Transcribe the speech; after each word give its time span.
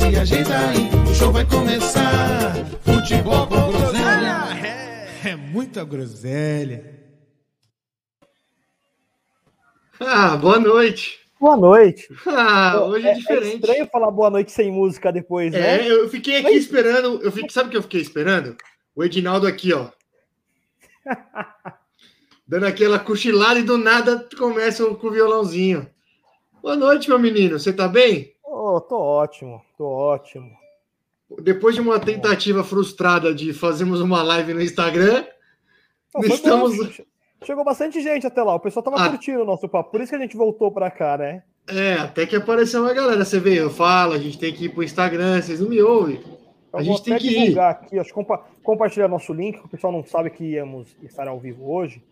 se 0.00 0.16
ajeita 0.16 0.56
aí, 0.56 0.88
o 1.10 1.14
show 1.14 1.30
vai 1.30 1.44
começar. 1.44 2.54
Futebol 2.82 3.46
com 3.46 3.70
groselha 3.70 5.06
é 5.24 5.36
muita 5.36 5.84
groselha. 5.84 6.98
Ah, 10.00 10.38
boa 10.38 10.58
noite. 10.58 11.20
Boa 11.38 11.56
noite. 11.56 12.08
Ah, 12.26 12.80
hoje 12.82 13.06
é, 13.06 13.10
É 13.10 13.14
diferente. 13.14 13.54
estranho 13.56 13.86
falar 13.88 14.10
boa 14.10 14.30
noite 14.30 14.50
sem 14.52 14.72
música 14.72 15.12
depois, 15.12 15.52
né? 15.52 15.86
É, 15.86 15.92
eu 15.92 16.08
fiquei 16.08 16.36
aqui 16.38 16.54
esperando. 16.54 17.20
Eu 17.22 17.30
fiquei, 17.30 17.50
sabe 17.50 17.68
o 17.68 17.70
que 17.70 17.76
eu 17.76 17.82
fiquei 17.82 18.00
esperando? 18.00 18.56
O 18.96 19.04
Edinaldo 19.04 19.46
aqui, 19.46 19.72
ó. 19.74 19.88
Dando 22.48 22.66
aquela 22.66 22.98
cochilada 22.98 23.60
e 23.60 23.62
do 23.62 23.76
nada 23.76 24.26
começa 24.36 24.84
com 24.94 25.06
o 25.06 25.10
violãozinho. 25.10 25.88
Boa 26.62 26.76
noite, 26.76 27.08
meu 27.08 27.18
menino. 27.18 27.58
Você 27.58 27.72
tá 27.72 27.86
bem? 27.86 28.34
Ô, 28.70 28.80
tô 28.80 28.96
ótimo, 28.98 29.60
tô 29.76 29.84
ótimo. 29.86 30.50
Depois 31.42 31.74
de 31.74 31.80
uma 31.80 31.98
tentativa 31.98 32.62
frustrada 32.64 33.34
de 33.34 33.52
fazermos 33.52 34.00
uma 34.00 34.22
live 34.22 34.54
no 34.54 34.62
Instagram, 34.62 35.24
Não, 36.14 36.22
Estamos- 36.24 36.76
bom. 36.76 37.04
Chegou 37.44 37.64
bastante 37.64 38.00
gente 38.02 38.26
até 38.26 38.42
lá. 38.42 38.54
O 38.54 38.60
pessoal 38.60 38.82
tava 38.82 38.96
Ah. 39.00 39.08
curtindo 39.10 39.42
o 39.42 39.44
nosso 39.46 39.68
papo. 39.68 39.90
Por 39.92 40.00
isso 40.00 40.10
que 40.10 40.16
a 40.16 40.20
gente 40.20 40.36
voltou 40.36 40.70
pra 40.72 40.90
cá, 40.90 41.16
né? 41.16 41.42
é, 41.68 41.92
até 41.94 42.26
que 42.26 42.34
apareceu 42.34 42.82
uma 42.82 42.92
galera. 42.92 43.24
Você 43.24 43.38
vê, 43.38 43.60
eu 43.60 43.70
falo, 43.70 44.12
a 44.14 44.18
gente 44.18 44.36
tem 44.38 44.52
que 44.52 44.64
ir 44.64 44.68
pro 44.70 44.82
Instagram, 44.82 45.40
vocês 45.40 45.60
não 45.60 45.68
me 45.68 45.80
ouvem. 45.80 46.20
Eu 46.72 46.78
A 46.80 46.82
gente 46.82 47.00
tem 47.04 47.16
que 47.16 47.28
ir. 47.28 47.58
aqui, 47.60 47.96
acho 47.98 48.12
compa- 48.12 48.44
compartilhar 48.62 49.06
nosso 49.06 49.32
link, 49.32 49.58
que 49.60 49.66
o 49.66 49.68
pessoal 49.68 49.92
não 49.92 50.02
sabe 50.04 50.30
que 50.30 50.42
íamos 50.44 50.96
estar 51.02 51.28
ao 51.28 51.38
vivo 51.38 51.72
hoje. 51.72 52.02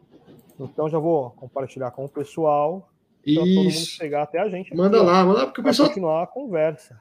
Então 0.61 0.89
já 0.89 0.99
vou 0.99 1.31
compartilhar 1.33 1.91
com 1.91 2.05
o 2.05 2.09
pessoal 2.09 2.89
para 3.25 3.35
todo 3.35 3.47
mundo 3.47 3.69
Isso. 3.69 3.91
chegar 3.91 4.23
até 4.23 4.41
a 4.41 4.49
gente. 4.49 4.75
Manda 4.75 4.99
aqui, 4.99 5.07
lá, 5.07 5.25
manda 5.25 5.39
lá, 5.41 5.47
porque 5.47 5.61
o 5.61 5.65
pessoal 5.65 5.89
continuar 5.89 6.23
a 6.23 6.27
conversa. 6.27 7.01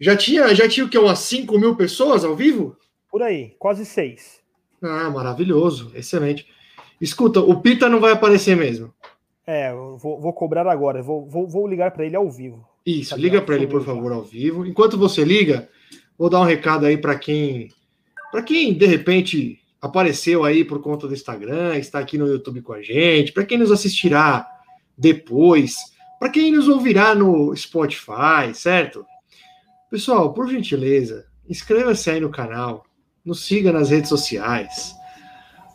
já 0.00 0.16
tinha, 0.16 0.54
já 0.54 0.68
tinha 0.68 0.86
o 0.86 0.88
quê? 0.88 0.98
Umas 0.98 1.20
5 1.20 1.58
mil 1.58 1.76
pessoas 1.76 2.24
ao 2.24 2.34
vivo? 2.34 2.76
Por 3.10 3.22
aí, 3.22 3.54
quase 3.58 3.86
seis. 3.86 4.40
Ah, 4.82 5.10
maravilhoso, 5.10 5.90
excelente. 5.94 6.46
Escuta, 7.00 7.40
o 7.40 7.60
Pita 7.60 7.88
não 7.88 8.00
vai 8.00 8.12
aparecer 8.12 8.56
mesmo. 8.56 8.92
É, 9.46 9.70
eu 9.70 9.96
vou, 9.96 10.20
vou 10.20 10.32
cobrar 10.32 10.66
agora. 10.66 11.02
Vou, 11.02 11.26
vou, 11.26 11.48
vou 11.48 11.66
ligar 11.66 11.90
para 11.90 12.04
ele 12.04 12.16
ao 12.16 12.30
vivo. 12.30 12.68
Isso, 12.84 13.10
Cadê 13.10 13.22
liga 13.22 13.42
para 13.42 13.54
ele, 13.54 13.66
por 13.66 13.82
favor, 13.84 14.12
ao 14.12 14.22
vivo. 14.22 14.66
Enquanto 14.66 14.98
você 14.98 15.24
liga, 15.24 15.68
vou 16.18 16.28
dar 16.28 16.40
um 16.40 16.44
recado 16.44 16.86
aí 16.86 16.98
para 16.98 17.18
quem, 17.18 17.68
para 18.30 18.42
quem 18.42 18.74
de 18.74 18.86
repente 18.86 19.58
apareceu 19.80 20.44
aí 20.44 20.64
por 20.64 20.80
conta 20.82 21.06
do 21.06 21.14
Instagram, 21.14 21.76
está 21.76 21.98
aqui 21.98 22.18
no 22.18 22.26
YouTube 22.26 22.62
com 22.62 22.72
a 22.72 22.82
gente, 22.82 23.32
para 23.32 23.44
quem 23.44 23.58
nos 23.58 23.70
assistirá 23.70 24.46
depois, 24.98 25.76
para 26.18 26.28
quem 26.28 26.50
nos 26.50 26.68
ouvirá 26.68 27.14
no 27.14 27.54
Spotify, 27.56 28.52
certo? 28.52 29.06
Pessoal, 29.88 30.34
por 30.34 30.48
gentileza, 30.48 31.26
inscreva-se 31.48 32.10
aí 32.10 32.20
no 32.20 32.30
canal, 32.30 32.84
nos 33.24 33.46
siga 33.46 33.72
nas 33.72 33.90
redes 33.90 34.08
sociais. 34.08 34.94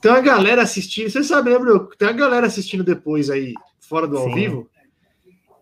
Tem 0.02 0.12
uma 0.12 0.20
galera 0.20 0.62
assistindo, 0.62 1.10
você 1.10 1.24
sabe, 1.24 1.50
né, 1.50 1.58
Bruno? 1.58 1.88
Tem 1.98 2.10
uma 2.10 2.14
galera 2.14 2.46
assistindo 2.46 2.84
depois 2.84 3.30
aí, 3.30 3.54
fora 3.80 4.06
do 4.06 4.18
ao 4.18 4.26
Sim. 4.26 4.36
vivo, 4.36 4.70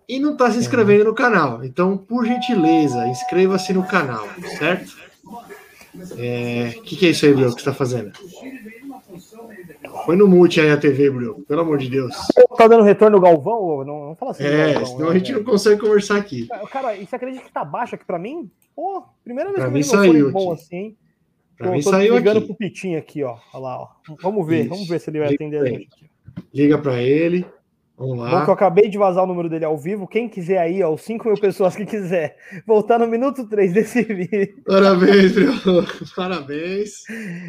e 0.09 0.19
não 0.19 0.33
está 0.33 0.51
se 0.51 0.57
inscrevendo 0.57 1.05
no 1.05 1.13
canal. 1.13 1.63
Então, 1.63 1.95
por 1.95 2.25
gentileza, 2.25 3.07
inscreva-se 3.07 3.72
no 3.72 3.85
canal, 3.85 4.28
certo? 4.57 4.97
O 5.93 6.81
que, 6.81 6.95
que 6.95 7.05
é 7.05 7.09
isso 7.11 7.25
aí, 7.25 7.33
Bruno, 7.33 7.55
que 7.55 7.61
você 7.61 7.69
está 7.69 7.73
fazendo? 7.73 8.11
Põe 10.06 10.16
no 10.16 10.28
mute 10.28 10.59
aí 10.59 10.69
a 10.69 10.78
TV, 10.78 11.09
Bruno, 11.09 11.44
pelo 11.47 11.62
amor 11.62 11.78
de 11.78 11.89
Deus. 11.89 12.16
Tá 12.57 12.67
dando 12.67 12.84
retorno 12.84 13.17
no 13.17 13.22
Galvão? 13.23 13.84
Não, 13.85 14.07
não 14.09 14.16
fala 14.16 14.31
assim. 14.31 14.44
É, 14.44 14.73
Galvão, 14.73 14.85
senão 14.85 15.09
né, 15.09 15.16
a 15.16 15.17
gente 15.17 15.31
não 15.34 15.44
consegue 15.44 15.81
conversar 15.81 16.17
aqui. 16.17 16.47
Cara, 16.72 16.95
e 16.95 17.06
você 17.06 17.16
acredita 17.16 17.44
que 17.45 17.51
tá 17.51 17.63
baixo 17.63 17.95
aqui 17.95 18.06
pra 18.06 18.19
mim? 18.19 18.50
Pô, 18.75 19.03
primeira 19.23 19.50
vez 19.51 19.61
Pra 19.63 19.72
que 19.72 19.78
eu 19.79 19.84
saiu 19.84 20.13
fone 20.13 20.31
bom 20.31 20.51
assim. 20.53 20.75
hein? 20.75 20.97
Pra 21.57 21.67
Pô, 21.67 21.73
mim 21.73 21.81
tô 21.81 21.90
saiu 21.91 22.16
ligando 22.17 22.38
aqui. 22.38 22.47
pro 22.47 22.56
Pitinho 22.56 22.97
aqui, 22.97 23.23
ó. 23.23 23.38
Olha 23.53 23.63
lá, 23.63 23.78
ó. 23.81 23.88
Vamos 24.22 24.47
ver, 24.47 24.61
Isso. 24.61 24.69
vamos 24.69 24.88
ver 24.88 25.00
se 25.00 25.09
ele 25.09 25.19
vai 25.19 25.29
Liga 25.29 25.44
atender 25.45 25.57
a 25.57 25.61
pra 25.61 25.69
gente. 25.72 26.11
Liga 26.53 26.78
para 26.78 27.01
ele. 27.01 27.45
Vamos 28.01 28.17
Bom 28.17 28.23
lá. 28.23 28.44
que 28.44 28.50
eu 28.50 28.53
acabei 28.56 28.89
de 28.89 28.97
vazar 28.97 29.23
o 29.23 29.28
número 29.28 29.47
dele 29.47 29.63
ao 29.66 29.78
vivo. 29.78 30.07
Quem 30.07 30.28
quiser 30.28 30.57
aí, 30.57 30.81
ó, 30.81 30.91
os 30.91 31.01
5 31.01 31.28
mil 31.28 31.39
pessoas 31.39 31.75
que 31.75 31.85
quiser 31.85 32.35
voltar 32.66 32.97
no 32.97 33.06
minuto 33.07 33.47
3 33.47 33.72
desse 33.72 34.01
vídeo 34.03 34.62
Parabéns, 34.66 35.31
Bruno. 35.34 35.85
Parabéns. 36.16 37.03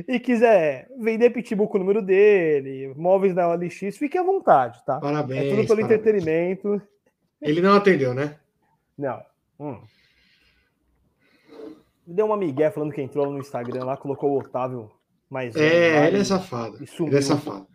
e 0.06 0.20
quiser 0.20 0.88
vender 1.00 1.30
pitbull 1.30 1.68
com 1.68 1.78
o 1.78 1.80
número 1.80 2.02
dele, 2.02 2.92
móveis 2.96 3.34
da 3.34 3.48
OLX, 3.48 3.96
fique 3.96 4.18
à 4.18 4.22
vontade, 4.22 4.78
tá? 4.84 5.00
Parabéns. 5.00 5.41
É 5.41 5.48
tudo 5.48 5.66
pelo 5.66 5.80
parabéns. 5.80 5.91
entretenimento. 6.00 6.82
Ele 7.41 7.60
não 7.60 7.74
atendeu, 7.74 8.12
né? 8.12 8.36
Não. 8.98 9.20
Hum. 9.58 9.80
Deu 12.06 12.26
uma 12.26 12.36
migué 12.36 12.70
falando 12.70 12.92
que 12.92 13.00
entrou 13.00 13.30
no 13.30 13.38
Instagram 13.38 13.84
lá, 13.84 13.96
colocou 13.96 14.32
o 14.32 14.38
Otávio 14.38 14.91
mais 15.30 15.54
velho 15.54 15.94
lá 15.94 16.00
É, 16.04 16.08
ele 16.08 16.18
é 16.18 16.24
safado. 16.24 16.82
e 16.82 16.86
sumiu. 16.86 17.12
Ele 17.12 17.18
é 17.18 17.22
safado. 17.22 17.66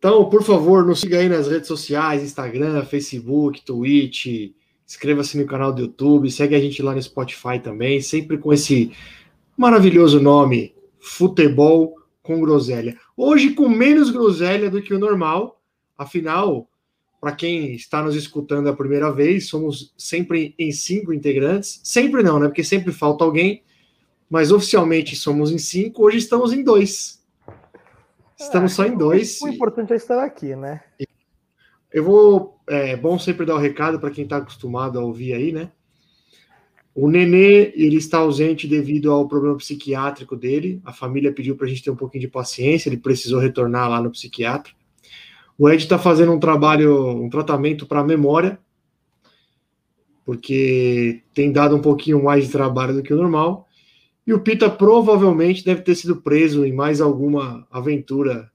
Então, 0.00 0.30
por 0.30 0.42
favor, 0.42 0.86
nos 0.86 1.00
siga 1.00 1.18
aí 1.18 1.28
nas 1.28 1.46
redes 1.46 1.68
sociais, 1.68 2.22
Instagram, 2.22 2.82
Facebook, 2.86 3.62
Twitch, 3.62 4.54
inscreva-se 4.88 5.36
no 5.36 5.44
canal 5.44 5.74
do 5.74 5.82
YouTube, 5.82 6.30
segue 6.30 6.54
a 6.54 6.58
gente 6.58 6.82
lá 6.82 6.94
no 6.94 7.02
Spotify 7.02 7.60
também, 7.62 8.00
sempre 8.00 8.38
com 8.38 8.50
esse 8.50 8.92
maravilhoso 9.54 10.18
nome, 10.18 10.74
Futebol 10.98 11.96
com 12.22 12.40
Groselha. 12.40 12.96
Hoje 13.14 13.52
com 13.52 13.68
menos 13.68 14.10
groselha 14.10 14.70
do 14.70 14.80
que 14.80 14.94
o 14.94 14.98
normal, 14.98 15.60
afinal, 15.98 16.66
para 17.20 17.32
quem 17.32 17.74
está 17.74 18.02
nos 18.02 18.16
escutando 18.16 18.70
a 18.70 18.74
primeira 18.74 19.12
vez, 19.12 19.48
somos 19.48 19.92
sempre 19.98 20.54
em 20.58 20.72
cinco 20.72 21.12
integrantes. 21.12 21.78
Sempre 21.84 22.22
não, 22.22 22.40
né? 22.40 22.46
Porque 22.46 22.64
sempre 22.64 22.90
falta 22.90 23.22
alguém, 23.22 23.62
mas 24.30 24.50
oficialmente 24.50 25.14
somos 25.14 25.52
em 25.52 25.58
cinco, 25.58 26.06
hoje 26.06 26.16
estamos 26.16 26.54
em 26.54 26.64
dois. 26.64 27.19
Estamos 28.40 28.72
só 28.72 28.86
em 28.86 28.96
dois. 28.96 29.40
O 29.42 29.48
importante 29.48 29.92
é 29.92 29.96
estar 29.96 30.24
aqui, 30.24 30.56
né? 30.56 30.80
Eu 31.92 32.04
vou. 32.04 32.58
É 32.66 32.96
bom 32.96 33.18
sempre 33.18 33.44
dar 33.44 33.54
o 33.54 33.58
recado 33.58 34.00
para 34.00 34.10
quem 34.10 34.24
está 34.24 34.38
acostumado 34.38 34.98
a 34.98 35.04
ouvir 35.04 35.34
aí, 35.34 35.52
né? 35.52 35.70
O 36.94 37.08
Nenê, 37.08 37.72
ele 37.76 37.96
está 37.96 38.18
ausente 38.18 38.66
devido 38.66 39.12
ao 39.12 39.28
problema 39.28 39.56
psiquiátrico 39.56 40.34
dele. 40.34 40.80
A 40.84 40.92
família 40.92 41.32
pediu 41.32 41.56
para 41.56 41.66
a 41.66 41.68
gente 41.68 41.82
ter 41.82 41.90
um 41.90 41.96
pouquinho 41.96 42.22
de 42.22 42.28
paciência, 42.28 42.88
ele 42.88 42.96
precisou 42.96 43.38
retornar 43.38 43.88
lá 43.88 44.02
no 44.02 44.10
psiquiatra. 44.10 44.72
O 45.56 45.68
Ed 45.68 45.82
está 45.82 45.98
fazendo 45.98 46.32
um 46.32 46.40
trabalho, 46.40 47.22
um 47.22 47.28
tratamento 47.28 47.86
para 47.86 48.00
a 48.00 48.04
memória, 48.04 48.58
porque 50.24 51.22
tem 51.34 51.52
dado 51.52 51.76
um 51.76 51.80
pouquinho 51.80 52.22
mais 52.24 52.46
de 52.46 52.52
trabalho 52.52 52.94
do 52.94 53.02
que 53.02 53.12
o 53.12 53.16
normal. 53.16 53.68
E 54.26 54.32
o 54.32 54.40
Pita 54.40 54.70
provavelmente 54.70 55.64
deve 55.64 55.82
ter 55.82 55.94
sido 55.94 56.20
preso 56.20 56.64
em 56.64 56.72
mais 56.72 57.00
alguma 57.00 57.66
aventura 57.70 58.50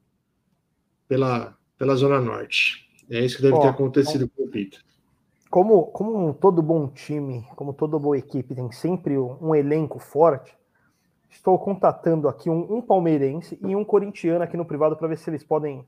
pela, 1.08 1.58
pela 1.78 1.96
Zona 1.96 2.20
Norte. 2.22 2.88
É 3.10 3.20
isso 3.20 3.38
que 3.38 3.44
deve 3.44 3.56
Ó, 3.56 3.62
ter 3.62 3.68
acontecido 3.68 4.30
com 4.30 4.44
o 4.44 4.48
Pita. 4.48 4.78
Como, 5.50 5.84
como 5.88 6.34
todo 6.34 6.62
bom 6.62 6.88
time, 6.88 7.46
como 7.56 7.74
toda 7.74 8.00
boa 8.00 8.18
equipe 8.18 8.56
tem 8.56 8.72
sempre 8.72 9.18
um, 9.18 9.38
um 9.42 9.56
elenco 9.56 10.00
forte, 10.00 10.56
estou 11.30 11.58
contatando 11.60 12.28
aqui 12.28 12.50
um, 12.50 12.78
um 12.78 12.82
palmeirense 12.82 13.58
e 13.62 13.76
um 13.76 13.84
corintiano 13.84 14.44
aqui 14.44 14.58
no 14.58 14.66
privado 14.66 14.96
para 14.96 15.08
ver 15.08 15.18
se 15.18 15.30
eles 15.30 15.44
podem 15.44 15.86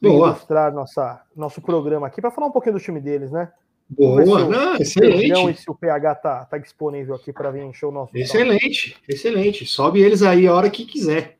Boa. 0.00 0.28
ilustrar 0.28 0.72
nossa, 0.72 1.22
nosso 1.34 1.60
programa 1.60 2.06
aqui, 2.06 2.20
para 2.20 2.30
falar 2.30 2.46
um 2.46 2.52
pouquinho 2.52 2.74
do 2.74 2.80
time 2.80 3.00
deles, 3.00 3.30
né? 3.30 3.52
Boa, 3.88 4.22
o- 4.22 4.50
não, 4.50 4.78
Pedrão 4.78 4.78
e 4.78 4.82
excelente. 4.82 5.60
se 5.60 5.70
o 5.70 5.74
PH 5.74 6.14
tá, 6.16 6.44
tá 6.46 6.58
disponível 6.58 7.14
aqui 7.14 7.32
para 7.32 7.50
vir 7.50 7.62
encher 7.64 7.86
o 7.86 7.92
nosso 7.92 8.16
Excelente, 8.16 8.96
excelente. 9.08 9.66
Sobe 9.66 10.00
eles 10.00 10.22
aí 10.22 10.46
a 10.46 10.54
hora 10.54 10.70
que 10.70 10.84
quiser. 10.86 11.36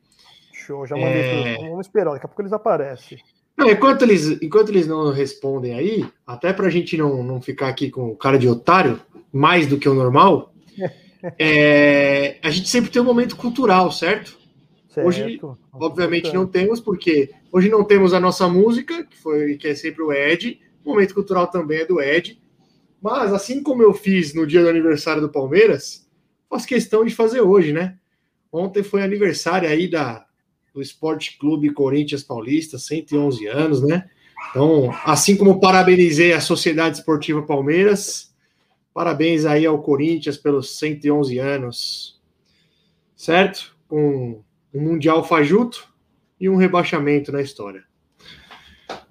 show. 0.53 0.85
Já 0.85 0.95
mandei. 0.95 1.21
É. 1.21 1.55
tudo. 1.55 1.69
Vamos 1.69 1.87
esperar, 1.87 2.11
daqui 2.13 2.25
a 2.25 2.29
pouco 2.29 2.41
eles 2.41 2.53
aparecem. 2.53 3.17
Não, 3.57 3.69
enquanto, 3.69 4.01
eles, 4.03 4.41
enquanto 4.41 4.69
eles 4.69 4.85
não 4.85 5.11
respondem 5.11 5.73
aí, 5.73 6.05
até 6.27 6.51
pra 6.51 6.69
gente 6.69 6.97
não, 6.97 7.23
não 7.23 7.41
ficar 7.41 7.69
aqui 7.69 7.89
com 7.89 8.15
cara 8.15 8.37
de 8.37 8.47
otário, 8.49 8.99
mais 9.31 9.65
do 9.65 9.77
que 9.79 9.87
o 9.87 9.93
normal, 9.93 10.53
é, 11.39 12.37
a 12.43 12.49
gente 12.49 12.69
sempre 12.69 12.89
tem 12.91 13.01
um 13.01 13.05
momento 13.05 13.35
cultural, 13.35 13.91
certo? 13.91 14.37
Certo? 14.89 15.07
Hoje, 15.07 15.39
Obviamente 15.73 16.33
não 16.33 16.45
temos, 16.47 16.79
porque 16.79 17.31
hoje 17.51 17.69
não 17.69 17.83
temos 17.83 18.13
a 18.13 18.19
nossa 18.19 18.47
música, 18.47 19.03
que 19.03 19.17
foi 19.17 19.55
que 19.57 19.67
é 19.67 19.75
sempre 19.75 20.01
o 20.03 20.11
Ed. 20.13 20.59
Momento 20.85 21.13
cultural 21.13 21.47
também 21.47 21.79
é 21.79 21.85
do 21.85 22.01
Ed. 22.01 22.39
Mas 23.01 23.33
assim 23.33 23.61
como 23.61 23.83
eu 23.83 23.93
fiz 23.93 24.33
no 24.33 24.47
dia 24.47 24.61
do 24.61 24.69
aniversário 24.69 25.21
do 25.21 25.29
Palmeiras, 25.29 26.07
faço 26.49 26.67
questão 26.67 27.05
de 27.05 27.13
fazer 27.13 27.41
hoje, 27.41 27.71
né? 27.73 27.97
Ontem 28.51 28.83
foi 28.83 29.03
aniversário 29.03 29.67
aí 29.67 29.87
da, 29.87 30.25
do 30.73 30.81
Esporte 30.81 31.37
Clube 31.37 31.71
Corinthians 31.71 32.23
Paulista, 32.23 32.77
111 32.77 33.47
anos, 33.47 33.81
né? 33.81 34.09
Então, 34.49 34.91
assim 35.03 35.35
como 35.35 35.59
parabenizei 35.59 36.33
a 36.33 36.39
Sociedade 36.39 36.97
Esportiva 36.97 37.41
Palmeiras, 37.41 38.33
parabéns 38.93 39.45
aí 39.45 39.65
ao 39.65 39.81
Corinthians 39.81 40.37
pelos 40.37 40.77
111 40.77 41.37
anos, 41.37 42.21
certo? 43.15 43.75
Com 43.87 44.41
um 44.73 44.81
Mundial 44.81 45.23
fajuto 45.23 45.87
e 46.39 46.49
um 46.49 46.55
rebaixamento 46.55 47.31
na 47.31 47.41
história. 47.41 47.83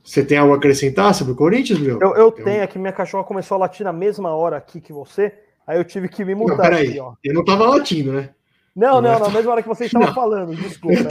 Você 0.03 0.25
tem 0.25 0.37
algo 0.37 0.53
a 0.53 0.57
acrescentar 0.57 1.15
sobre 1.15 1.33
o 1.33 1.37
Corinthians, 1.37 1.79
meu? 1.79 1.99
Eu, 2.01 2.15
eu 2.15 2.31
tenho, 2.31 2.63
é 2.63 2.67
que 2.67 2.79
minha 2.79 2.93
cachorra 2.93 3.25
começou 3.25 3.55
a 3.57 3.59
latir 3.61 3.85
na 3.85 3.93
mesma 3.93 4.35
hora 4.35 4.57
aqui 4.57 4.81
que 4.81 4.93
você, 4.93 5.33
aí 5.67 5.79
eu 5.79 5.85
tive 5.85 6.09
que 6.09 6.25
me 6.25 6.35
mudar. 6.35 6.57
Não, 6.57 6.63
peraí, 6.63 6.89
aqui, 6.91 7.01
ó. 7.01 7.15
eu 7.25 7.35
não 7.35 7.45
tava 7.45 7.67
latindo, 7.67 8.13
né? 8.13 8.31
Não, 8.77 9.01
não, 9.01 9.13
Não, 9.13 9.21
na 9.21 9.31
mesma 9.31 9.53
hora 9.53 9.63
que 9.63 9.69
você 9.69 9.87
estava 9.87 10.07
Não. 10.07 10.15
falando, 10.15 10.55
desculpa. 10.57 11.09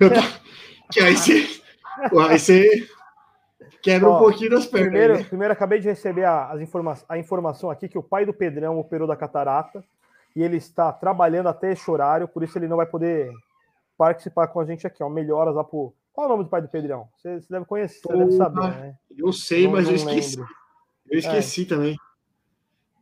Eu 0.00 0.10
tô- 0.10 0.20
Que 0.90 1.00
aí 1.00 1.16
você, 1.16 1.46
aí 2.28 2.38
você 2.38 2.88
quebra 3.80 4.08
Ó, 4.08 4.16
um 4.16 4.18
pouquinho 4.18 4.50
das 4.50 4.66
pernas. 4.66 4.88
Primeiro, 4.90 5.16
né? 5.18 5.24
primeiro 5.24 5.52
acabei 5.52 5.78
de 5.78 5.88
receber 5.88 6.24
a, 6.24 6.50
as 6.50 6.60
informa 6.60 6.98
a 7.08 7.16
informação 7.16 7.70
aqui 7.70 7.88
que 7.88 7.98
o 7.98 8.02
pai 8.02 8.26
do 8.26 8.34
Pedrão 8.34 8.78
operou 8.78 9.06
da 9.06 9.16
catarata 9.16 9.82
e 10.34 10.42
ele 10.42 10.56
está 10.56 10.92
trabalhando 10.92 11.48
até 11.48 11.72
esse 11.72 11.88
horário, 11.88 12.26
por 12.26 12.42
isso 12.42 12.58
ele 12.58 12.66
não 12.66 12.76
vai 12.76 12.86
poder 12.86 13.30
participar 13.96 14.48
com 14.48 14.58
a 14.60 14.64
gente 14.64 14.86
aqui. 14.86 15.02
Ó. 15.02 15.08
Melhoras 15.08 15.54
lá 15.54 15.62
pro. 15.62 15.94
Qual 16.14 16.24
é 16.24 16.28
o 16.28 16.32
nome 16.32 16.44
do 16.44 16.48
pai 16.50 16.62
do 16.62 16.68
Pedrão? 16.68 17.08
Você, 17.16 17.40
você 17.40 17.46
deve 17.50 17.66
conhecer, 17.66 18.00
você 18.00 18.16
deve 18.16 18.32
saber, 18.32 18.60
né? 18.60 18.94
Eu 19.18 19.32
sei, 19.32 19.64
Não- 19.64 19.72
mas 19.72 19.84
eu 19.86 19.90
não 19.90 19.96
esqueci. 19.96 20.36
lembro. 20.36 20.54
Eu 21.10 21.18
esqueci 21.18 21.66
também. 21.66 21.96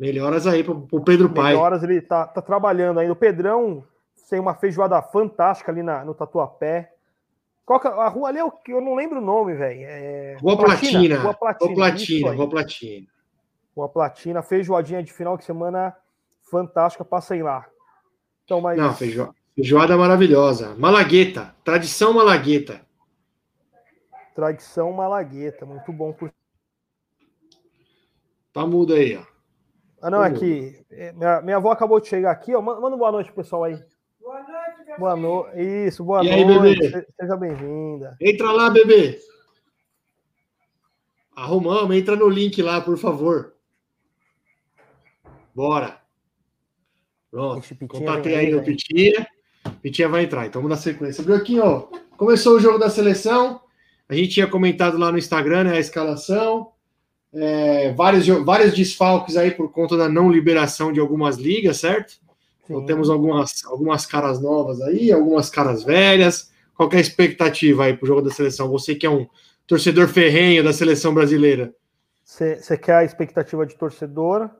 Melhoras 0.00 0.46
aí 0.46 0.64
pro, 0.64 0.80
pro 0.80 1.04
Pedro 1.04 1.28
Pai. 1.28 1.52
Melhoras, 1.52 1.82
ele 1.82 2.00
tá, 2.00 2.26
tá 2.26 2.40
trabalhando 2.42 2.98
ainda. 2.98 3.12
O 3.12 3.16
Pedrão 3.16 3.84
tem 4.28 4.40
uma 4.40 4.54
feijoada 4.54 5.00
fantástica 5.02 5.70
ali 5.70 5.82
na, 5.82 6.04
no 6.04 6.14
Tatuapé. 6.14 6.90
Qual 7.66 7.78
que 7.78 7.86
é- 7.86 7.90
a 7.90 8.08
rua 8.08 8.30
ali 8.30 8.38
é 8.38 8.44
o 8.44 8.50
que 8.50 8.72
eu 8.72 8.80
não 8.80 8.94
lembro 8.94 9.18
o 9.18 9.24
nome, 9.24 9.54
velho. 9.54 9.80
É... 9.82 10.36
Rua 10.40 10.56
Platina. 10.56 11.20
Rua 11.20 11.34
Platina. 11.34 11.68
Rua 11.68 11.74
Platina, 11.76 12.18
isso 12.18 12.28
aí. 12.28 12.36
Rua 12.36 12.48
Platina. 12.48 13.06
Rua 13.76 13.88
Platina, 13.90 14.42
feijoadinha 14.42 15.02
de 15.02 15.12
final 15.12 15.36
de 15.36 15.44
semana 15.44 15.94
fantástica, 16.50 17.04
passem 17.04 17.42
lá. 17.42 17.66
Então, 18.44 18.60
mas 18.60 18.78
Não, 18.78 18.92
feijo... 18.94 19.32
feijoada 19.54 19.96
maravilhosa. 19.96 20.74
Malagueta, 20.76 21.54
tradição 21.62 22.14
malagueta. 22.14 22.80
Tradição 24.34 24.92
malagueta, 24.92 25.64
muito 25.66 25.92
bom. 25.92 26.12
Por... 26.12 26.32
Tá 28.52 28.66
mudo 28.66 28.94
aí, 28.94 29.16
ó. 29.16 29.24
Ah, 30.00 30.10
não, 30.10 30.24
é 30.24 30.32
que 30.32 30.84
é, 30.90 31.12
minha, 31.12 31.40
minha 31.42 31.56
avó 31.56 31.70
acabou 31.70 32.00
de 32.00 32.08
chegar 32.08 32.32
aqui, 32.32 32.54
ó. 32.54 32.60
Manda 32.60 32.96
boa 32.96 33.12
noite, 33.12 33.26
pro 33.32 33.42
pessoal 33.42 33.64
aí. 33.64 33.80
Boa 34.20 34.40
noite, 34.42 34.84
meu 34.86 34.98
Boa 34.98 35.16
noite. 35.16 35.60
Isso, 35.60 36.04
boa 36.04 36.24
E 36.24 36.28
aí, 36.30 36.44
noite. 36.44 36.80
bebê? 36.80 36.90
Se- 36.90 37.06
Seja 37.20 37.36
bem-vinda. 37.36 38.16
Entra 38.20 38.50
lá, 38.50 38.68
bebê. 38.68 39.20
Arrumamos, 41.34 41.96
entra 41.96 42.16
no 42.16 42.28
link 42.28 42.60
lá, 42.60 42.80
por 42.80 42.98
favor. 42.98 43.54
Bora. 45.54 46.00
Pronto. 47.30 47.66
Contatei 47.88 48.34
aí 48.34 48.46
aí, 48.46 48.54
o 48.54 48.60
velho. 48.60 48.66
Pitinha. 48.76 49.26
Pitinha 49.80 50.08
vai 50.08 50.24
entrar. 50.24 50.46
Então 50.46 50.60
vamos 50.60 50.76
na 50.76 50.82
sequência. 50.82 51.24
Viu 51.24 51.34
aqui, 51.34 51.58
ó. 51.60 51.88
Começou 52.16 52.56
o 52.56 52.60
jogo 52.60 52.78
da 52.78 52.90
seleção. 52.90 53.62
A 54.12 54.14
gente 54.14 54.34
tinha 54.34 54.46
comentado 54.46 54.98
lá 54.98 55.10
no 55.10 55.16
Instagram, 55.18 55.64
né? 55.64 55.76
A 55.76 55.80
escalação. 55.80 56.70
É, 57.34 57.92
vários, 57.94 58.26
vários 58.44 58.74
desfalques 58.74 59.38
aí 59.38 59.50
por 59.50 59.72
conta 59.72 59.96
da 59.96 60.06
não 60.06 60.30
liberação 60.30 60.92
de 60.92 61.00
algumas 61.00 61.38
ligas, 61.38 61.78
certo? 61.78 62.14
Então 62.64 62.80
Sim. 62.80 62.86
temos 62.86 63.08
algumas, 63.08 63.64
algumas 63.64 64.04
caras 64.04 64.38
novas 64.40 64.82
aí, 64.82 65.10
algumas 65.10 65.48
caras 65.48 65.82
velhas. 65.82 66.52
Qual 66.74 66.90
é 66.92 66.96
a 66.96 67.00
expectativa 67.00 67.84
aí 67.84 67.96
pro 67.96 68.06
jogo 68.06 68.20
da 68.20 68.30
seleção? 68.30 68.68
Você 68.68 68.94
que 68.94 69.06
é 69.06 69.10
um 69.10 69.26
torcedor 69.66 70.08
ferrenho 70.08 70.62
da 70.62 70.74
seleção 70.74 71.14
brasileira. 71.14 71.74
Você 72.22 72.76
quer 72.76 72.96
a 72.96 73.04
expectativa 73.04 73.64
de 73.64 73.76
torcedor 73.76 74.50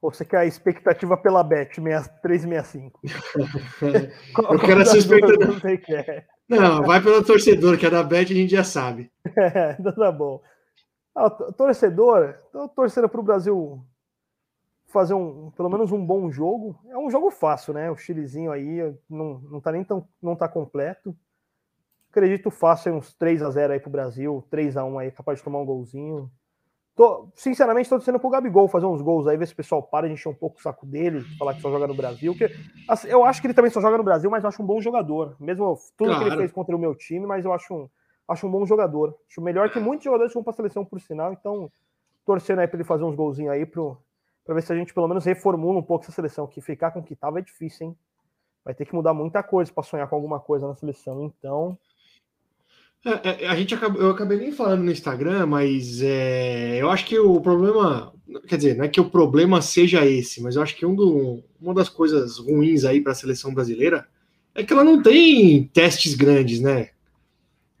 ou 0.00 0.12
você 0.12 0.24
quer 0.24 0.38
a 0.38 0.46
expectativa 0.46 1.16
pela 1.16 1.42
Bet 1.42 1.80
365? 2.22 3.00
Qual- 4.34 4.52
Eu 4.54 4.58
quero 4.60 4.82
essa 4.82 4.94
das 4.94 5.04
duas 5.04 5.20
expectativa. 5.20 6.24
Não, 6.50 6.82
vai 6.82 7.00
pelo 7.00 7.24
torcedor, 7.24 7.78
que 7.78 7.86
é 7.86 7.90
da 7.90 8.02
Bet, 8.02 8.32
a 8.32 8.36
gente 8.36 8.50
já 8.50 8.64
sabe. 8.64 9.10
É, 9.36 9.76
então 9.78 9.92
tá 9.92 10.10
bom. 10.10 10.42
Ah, 11.14 11.30
torcedor, 11.30 12.34
tô 12.52 12.68
torcendo 12.68 13.08
para 13.08 13.20
o 13.20 13.24
Brasil 13.24 13.84
fazer 14.88 15.14
um, 15.14 15.50
pelo 15.52 15.70
menos 15.70 15.92
um 15.92 16.04
bom 16.04 16.30
jogo. 16.30 16.78
É 16.88 16.98
um 16.98 17.10
jogo 17.10 17.30
fácil, 17.30 17.72
né? 17.72 17.90
O 17.90 17.96
Chilezinho 17.96 18.50
aí 18.50 18.94
não, 19.08 19.40
não 19.50 19.60
tá 19.60 19.70
nem 19.70 19.84
tão 19.84 20.06
não 20.20 20.34
tá 20.34 20.48
completo. 20.48 21.16
Acredito 22.10 22.50
fácil 22.50 22.94
uns 22.94 23.14
3 23.14 23.42
a 23.42 23.50
0 23.50 23.72
aí 23.72 23.80
pro 23.80 23.88
Brasil, 23.88 24.44
3 24.50 24.76
a 24.76 24.84
1 24.84 24.98
aí, 24.98 25.10
capaz 25.12 25.38
de 25.38 25.44
tomar 25.44 25.60
um 25.60 25.64
golzinho. 25.64 26.30
Tô, 26.96 27.28
sinceramente, 27.34 27.88
tô 27.88 27.96
torcendo 27.96 28.18
pro 28.18 28.28
Gabigol 28.28 28.68
fazer 28.68 28.86
uns 28.86 29.00
gols 29.00 29.26
aí, 29.26 29.36
ver 29.36 29.46
se 29.46 29.52
o 29.52 29.56
pessoal 29.56 29.82
para 29.82 30.06
de 30.06 30.12
encher 30.14 30.28
um 30.28 30.34
pouco 30.34 30.58
o 30.58 30.62
saco 30.62 30.84
dele, 30.84 31.22
falar 31.38 31.54
que 31.54 31.62
só 31.62 31.70
joga 31.70 31.86
no 31.86 31.94
Brasil. 31.94 32.34
Que, 32.34 32.50
assim, 32.86 33.08
eu 33.08 33.24
acho 33.24 33.40
que 33.40 33.46
ele 33.46 33.54
também 33.54 33.70
só 33.70 33.80
joga 33.80 33.96
no 33.96 34.04
Brasil, 34.04 34.30
mas 34.30 34.42
eu 34.44 34.48
acho 34.48 34.62
um 34.62 34.66
bom 34.66 34.80
jogador. 34.80 35.34
Mesmo 35.40 35.78
tudo 35.96 36.10
que 36.10 36.22
ele 36.22 36.30
Claro. 36.30 36.36
fez 36.36 36.52
contra 36.52 36.76
o 36.76 36.78
meu 36.78 36.94
time, 36.94 37.26
mas 37.26 37.44
eu 37.44 37.52
acho 37.52 37.74
um, 37.74 37.88
acho 38.28 38.46
um 38.46 38.50
bom 38.50 38.66
jogador. 38.66 39.16
Acho 39.30 39.40
melhor 39.40 39.70
que 39.70 39.80
muitos 39.80 40.04
jogadores 40.04 40.32
que 40.32 40.34
vão 40.34 40.44
para 40.44 40.52
a 40.52 40.56
seleção, 40.56 40.84
por 40.84 41.00
sinal. 41.00 41.32
Então, 41.32 41.70
torcendo 42.26 42.58
aí 42.58 42.68
para 42.68 42.76
ele 42.76 42.84
fazer 42.84 43.04
uns 43.04 43.14
golzinhos 43.14 43.52
aí 43.52 43.64
para 43.64 44.54
ver 44.54 44.62
se 44.62 44.72
a 44.72 44.76
gente 44.76 44.92
pelo 44.92 45.08
menos 45.08 45.24
reformula 45.24 45.78
um 45.78 45.82
pouco 45.82 46.04
essa 46.04 46.12
seleção. 46.12 46.46
Que 46.46 46.60
ficar 46.60 46.90
com 46.90 47.00
o 47.00 47.02
que 47.04 47.16
tava 47.16 47.38
é 47.38 47.42
difícil, 47.42 47.86
hein? 47.86 47.96
Vai 48.62 48.74
ter 48.74 48.84
que 48.84 48.94
mudar 48.94 49.14
muita 49.14 49.42
coisa 49.42 49.72
para 49.72 49.82
sonhar 49.82 50.06
com 50.06 50.16
alguma 50.16 50.38
coisa 50.38 50.68
na 50.68 50.74
seleção. 50.74 51.22
Então, 51.24 51.78
É, 53.04 53.44
é, 53.44 53.48
a 53.48 53.56
gente 53.56 53.74
acabou, 53.74 54.00
eu 54.00 54.10
acabei 54.10 54.36
nem 54.36 54.52
falando 54.52 54.82
no 54.82 54.92
Instagram, 54.92 55.46
mas 55.46 56.02
é, 56.02 56.76
eu 56.80 56.90
acho 56.90 57.06
que 57.06 57.18
o 57.18 57.40
problema, 57.40 58.12
quer 58.46 58.56
dizer, 58.56 58.76
não 58.76 58.84
é 58.84 58.88
que 58.88 59.00
o 59.00 59.08
problema 59.08 59.62
seja 59.62 60.04
esse, 60.04 60.42
mas 60.42 60.56
eu 60.56 60.62
acho 60.62 60.76
que 60.76 60.84
um 60.84 60.94
do, 60.94 61.42
uma 61.60 61.72
das 61.72 61.88
coisas 61.88 62.36
ruins 62.38 62.84
aí 62.84 63.00
para 63.00 63.12
a 63.12 63.14
seleção 63.14 63.54
brasileira 63.54 64.06
é 64.54 64.62
que 64.62 64.72
ela 64.72 64.84
não 64.84 65.02
tem 65.02 65.64
testes 65.72 66.14
grandes, 66.14 66.60
né? 66.60 66.90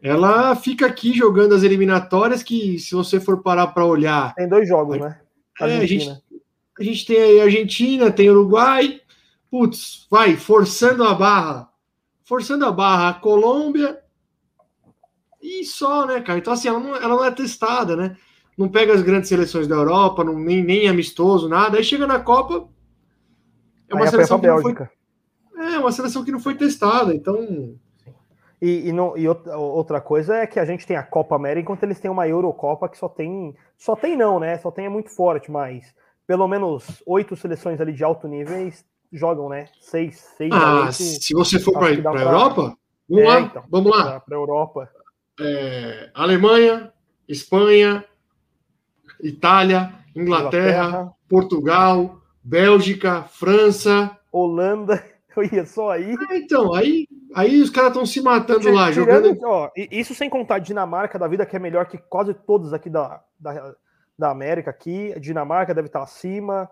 Ela 0.02 0.56
fica 0.56 0.86
aqui 0.86 1.12
jogando 1.12 1.54
as 1.54 1.62
eliminatórias 1.62 2.42
que, 2.42 2.78
se 2.78 2.94
você 2.94 3.20
for 3.20 3.42
parar 3.42 3.66
para 3.66 3.84
olhar, 3.84 4.34
tem 4.34 4.48
dois 4.48 4.66
jogos, 4.66 4.98
né? 4.98 5.20
É, 5.60 5.76
a 5.76 5.84
gente, 5.84 6.08
a 6.78 6.82
gente 6.82 7.04
tem 7.04 7.18
aí 7.18 7.40
Argentina, 7.42 8.10
tem 8.10 8.30
Uruguai, 8.30 9.02
putz, 9.50 10.06
vai, 10.10 10.38
forçando 10.38 11.04
a 11.04 11.12
barra, 11.12 11.68
forçando 12.24 12.64
a 12.64 12.72
barra, 12.72 13.10
a 13.10 13.14
Colômbia 13.14 13.98
e 15.60 15.64
só, 15.64 16.06
né, 16.06 16.20
cara? 16.20 16.38
Então, 16.38 16.52
assim, 16.52 16.68
ela 16.68 16.78
não, 16.78 16.94
ela 16.96 17.08
não 17.08 17.24
é 17.24 17.30
testada, 17.30 17.96
né? 17.96 18.16
Não 18.56 18.68
pega 18.68 18.92
as 18.92 19.02
grandes 19.02 19.28
seleções 19.28 19.66
da 19.66 19.74
Europa, 19.74 20.22
não, 20.22 20.38
nem, 20.38 20.62
nem 20.62 20.88
amistoso, 20.88 21.48
nada. 21.48 21.78
Aí 21.78 21.84
chega 21.84 22.06
na 22.06 22.20
Copa, 22.20 22.68
é 23.88 23.94
uma 23.94 24.04
Aí 24.04 24.10
seleção 24.10 24.38
que 24.40 24.46
não 24.46 24.60
foi, 24.60 24.74
é 25.56 25.78
uma 25.78 25.92
seleção 25.92 26.24
que 26.24 26.32
não 26.32 26.40
foi 26.40 26.54
testada. 26.54 27.14
Então, 27.14 27.74
E, 28.62 28.88
e, 28.88 28.92
não- 28.92 29.16
e 29.16 29.26
outra- 29.26 30.00
coisa 30.02 30.36
é 30.36 30.46
que 30.46 30.60
a 30.60 30.64
gente 30.66 30.86
tem 30.86 30.94
a 30.96 31.02
Copa 31.02 31.34
América, 31.34 31.62
enquanto 31.62 31.82
eles 31.82 31.98
têm 31.98 32.10
uma 32.10 32.28
Eurocopa 32.28 32.88
que 32.90 32.98
só 32.98 33.08
tem. 33.08 33.56
Só 33.78 33.96
tem 33.96 34.16
não, 34.16 34.38
né? 34.38 34.58
Só 34.58 34.70
tem 34.70 34.84
é 34.84 34.88
muito 34.90 35.08
forte, 35.10 35.50
mas 35.50 35.94
pelo 36.26 36.46
menos 36.46 37.02
oito 37.06 37.34
seleções 37.34 37.80
ali 37.80 37.92
de 37.94 38.04
alto 38.04 38.28
nível 38.28 38.70
jogam, 39.10 39.48
né? 39.48 39.66
Seis, 39.80 40.18
seis 40.36 40.52
ah, 40.52 40.92
se 40.92 41.32
você 41.34 41.58
for 41.58 41.72
para 41.72 41.88
a 41.88 42.02
pra- 42.02 42.20
Europa, 42.20 42.76
vamos 43.08 43.24
É, 43.24 43.28
lá, 43.28 43.40
então. 43.40 43.64
vamos 43.70 43.90
lá. 43.90 44.20
pra 44.20 44.36
Europa. 44.36 44.90
É, 45.38 46.10
Alemanha, 46.14 46.92
Espanha, 47.28 48.04
Itália, 49.22 49.92
Inglaterra, 50.14 50.88
Inglaterra, 50.88 51.12
Portugal, 51.28 52.20
Bélgica, 52.42 53.22
França. 53.24 54.16
Holanda, 54.32 55.02
eu 55.36 55.44
ia 55.44 55.64
só 55.66 55.90
aí. 55.90 56.14
Ah, 56.30 56.36
Então, 56.36 56.74
aí, 56.74 57.06
aí 57.34 57.60
os 57.60 57.70
caras 57.70 57.90
estão 57.90 58.06
se 58.06 58.20
matando 58.20 58.70
lá, 58.72 58.90
Tirando- 58.92 59.28
jogando. 59.34 59.40
ó, 59.44 59.70
isso 59.76 60.14
sem 60.14 60.28
contar 60.30 60.58
Dinamarca 60.58 61.18
da 61.18 61.28
vida, 61.28 61.46
que 61.46 61.56
é 61.56 61.58
melhor 61.58 61.86
que 61.86 61.98
quase 61.98 62.34
todos 62.34 62.72
aqui 62.72 62.88
da, 62.90 63.22
da, 63.38 63.74
da 64.18 64.30
América 64.30 64.70
aqui. 64.70 65.14
Dinamarca 65.20 65.74
deve 65.74 65.86
estar 65.88 66.02
acima. 66.02 66.68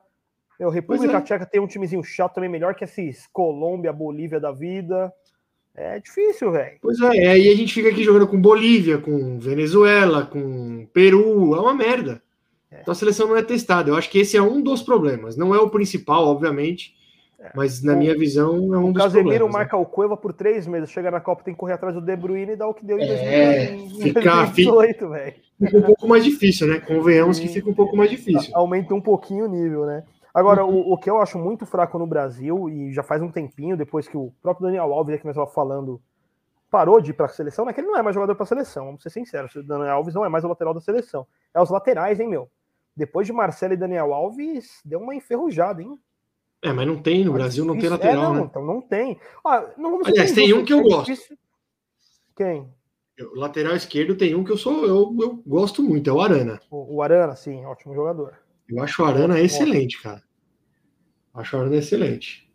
Meu, 0.58 0.70
República 0.70 1.18
é. 1.18 1.20
Tcheca 1.20 1.46
tem 1.46 1.60
um 1.60 1.68
timezinho 1.68 2.02
chato 2.02 2.34
também, 2.34 2.50
melhor 2.50 2.74
que 2.74 2.82
esses 2.82 3.28
Colômbia, 3.32 3.92
Bolívia 3.92 4.40
da 4.40 4.50
vida. 4.50 5.12
É 5.80 6.00
difícil, 6.00 6.50
velho. 6.50 6.76
Pois 6.82 7.00
é, 7.00 7.14
e 7.14 7.26
aí 7.26 7.48
a 7.48 7.54
gente 7.54 7.72
fica 7.72 7.88
aqui 7.88 8.02
jogando 8.02 8.26
com 8.26 8.40
Bolívia, 8.40 8.98
com 8.98 9.38
Venezuela, 9.38 10.26
com 10.26 10.86
Peru, 10.92 11.54
é 11.54 11.60
uma 11.60 11.74
merda. 11.74 12.20
É. 12.70 12.80
Então 12.82 12.92
a 12.92 12.94
seleção 12.94 13.28
não 13.28 13.36
é 13.36 13.42
testada. 13.42 13.88
Eu 13.90 13.96
acho 13.96 14.10
que 14.10 14.18
esse 14.18 14.36
é 14.36 14.42
um 14.42 14.60
dos 14.60 14.82
problemas. 14.82 15.36
Não 15.36 15.54
é 15.54 15.58
o 15.58 15.70
principal, 15.70 16.26
obviamente, 16.26 16.94
mas 17.54 17.82
na 17.82 17.94
O- 17.94 17.96
minha 17.98 18.18
visão 18.18 18.74
é 18.74 18.78
um 18.78 18.88
O 18.90 18.92
dos 18.92 19.02
Casemiro 19.02 19.28
problemas. 19.28 19.52
né? 19.52 19.58
marca 19.58 19.76
o 19.76 19.86
Cueva 19.86 20.16
por 20.16 20.32
três 20.32 20.66
meses, 20.66 20.90
chega 20.90 21.10
na 21.10 21.20
Copa, 21.20 21.44
tem 21.44 21.54
que 21.54 21.60
correr 21.60 21.74
atrás 21.74 21.94
do 21.94 22.00
De 22.00 22.16
Bruyne 22.16 22.52
e 22.52 22.56
dá 22.56 22.66
o 22.66 22.74
que 22.74 22.84
deu 22.84 22.98
em 22.98 23.04
É, 23.04 23.66
2018, 23.66 24.02
fica- 24.02 24.20
2018, 24.34 25.08
velho. 25.10 25.34
Fica 25.60 25.76
um 25.78 25.82
pouco 25.82 26.08
mais 26.08 26.24
difícil, 26.24 26.66
né? 26.66 26.80
Convenhamos 26.80 27.38
que 27.38 27.46
Sim. 27.48 27.54
fica 27.54 27.70
um 27.70 27.74
pouco 27.74 27.96
mais 27.96 28.10
difícil. 28.10 28.50
Aumenta 28.54 28.94
um 28.94 29.00
pouquinho 29.00 29.44
o 29.44 29.48
nível, 29.48 29.86
né? 29.86 30.02
Agora, 30.38 30.64
o, 30.64 30.92
o 30.92 30.96
que 30.96 31.10
eu 31.10 31.18
acho 31.20 31.36
muito 31.36 31.66
fraco 31.66 31.98
no 31.98 32.06
Brasil, 32.06 32.68
e 32.68 32.92
já 32.92 33.02
faz 33.02 33.20
um 33.20 33.30
tempinho, 33.30 33.76
depois 33.76 34.06
que 34.06 34.16
o 34.16 34.32
próprio 34.40 34.66
Daniel 34.66 34.92
Alves, 34.92 35.18
que 35.18 35.26
nós 35.26 35.34
estava 35.34 35.50
falando, 35.50 36.00
parou 36.70 37.00
de 37.00 37.10
ir 37.10 37.14
para 37.14 37.26
a 37.26 37.28
seleção, 37.28 37.64
né? 37.64 37.72
Que 37.72 37.80
ele 37.80 37.88
não 37.88 37.96
é 37.98 38.02
mais 38.02 38.14
jogador 38.14 38.36
para 38.36 38.44
a 38.44 38.46
seleção, 38.46 38.86
vamos 38.86 39.02
ser 39.02 39.10
sinceros. 39.10 39.52
O 39.56 39.62
Daniel 39.64 39.96
Alves 39.96 40.14
não 40.14 40.24
é 40.24 40.28
mais 40.28 40.44
o 40.44 40.48
lateral 40.48 40.72
da 40.72 40.80
seleção. 40.80 41.26
É 41.52 41.60
os 41.60 41.70
laterais, 41.70 42.20
hein, 42.20 42.28
meu? 42.28 42.48
Depois 42.96 43.26
de 43.26 43.32
Marcelo 43.32 43.74
e 43.74 43.76
Daniel 43.76 44.14
Alves, 44.14 44.80
deu 44.84 45.00
uma 45.00 45.14
enferrujada, 45.14 45.82
hein? 45.82 45.98
É, 46.62 46.72
mas 46.72 46.86
não 46.86 47.02
tem, 47.02 47.24
no 47.24 47.32
Brasil 47.32 47.64
não 47.64 47.76
tem 47.76 47.88
lateral, 47.88 48.12
é, 48.22 48.26
não, 48.26 48.34
né? 48.34 48.42
Então 48.48 48.64
não 48.64 48.80
tem. 48.80 49.18
Ah, 49.44 49.64
não 49.76 50.00
Aliás, 50.04 50.32
tem 50.32 50.52
um 50.52 50.64
que 50.64 50.72
eu 50.72 50.78
é 50.78 50.82
gosto. 50.82 51.06
difícil- 51.06 51.36
Quem? 52.36 52.68
Eu- 53.16 53.34
lateral 53.34 53.74
esquerdo 53.74 54.14
tem 54.16 54.36
um 54.36 54.44
que 54.44 54.52
eu 54.52 54.56
sou, 54.56 54.84
eu, 54.84 55.16
eu 55.20 55.42
gosto 55.44 55.82
muito, 55.82 56.08
é 56.08 56.12
o 56.12 56.20
Arana. 56.20 56.60
O, 56.70 56.96
o 56.96 57.02
Arana, 57.02 57.34
sim, 57.34 57.64
ótimo 57.64 57.94
jogador. 57.94 58.38
Eu 58.68 58.82
acho 58.82 59.02
o 59.02 59.06
Arana 59.06 59.40
excelente, 59.40 60.00
cara. 60.02 60.22
Acho 61.38 61.56
o 61.56 61.60
Arana 61.60 61.76
excelente. 61.76 62.48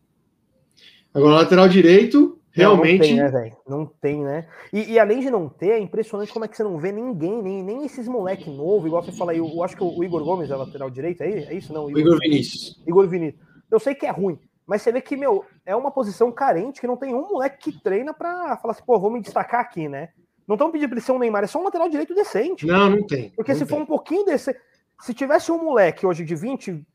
Agora, 1.13 1.36
lateral 1.36 1.70
direito, 1.70 2.40
realmente. 2.52 3.16
Não, 3.16 3.24
não 3.24 3.32
tem, 3.32 3.32
né, 3.32 3.32
velho? 3.32 3.58
Não 3.68 3.86
tem, 3.86 4.24
né? 4.24 4.48
E, 4.72 4.94
e 4.94 5.00
além 5.00 5.20
de 5.20 5.30
não 5.30 5.48
ter, 5.48 5.72
é 5.72 5.80
impressionante 5.80 6.34
como 6.34 6.44
é 6.44 6.48
que 6.48 6.58
você 6.58 6.63
não 6.63 6.78
vê 6.78 6.92
ninguém, 6.92 7.42
nem, 7.42 7.63
nem 7.63 7.86
esses 7.86 8.08
moleque 8.08 8.50
novo, 8.50 8.88
igual 8.88 9.04
você 9.04 9.12
fala 9.12 9.32
aí. 9.32 9.38
Eu, 9.38 9.48
eu 9.48 9.63
acho 9.63 9.78
que 9.78 9.84
o 9.84 10.04
Igor 10.04 10.24
Gomes 10.24 10.52
é 10.52 10.56
lateral 10.56 10.90
direito, 10.90 11.22
é, 11.22 11.30
é 11.30 11.54
isso? 11.54 11.72
Não, 11.72 11.86
o 11.86 11.98
Igor 11.98 12.20
Vinícius. 12.20 12.82
Igor 12.86 13.08
Vinícius. 13.08 13.42
Eu 13.72 13.80
sei 13.80 13.96
que 13.96 14.06
é 14.06 14.12
ruim, 14.12 14.38
mas 14.66 14.82
você 14.82 14.92
vê 14.92 15.02
que, 15.02 15.16
meu, 15.16 15.46
é 15.66 15.75
uma 15.75 15.92
posição 15.92 16.32
carente 16.32 16.82
que 16.82 16.88
não 16.88 16.98
tem 16.98 17.13
um 17.13 17.28
moleque 17.28 17.72
que 17.72 17.82
treina 17.82 18.13
pra 18.13 18.58
falar 18.58 18.74
assim, 18.74 18.84
pô, 18.86 19.00
vou 19.00 19.12
me 19.12 19.22
destacar 19.22 19.62
aqui, 19.62 19.88
né? 19.88 20.10
Não 20.48 20.56
estão 20.56 20.72
pedindo 20.72 20.90
pra 20.90 20.98
ele 20.98 21.06
ser 21.06 21.12
um 21.13 21.20
Neymar, 21.20 21.44
é 21.44 21.48
só 21.48 21.60
um 21.60 21.63
lateral 21.63 21.88
direito 21.90 22.13
decente. 22.13 22.66
Não, 22.66 22.90
não 22.90 23.08
tem. 23.08 23.30
Porque 23.32 23.54
não 23.54 23.60
se 23.60 23.66
tem. 23.66 23.78
for 23.78 23.82
um 23.82 23.86
pouquinho 23.86 24.25
desse. 24.25 24.56
Se 25.00 25.13
tivesse 25.13 25.52
um 25.52 25.63
moleque 25.63 26.06
hoje 26.06 26.24
de 26.24 26.36
20, 26.36 26.86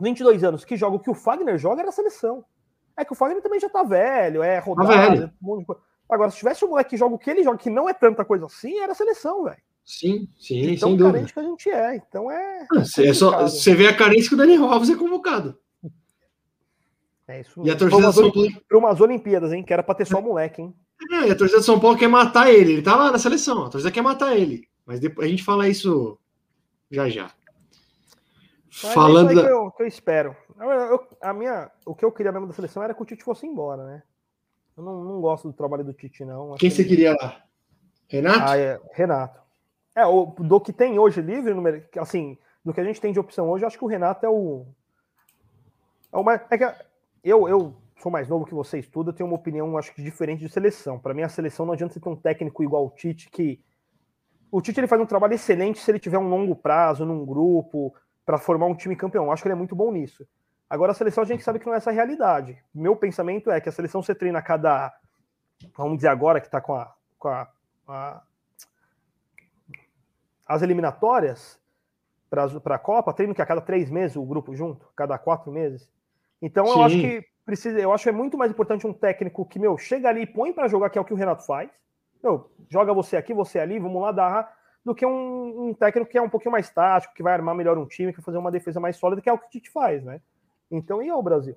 22 0.00 0.42
anos 0.44 0.64
que 0.64 0.76
joga 0.76 0.96
o 0.96 1.00
que 1.00 1.10
o 1.10 1.14
Fagner 1.14 1.58
joga, 1.58 1.82
era 1.82 1.92
seleção. 1.92 2.44
É 2.96 3.04
que 3.04 3.12
o 3.12 3.14
Fagner 3.16 3.42
também 3.42 3.60
já 3.60 3.68
tá 3.68 3.82
velho, 3.82 4.42
é 4.42 4.58
rodado. 4.58 4.88
velho. 4.88 5.22
é 5.24 5.26
um 5.26 5.46
monte 5.46 5.60
de 5.60 5.66
coisa. 5.66 5.82
Agora, 6.08 6.30
se 6.30 6.38
tivesse 6.38 6.64
um 6.64 6.68
moleque 6.68 6.90
que 6.90 6.96
joga 6.96 7.14
o 7.14 7.18
que 7.18 7.30
ele 7.30 7.44
joga, 7.44 7.56
que 7.58 7.70
não 7.70 7.88
é 7.88 7.92
tanta 7.94 8.24
coisa 8.24 8.46
assim, 8.46 8.78
era 8.80 8.94
seleção, 8.94 9.44
velho. 9.44 9.56
Sim, 9.84 10.28
sim, 10.38 10.76
Tão 10.76 10.88
sem 10.90 10.96
dúvida. 10.96 11.12
carente 11.12 11.32
que 11.32 11.40
a 11.40 11.42
gente 11.42 11.70
é. 11.70 11.96
Então 11.96 12.30
é. 12.30 12.66
Ah, 12.76 12.84
cê- 12.84 13.06
É 13.08 13.14
só, 13.14 13.42
você 13.42 13.74
vê 13.74 13.86
a 13.86 13.96
carência 13.96 14.28
que 14.28 14.34
o 14.34 14.38
Daniel 14.38 14.64
Alves 14.66 14.90
é 14.90 14.96
convocado. 14.96 15.58
É 17.26 17.40
isso 17.40 17.62
E 17.64 17.70
a 17.70 17.76
torcida 17.76 18.08
de 18.08 18.12
São 18.14 18.30
Paulo, 18.32 18.48
pra 18.68 18.78
umas 18.78 19.00
Olimpíadas, 19.00 19.52
hein? 19.52 19.62
Que 19.62 19.72
era 19.72 19.82
pra 19.82 19.94
ter 19.94 20.04
só 20.06 20.20
moleque, 20.20 20.62
hein? 20.62 20.74
É, 21.12 21.28
e 21.28 21.30
a 21.30 21.36
torcida 21.36 21.60
de 21.60 21.66
São 21.66 21.78
Paulo 21.78 21.96
quer 21.96 22.08
matar 22.08 22.50
ele. 22.52 22.72
Ele 22.74 22.82
tá 22.82 22.96
lá 22.96 23.10
na 23.10 23.18
seleção. 23.18 23.64
A 23.66 23.70
torcida 23.70 23.90
quer 23.92 24.02
matar 24.02 24.36
ele. 24.36 24.68
Mas 24.84 24.98
depois 25.00 25.26
a 25.26 25.30
gente 25.30 25.42
fala 25.44 25.68
isso 25.68 26.18
já 26.90 27.08
já. 27.08 27.30
Mas 28.70 28.94
Falando 28.94 29.30
é 29.30 29.32
isso 29.32 29.40
aí 29.40 29.44
da... 29.44 29.48
que, 29.48 29.52
eu, 29.52 29.70
que 29.72 29.82
eu 29.82 29.86
espero. 29.86 30.36
Eu- 30.58 30.70
eu- 30.70 31.08
a 31.20 31.32
minha, 31.34 31.70
o 31.84 31.94
que 31.94 32.04
eu 32.04 32.12
queria 32.12 32.30
mesmo 32.30 32.46
da 32.46 32.52
seleção 32.52 32.82
era 32.82 32.94
que 32.94 33.02
o 33.02 33.04
Tite 33.04 33.24
fosse 33.24 33.44
embora, 33.46 33.84
né? 33.84 34.02
Eu 34.76 34.84
não, 34.84 35.04
não 35.04 35.20
gosto 35.20 35.48
do 35.48 35.52
trabalho 35.54 35.84
do 35.84 35.92
Tite, 35.92 36.24
não. 36.24 36.54
Quem 36.54 36.70
que 36.70 36.76
você 36.76 36.84
queria 36.84 37.16
lá? 37.20 37.42
Renato? 38.08 38.44
Ah, 38.48 38.56
é, 38.56 38.80
Renato. 38.92 39.40
É, 39.94 40.06
o, 40.06 40.26
do 40.26 40.60
que 40.60 40.72
tem 40.72 40.98
hoje 40.98 41.20
livre, 41.20 41.52
assim, 41.98 42.38
do 42.64 42.72
que 42.72 42.80
a 42.80 42.84
gente 42.84 43.00
tem 43.00 43.12
de 43.12 43.18
opção 43.18 43.50
hoje, 43.50 43.64
eu 43.64 43.66
acho 43.66 43.76
que 43.76 43.84
o 43.84 43.88
Renato 43.88 44.24
é 44.24 44.28
o. 44.28 44.66
É 46.12 46.16
o 46.16 46.22
mais. 46.22 46.40
É 46.48 46.56
que 46.56 46.64
eu, 47.24 47.48
eu 47.48 47.74
sou 48.00 48.10
mais 48.10 48.28
novo 48.28 48.46
que 48.46 48.54
vocês 48.54 48.86
tudo, 48.86 49.10
eu 49.10 49.14
tenho 49.14 49.28
uma 49.28 49.36
opinião, 49.36 49.76
acho 49.76 49.92
que 49.92 50.02
diferente 50.02 50.40
de 50.40 50.48
seleção. 50.48 50.98
Para 50.98 51.12
mim, 51.12 51.22
a 51.22 51.28
seleção 51.28 51.66
não 51.66 51.72
adianta 51.74 51.92
você 51.94 52.00
ter 52.00 52.08
um 52.08 52.16
técnico 52.16 52.62
igual 52.62 52.86
o 52.86 52.90
Tite, 52.90 53.28
que. 53.30 53.60
O 54.50 54.60
Tite 54.60 54.78
ele 54.80 54.86
faz 54.86 55.00
um 55.02 55.06
trabalho 55.06 55.34
excelente 55.34 55.80
se 55.80 55.90
ele 55.90 55.98
tiver 55.98 56.18
um 56.18 56.28
longo 56.28 56.54
prazo 56.56 57.04
num 57.04 57.24
grupo 57.24 57.94
para 58.30 58.38
formar 58.38 58.66
um 58.66 58.76
time 58.76 58.94
campeão. 58.94 59.24
Eu 59.24 59.32
acho 59.32 59.42
que 59.42 59.48
ele 59.48 59.54
é 59.54 59.56
muito 59.56 59.74
bom 59.74 59.90
nisso. 59.90 60.24
Agora, 60.68 60.92
a 60.92 60.94
seleção 60.94 61.24
a 61.24 61.26
gente 61.26 61.42
sabe 61.42 61.58
que 61.58 61.66
não 61.66 61.74
é 61.74 61.78
essa 61.78 61.90
a 61.90 61.92
realidade. 61.92 62.56
Meu 62.72 62.94
pensamento 62.94 63.50
é 63.50 63.60
que 63.60 63.68
a 63.68 63.72
seleção 63.72 64.00
você 64.00 64.14
treina 64.14 64.38
a 64.38 64.42
cada. 64.42 64.94
Vamos 65.76 65.96
dizer 65.96 66.06
agora 66.06 66.40
que 66.40 66.46
está 66.46 66.60
com 66.60 66.76
a, 66.76 66.94
com 67.18 67.26
a, 67.26 67.48
a 67.88 68.22
as 70.46 70.62
eliminatórias 70.62 71.60
para 72.28 72.76
a 72.76 72.78
Copa, 72.78 73.12
treino 73.12 73.34
que 73.34 73.42
a 73.42 73.46
cada 73.46 73.60
três 73.60 73.90
meses 73.90 74.16
o 74.16 74.24
grupo 74.24 74.54
junto, 74.54 74.86
cada 74.94 75.18
quatro 75.18 75.50
meses. 75.50 75.90
Então 76.40 76.66
eu 76.68 76.74
Sim. 76.74 76.84
acho 76.84 77.00
que 77.00 77.26
precisa, 77.44 77.80
eu 77.80 77.92
acho 77.92 78.04
que 78.04 78.10
é 78.10 78.12
muito 78.12 78.38
mais 78.38 78.52
importante 78.52 78.86
um 78.86 78.92
técnico 78.92 79.44
que 79.44 79.58
meu 79.58 79.76
chega 79.76 80.08
ali 80.08 80.22
e 80.22 80.26
põe 80.26 80.52
para 80.52 80.68
jogar, 80.68 80.88
que 80.88 80.98
é 80.98 81.00
o 81.00 81.04
que 81.04 81.12
o 81.12 81.16
Renato 81.16 81.44
faz. 81.44 81.68
Meu, 82.22 82.48
joga 82.68 82.94
você 82.94 83.16
aqui, 83.16 83.34
você 83.34 83.58
ali, 83.58 83.80
vamos 83.80 84.00
lá 84.00 84.12
dar, 84.12 84.56
do 84.84 84.94
que 84.94 85.04
um, 85.06 85.68
um 85.68 85.74
técnico 85.74 86.10
que 86.10 86.18
é 86.18 86.22
um 86.22 86.30
pouquinho 86.30 86.52
mais 86.52 86.70
tático, 86.70 87.14
que 87.14 87.22
vai 87.22 87.32
armar 87.34 87.54
melhor 87.54 87.78
um 87.78 87.86
time, 87.86 88.12
que 88.12 88.18
vai 88.18 88.24
fazer 88.24 88.38
uma 88.38 88.50
defesa 88.50 88.80
mais 88.80 88.96
sólida, 88.96 89.20
que 89.22 89.28
é 89.28 89.32
o 89.32 89.38
que 89.38 89.46
o 89.46 89.50
Tite 89.50 89.70
faz, 89.70 90.02
né? 90.04 90.20
Então 90.70 91.02
e 91.02 91.08
é 91.08 91.14
o 91.14 91.22
Brasil, 91.22 91.56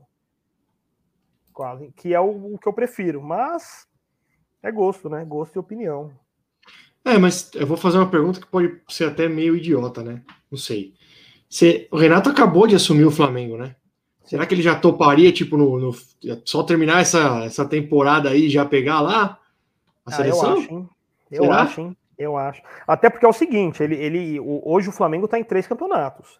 quase, 1.54 1.92
que 1.94 2.14
é 2.14 2.20
o, 2.20 2.56
o 2.56 2.58
que 2.60 2.68
eu 2.68 2.74
prefiro, 2.74 3.22
mas 3.22 3.88
é 4.64 4.72
gosto, 4.72 5.10
né? 5.10 5.26
Gosto 5.26 5.56
e 5.56 5.60
opinião. 5.60 6.12
É, 7.06 7.18
mas 7.18 7.52
eu 7.54 7.68
vou 7.68 7.76
fazer 7.78 7.98
uma 7.98 8.10
pergunta 8.10 8.40
que 8.40 8.48
pode 8.48 8.80
ser 8.88 9.06
até 9.06 9.28
meio 9.28 9.56
idiota, 9.56 10.02
né? 10.04 10.22
Não 10.50 10.58
sei. 10.58 10.94
Você- 11.50 11.88
o 11.92 11.98
Renato 11.98 12.30
acabou 12.30 12.68
de 12.68 12.76
assumir 12.76 13.06
o 13.06 13.12
Flamengo, 13.12 13.58
né? 13.58 13.76
Será 14.26 14.46
que 14.46 14.56
ele 14.56 14.62
já 14.62 14.76
toparia, 14.80 15.32
tipo, 15.34 15.58
no, 15.58 15.80
no- 15.80 15.94
só 16.46 16.64
terminar 16.64 17.02
essa, 17.02 17.44
essa 17.46 17.66
temporada 17.66 18.30
aí 18.30 18.46
e 18.48 18.50
já 18.50 18.66
pegar 18.66 19.02
lá 19.02 19.40
a 20.06 20.12
Ah, 20.12 20.16
eu 20.26 20.26
seleção? 20.26 20.54
acho, 20.54 20.74
hein? 20.74 20.90
Eu 21.32 21.46
Será? 21.46 21.62
acho, 21.64 21.82
hein? 21.82 21.98
Eu 22.18 22.38
acho. 22.38 22.62
Até 22.88 23.10
porque 23.10 23.26
é 23.26 23.30
o 23.30 23.34
seguinte, 23.34 23.82
ele, 23.82 23.96
ele, 23.96 24.40
o- 24.40 24.62
hoje 24.66 24.90
o 24.90 24.92
Flamengo 24.92 25.28
tá 25.28 25.40
em 25.40 25.44
três 25.44 25.66
campeonatos. 25.68 26.40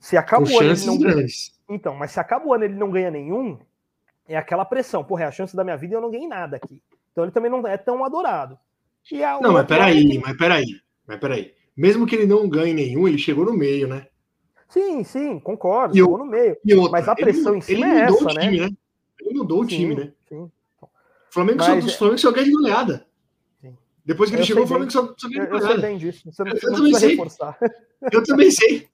Se 0.00 0.16
acaba 0.16 0.44
o 0.46 0.58
ano 0.60 0.72
ele 0.72 0.84
não 0.84 0.98
grandes. 0.98 1.52
Então, 1.68 1.94
mas 1.94 2.10
se 2.12 2.20
acaba 2.20 2.46
o 2.46 2.52
ano 2.54 2.64
ele 2.64 2.74
não 2.74 2.90
ganha 2.90 3.10
nenhum, 3.10 3.58
é 4.28 4.36
aquela 4.36 4.64
pressão. 4.64 5.02
Porra, 5.04 5.24
é 5.24 5.26
a 5.26 5.30
chance 5.32 5.54
da 5.56 5.64
minha 5.64 5.76
vida 5.76 5.94
e 5.94 5.96
eu 5.96 6.00
não 6.00 6.10
ganhei 6.10 6.28
nada 6.28 6.56
aqui. 6.56 6.82
Então 7.12 7.24
ele 7.24 7.32
também 7.32 7.50
não 7.50 7.66
é 7.66 7.76
tão 7.76 8.04
adorado. 8.04 8.58
A, 9.24 9.40
Não, 9.40 9.50
o 9.50 9.52
mas 9.54 9.66
peraí, 9.66 9.98
ele- 9.98 10.18
mas 10.18 10.36
peraí. 10.36 10.64
Mas 11.06 11.18
peraí. 11.18 11.54
Mesmo 11.76 12.06
que 12.06 12.16
ele 12.16 12.26
não 12.26 12.48
ganhe 12.48 12.74
nenhum, 12.74 13.06
ele 13.06 13.18
chegou 13.18 13.44
no 13.44 13.52
meio, 13.52 13.86
né? 13.86 14.06
Sim, 14.68 15.04
sim, 15.04 15.38
concordo. 15.38 15.94
E 15.94 15.98
chegou 15.98 16.18
no 16.18 16.24
meio. 16.26 16.56
E 16.64 16.74
outra, 16.74 16.90
Mas 16.92 17.08
a 17.08 17.12
ele 17.12 17.20
pressão 17.22 17.52
mu- 17.52 17.58
em 17.58 17.60
cima 17.60 17.86
ele 17.86 17.98
é 17.98 18.02
essa, 18.02 18.24
o 18.24 18.28
time, 18.28 18.60
né? 18.60 18.68
Ele 19.20 19.38
mudou 19.38 19.60
o 19.60 19.62
Sim, 19.62 19.76
time, 19.76 19.94
né? 19.94 20.12
sim. 20.28 20.50
O 20.82 20.88
Flamengo 21.30 21.62
só, 21.62 21.74
Mas 21.74 21.84
o 21.86 21.88
é- 21.88 21.92
Flamengo 21.92 22.18
só 22.18 22.32
ganha 22.32 22.46
de 22.46 22.52
goleada. 22.52 23.05
Depois 24.06 24.30
que 24.30 24.36
ele 24.36 24.42
Eu 24.42 24.46
chegou, 24.46 24.62
o 24.62 24.66
sei 24.66 24.76
Flamengo 24.76 24.92
só, 24.92 25.14
só 25.18 25.28
ganha 25.28 25.42
Eu, 25.42 25.46
de 25.46 25.52
eu 25.52 25.58
sei 25.58 25.60
goleada. 25.68 25.82
bem 25.82 25.98
disso. 25.98 26.22
Você 26.32 26.44
não, 26.44 26.50
Eu 26.52 26.56
você 26.60 26.66
não 26.66 26.72
também 26.76 26.90
precisa 26.92 27.00
sei. 27.00 27.10
reforçar. 27.10 27.58
Eu 28.12 28.22
também 28.22 28.50
sei. 28.50 28.88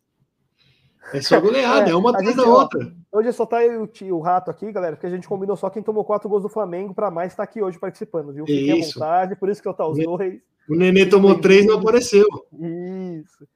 É 1.13 1.21
só 1.21 1.39
goleada, 1.41 1.91
é, 1.91 1.93
É, 1.93 1.95
uma 1.97 2.11
atrás 2.11 2.35
da 2.35 2.45
outra. 2.45 2.93
Hoje 3.13 3.33
só 3.33 3.45
tá 3.45 3.63
eu 3.63 3.89
e 4.01 4.13
o, 4.13 4.21
Rato 4.21 4.51
aqui, 4.51 4.73
galera, 4.73 4.97
porque 4.97 5.07
a 5.07 5.11
gente 5.11 5.29
combinou 5.29 5.55
só 5.55 5.69
quem 5.69 5.83
tomou 5.83 6.03
quatro 6.05 6.29
gols 6.31 6.43
do 6.43 6.49
Flamengo 6.49 6.95
pra 6.95 7.11
mais 7.11 7.35
tá 7.35 7.43
aqui 7.43 7.61
hoje 7.63 7.79
participando, 7.79 8.33
viu? 8.33 8.47
Fiquem 8.47 8.73
à 8.73 8.77
Isso. 8.79 8.95
vontade, 8.99 9.37
por 9.37 9.51
isso 9.51 9.61
que 9.61 9.69
eu 9.69 9.75
tá 9.75 9.87
os 9.87 9.99
dois. 9.99 10.41
O 10.67 10.75
Nenê 10.75 11.05
tomou 11.05 11.39
três 11.39 11.65
e 11.65 11.67
não 11.69 11.79
apareceu. 11.79 12.27
Isso. 12.59 13.47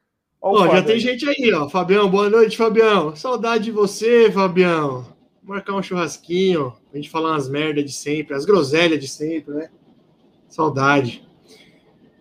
Ó, 0.43 0.63
Ó, 0.65 0.69
já 0.69 0.83
tem 0.83 0.99
gente 0.99 1.27
aí, 1.27 1.53
ó. 1.55 1.69
Fabião, 1.71 2.11
boa 2.11 2.29
noite, 2.29 2.57
Fabião. 2.57 3.17
Saudade 3.17 3.65
de 3.65 3.71
você, 3.71 4.31
Fabião. 4.31 5.07
Marcar 5.43 5.75
um 5.75 5.83
churrasquinho, 5.83 6.75
a 6.93 6.97
gente 6.97 7.09
falar 7.09 7.31
umas 7.31 7.49
merdas 7.49 7.85
de 7.85 7.93
sempre, 7.93 8.35
as 8.35 8.45
groselhas 8.45 9.01
de 9.01 9.09
sempre, 9.09 9.55
né? 9.55 9.71
Saudade. 10.49 11.26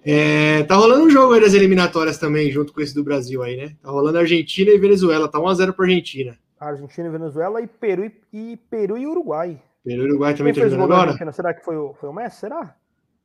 É, 0.05 0.63
tá 0.63 0.75
rolando 0.75 1.03
um 1.03 1.09
jogo 1.09 1.33
aí 1.33 1.41
das 1.41 1.55
eliminatórias 1.55 2.19
também, 2.19 2.51
junto 2.51 2.71
com 2.71 2.79
esse 2.79 2.93
do 2.93 3.03
Brasil 3.03 3.41
aí, 3.41 3.57
né? 3.57 3.75
Tá 3.81 3.89
rolando 3.89 4.19
Argentina 4.19 4.69
e 4.69 4.77
Venezuela. 4.77 5.27
Tá 5.27 5.39
1x0 5.39 5.74
pra 5.74 5.85
Argentina. 5.85 6.38
Argentina 6.59 7.07
e 7.07 7.12
Venezuela 7.12 7.59
e 7.59 7.67
Peru 7.67 8.05
e, 8.05 8.12
e 8.31 8.57
Peru 8.69 8.97
e 8.97 9.07
Uruguai. 9.07 9.59
Peru 9.83 10.03
e 10.03 10.09
Uruguai 10.09 10.35
também 10.35 10.51
o 10.51 10.55
terminando 10.55 10.93
agora? 10.93 11.31
Será 11.33 11.53
que 11.55 11.65
foi 11.65 11.75
o, 11.75 11.95
foi 11.95 12.09
o 12.09 12.13
Messi? 12.13 12.41
Será? 12.41 12.75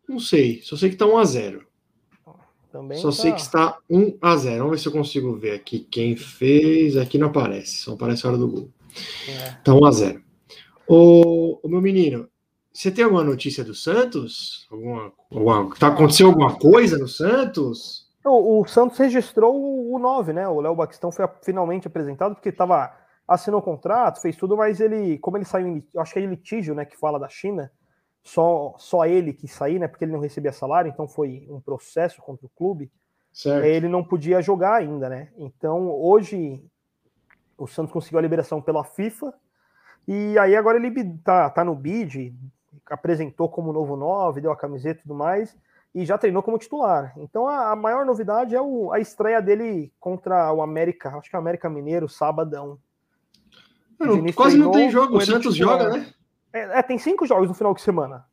Não 0.08 0.18
sei. 0.18 0.60
Só 0.62 0.74
sei 0.74 0.88
que 0.88 0.96
tá 0.96 1.04
1x0. 1.04 1.60
Também 2.72 2.98
Só 2.98 3.08
tá... 3.08 3.14
sei 3.14 3.32
que 3.32 3.40
está 3.40 3.78
1x0. 3.90 4.58
Vamos 4.58 4.70
ver 4.70 4.78
se 4.78 4.88
eu 4.88 4.92
consigo 4.92 5.36
ver 5.36 5.52
aqui 5.52 5.80
quem 5.80 6.16
fez. 6.16 6.96
Aqui 6.96 7.18
não 7.18 7.28
aparece, 7.28 7.76
só 7.76 7.92
aparece 7.92 8.24
a 8.24 8.30
hora 8.30 8.38
do 8.38 8.48
gol. 8.48 8.70
É. 9.28 9.50
Tá 9.62 9.72
1x0. 9.72 10.22
Ô, 10.88 11.60
ô, 11.62 11.68
meu 11.68 11.80
menino, 11.82 12.28
você 12.72 12.90
tem 12.90 13.04
alguma 13.04 13.24
notícia 13.24 13.64
do 13.64 13.74
Santos? 13.74 14.66
Alguma, 14.70 15.12
alguma, 15.30 15.74
tá, 15.76 15.88
aconteceu 15.88 16.28
alguma 16.28 16.56
coisa 16.56 16.98
no 16.98 17.08
Santos? 17.08 18.08
O, 18.24 18.60
o 18.60 18.66
Santos 18.66 18.98
registrou 18.98 19.54
o, 19.54 19.94
o 19.94 19.98
9, 19.98 20.32
né? 20.32 20.46
O 20.46 20.60
Léo 20.60 20.74
Batistão 20.74 21.10
foi 21.10 21.24
a- 21.24 21.34
finalmente 21.42 21.86
apresentado, 21.86 22.34
porque 22.34 22.52
tava, 22.52 22.92
assinou 23.26 23.60
o 23.60 23.62
contrato, 23.62 24.20
fez 24.20 24.36
tudo, 24.36 24.56
mas 24.56 24.80
ele, 24.80 25.18
como 25.18 25.36
ele 25.36 25.44
saiu 25.44 25.66
em, 25.68 25.86
acho 25.96 26.12
que 26.12 26.18
é 26.18 26.22
em 26.22 26.26
litígio, 26.28 26.74
né, 26.74 26.84
que 26.84 26.96
fala 26.96 27.18
da 27.18 27.28
China, 27.28 27.70
só, 28.22 28.74
só 28.78 29.06
ele 29.06 29.32
que 29.32 29.48
sair, 29.48 29.78
né, 29.78 29.88
porque 29.88 30.04
ele 30.04 30.12
não 30.12 30.20
recebia 30.20 30.52
salário, 30.52 30.90
então 30.90 31.08
foi 31.08 31.46
um 31.48 31.60
processo 31.60 32.20
contra 32.20 32.46
o 32.46 32.50
clube, 32.50 32.90
Certo. 33.32 33.64
ele 33.64 33.88
não 33.88 34.04
podia 34.04 34.42
jogar 34.42 34.74
ainda, 34.74 35.08
né? 35.08 35.30
Então, 35.38 35.88
hoje, 35.90 36.62
o 37.56 37.66
Santos 37.66 37.92
conseguiu 37.92 38.18
a 38.18 38.22
liberação 38.22 38.60
pela 38.60 38.84
FIFA, 38.84 39.32
e 40.06 40.38
aí 40.38 40.56
agora 40.56 40.76
ele 40.78 41.18
tá, 41.18 41.48
tá 41.50 41.64
no 41.64 41.74
bid, 41.74 42.34
apresentou 42.90 43.48
como 43.48 43.72
novo 43.72 43.96
9, 43.96 44.40
deu 44.40 44.50
a 44.52 44.56
camiseta 44.56 44.98
e 45.00 45.02
tudo 45.02 45.14
mais, 45.14 45.56
e 45.94 46.04
já 46.04 46.18
treinou 46.18 46.42
como 46.42 46.58
titular. 46.58 47.12
Então, 47.16 47.46
a, 47.48 47.72
a 47.72 47.76
maior 47.76 48.04
novidade 48.04 48.54
é 48.54 48.60
o- 48.60 48.92
a 48.92 48.98
estreia 49.00 49.40
dele 49.40 49.92
contra 49.98 50.52
o 50.52 50.60
América, 50.62 51.16
acho 51.16 51.30
que 51.30 51.34
é 51.36 51.38
o 51.38 51.42
América 51.42 51.70
Mineiro, 51.70 52.08
sabadão. 52.08 52.78
Não, 53.98 54.24
quase 54.32 54.56
não 54.56 54.70
tem 54.70 54.90
jogo. 54.90 55.16
O 55.18 55.20
Santos 55.20 55.54
titular. 55.54 55.78
joga, 55.80 55.96
né? 55.98 56.06
É, 56.52 56.78
é, 56.78 56.82
tem 56.82 56.98
cinco 56.98 57.26
jogos 57.26 57.48
no 57.48 57.54
final 57.54 57.74
de 57.74 57.82
semana. 57.82 58.24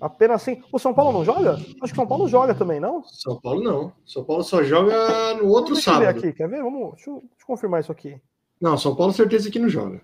Apenas 0.00 0.42
assim. 0.42 0.62
O 0.72 0.78
São 0.78 0.92
Paulo 0.92 1.12
não 1.12 1.24
joga? 1.24 1.52
Acho 1.54 1.68
que 1.78 1.92
o 1.92 1.94
São 1.96 2.06
Paulo 2.06 2.26
joga 2.26 2.54
também, 2.54 2.80
não? 2.80 3.04
São 3.04 3.38
Paulo 3.40 3.62
não. 3.62 3.92
São 4.04 4.24
Paulo 4.24 4.42
só 4.42 4.62
joga 4.62 5.34
no 5.34 5.46
outro 5.48 5.74
Deixa 5.74 5.90
eu 5.92 5.98
ver 5.98 6.06
sábado. 6.06 6.18
aqui, 6.18 6.32
quer 6.32 6.48
ver? 6.48 6.62
Vamos, 6.62 6.94
deixa 6.94 7.10
eu, 7.10 7.14
deixa 7.20 7.26
eu 7.42 7.46
confirmar 7.46 7.80
isso 7.80 7.92
aqui. 7.92 8.20
Não, 8.60 8.76
São 8.76 8.96
Paulo 8.96 9.12
certeza 9.12 9.50
que 9.50 9.58
não 9.60 9.68
joga. 9.68 10.00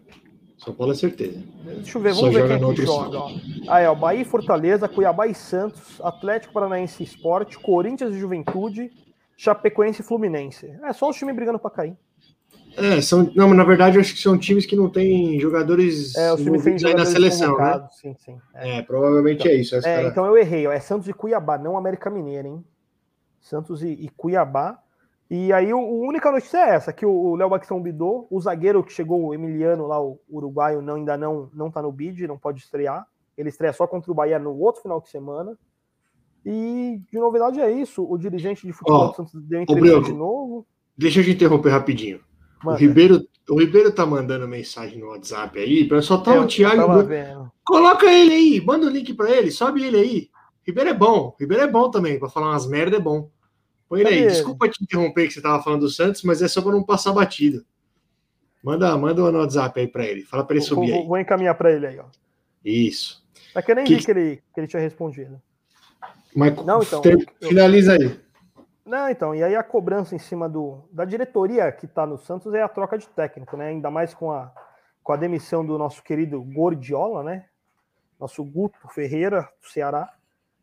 São 0.59 0.75
Paulo 0.75 0.93
é 0.93 0.97
certeza. 0.97 1.41
Deixa 1.65 1.99
eu 1.99 2.03
ver, 2.03 2.15
Só 2.15 2.21
vamos 2.23 2.35
ver 2.35 2.41
joga 2.43 2.49
quem 2.49 2.59
que 2.59 2.65
outro 2.65 2.87
joga. 2.87 3.19
Ó. 3.19 3.31
Ah, 3.69 3.81
é, 3.81 3.89
o 3.89 3.95
Bahia 3.97 4.23
e 4.23 4.25
Fortaleza, 4.25 4.89
Cuiabá 4.89 5.27
e 5.27 5.35
Santos, 5.35 6.01
Atlético 6.03 6.53
Paranaense 6.53 7.03
Esporte, 7.03 7.59
Corinthians 7.59 8.15
e 8.15 8.19
Juventude, 8.19 8.91
Chapecoense 9.37 10.03
e 10.03 10.05
Fluminense. 10.05 10.67
É 10.83 10.93
só 10.93 11.09
os 11.11 11.17
times 11.17 11.35
brigando 11.37 11.59
pra 11.59 11.71
cair. 11.71 11.97
É, 12.77 13.01
são. 13.01 13.31
Não, 13.35 13.53
na 13.55 13.65
verdade 13.65 13.97
eu 13.97 14.01
acho 14.01 14.15
que 14.15 14.21
são 14.21 14.37
times 14.39 14.67
que 14.67 14.77
não 14.77 14.89
têm 14.89 15.39
jogadores 15.41 16.15
É, 16.17 16.33
os 16.33 16.43
times 16.43 16.63
têm 16.63 16.73
aí 16.75 16.81
na 16.81 16.89
jogadores 16.89 17.13
seleção, 17.13 17.57
né? 17.59 17.89
Sim, 17.93 18.15
sim. 18.19 18.39
É. 18.55 18.79
É, 18.79 18.83
provavelmente 18.83 19.49
é 19.49 19.55
isso. 19.55 19.75
essa 19.77 19.89
É, 19.89 19.97
cara- 19.97 20.09
então 20.09 20.27
eu 20.27 20.37
errei, 20.37 20.67
ó. 20.67 20.73
É 20.73 20.81
Santos 20.81 21.09
e 21.09 21.13
Cuiabá, 21.13 21.57
não 21.59 21.77
América 21.77 22.11
Mineira, 22.11 22.47
hein? 22.49 22.65
Santos 23.41 23.83
e, 23.83 23.89
e 23.89 24.09
Cuiabá. 24.17 24.79
E 25.31 25.53
aí 25.53 25.73
o, 25.75 25.79
a 25.79 26.09
única 26.09 26.33
notícia 26.33 26.59
é 26.59 26.75
essa, 26.75 26.93
que 26.93 27.05
o 27.05 27.37
Léo 27.37 27.51
Baxão 27.51 27.83
bidou, 27.83 28.27
o 28.31 28.41
zagueiro 28.41 28.83
que 28.83 28.93
chegou, 28.93 29.27
o 29.27 29.35
Emiliano 29.35 29.87
lá, 29.87 30.01
o 30.01 30.19
uruguaio, 30.31 30.81
não, 30.81 30.95
ainda 30.95 31.17
não, 31.19 31.51
não 31.53 31.71
tá 31.71 31.83
no 31.83 31.93
bid, 31.93 32.27
não 32.27 32.39
pode 32.39 32.61
estrear. 32.61 33.07
Ele 33.37 33.51
estreia 33.51 33.73
só 33.73 33.87
contra 33.87 34.11
o 34.11 34.15
Bahia 34.15 34.39
no 34.39 34.59
outro 34.59 34.83
final 34.83 35.01
de 35.01 35.11
semana. 35.11 35.57
E 36.45 37.01
de 37.13 37.19
novidade 37.19 37.61
é 37.61 37.71
isso, 37.71 38.07
o 38.09 38.17
dirigente 38.17 38.67
de 38.67 38.73
futebol 38.73 39.03
Ó, 39.03 39.09
do 39.09 39.17
Santos 39.17 39.43
deu 39.43 39.61
entrevista 39.61 40.01
de 40.01 40.13
novo. 40.13 40.67
Deixa 40.97 41.21
eu 41.21 41.25
te 41.25 41.33
interromper 41.33 41.71
rapidinho. 41.71 42.21
O. 42.65 42.73
Ribeiro, 42.73 43.21
o 43.51 43.61
Ribeiro 43.61 43.93
tá 43.93 44.07
mandando 44.07 44.49
mensagem 44.49 44.99
no 44.99 45.09
WhatsApp 45.09 45.59
aí, 45.59 45.87
para 45.87 46.01
só 46.01 46.19
tá 46.19 46.35
Eu- 46.35 46.43
o 46.43 46.47
Thiago. 46.47 47.09
Coloca 47.65 48.07
ele 48.07 48.33
aí, 48.33 48.65
manda 48.65 48.87
o 48.87 48.91
link 48.91 49.13
pra 49.13 49.31
ele, 49.31 49.51
sobe 49.51 49.85
ele 49.85 49.99
aí. 49.99 50.31
Ribeiro 50.67 50.91
é 50.91 50.95
bom, 50.95 51.37
Ribeiro 51.39 51.63
é 51.63 51.71
bom 51.71 51.91
também, 51.91 52.19
pra 52.19 52.29
falar 52.29 52.51
umas 52.51 52.67
merda 52.67 52.97
é 52.97 53.01
bom. 53.01 53.31
Põe 53.89 54.03
Cadê 54.03 54.15
aí. 54.17 54.27
Desculpa 54.29 54.69
te 54.69 54.83
interromper 54.83 55.27
que 55.27 55.33
você 55.35 55.41
tava 55.41 55.63
falando 55.63 55.81
do 55.81 55.89
Santos, 55.89 56.23
mas 56.23 56.43
é 56.43 56.49
só 56.49 56.61
pra 56.61 56.73
não 56.73 56.83
passar 56.85 57.13
batido. 57.13 57.65
Manda, 58.63 58.97
manda 58.99 59.31
no 59.33 59.39
WhatsApp 59.39 59.81
aí 59.81 59.87
pra 59.89 60.05
ele. 60.05 60.23
Fala 60.25 60.45
pra 60.45 60.57
ele 60.57 60.61
Vou, 60.65 60.69
subir 60.77 60.91
vou- 60.93 61.01
aí. 61.03 61.07
vou 61.09 61.19
encaminhar 61.19 61.55
para 61.57 61.73
ele 61.73 61.87
aí, 61.87 61.99
ó. 61.99 62.05
Isso. 62.65 63.25
É 63.55 63.63
que 63.63 63.71
eu 63.71 63.77
nem 63.77 63.85
Que- 63.85 63.97
vi 63.97 64.05
que 64.05 64.11
ele, 64.11 64.43
que 64.53 64.61
ele 64.61 64.67
tinha 64.67 64.83
respondido. 64.83 65.41
Mas 66.35 66.55
Não, 66.65 66.83
então, 66.83 67.01
finaliza 67.41 67.95
aí. 67.95 68.21
Não, 68.85 69.09
então, 69.09 69.35
e 69.35 69.43
aí 69.43 69.55
a 69.55 69.63
cobrança 69.63 70.15
em 70.15 70.19
cima 70.19 70.49
do, 70.49 70.83
da 70.93 71.05
diretoria 71.05 71.71
que 71.73 71.87
está 71.87 72.07
no 72.07 72.19
Santos 72.19 72.53
é 72.55 72.63
a 72.63 72.69
troca 72.69 72.97
de 72.99 73.09
técnico, 73.09 73.57
né? 73.57 73.69
Ainda 73.69 73.91
mais 73.91 74.13
com 74.15 74.31
a, 74.33 74.53
com 75.03 75.13
a 75.13 75.17
demissão 75.17 75.65
do 75.65 75.77
nosso 75.79 76.03
querido 76.03 76.43
Gordiola, 76.43 77.23
né? 77.23 77.47
Nosso 78.19 78.43
Guto 78.45 78.79
Ferreira, 78.89 79.49
do 79.63 79.69
Ceará. 79.69 80.13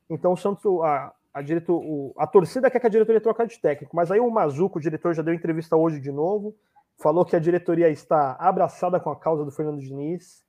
Então 0.10 0.34
o 0.34 0.38
Santos, 0.38 0.64
a, 0.84 1.14
a, 1.36 1.42
diretor, 1.42 1.76
o- 1.84 2.14
a 2.18 2.26
torcida 2.26 2.72
quer 2.72 2.80
que 2.80 2.88
a 2.88 2.90
diretoria 2.90 3.20
troque 3.20 3.46
de 3.46 3.60
técnico, 3.60 3.94
mas 3.94 4.10
aí 4.10 4.22
o 4.22 4.32
Mazuco, 4.32 4.80
o 4.80 4.82
diretor, 4.82 5.14
já 5.14 5.22
deu 5.22 5.34
entrevista 5.34 5.76
hoje 5.76 6.00
de 6.00 6.10
novo, 6.10 6.56
falou 6.98 7.26
que 7.26 7.36
a 7.36 7.40
diretoria 7.40 7.90
está 7.90 8.38
abraçada 8.40 9.02
com 9.02 9.10
a 9.10 9.16
causa 9.18 9.44
do 9.44 9.52
Fernando 9.52 9.82
Diniz, 9.82 10.46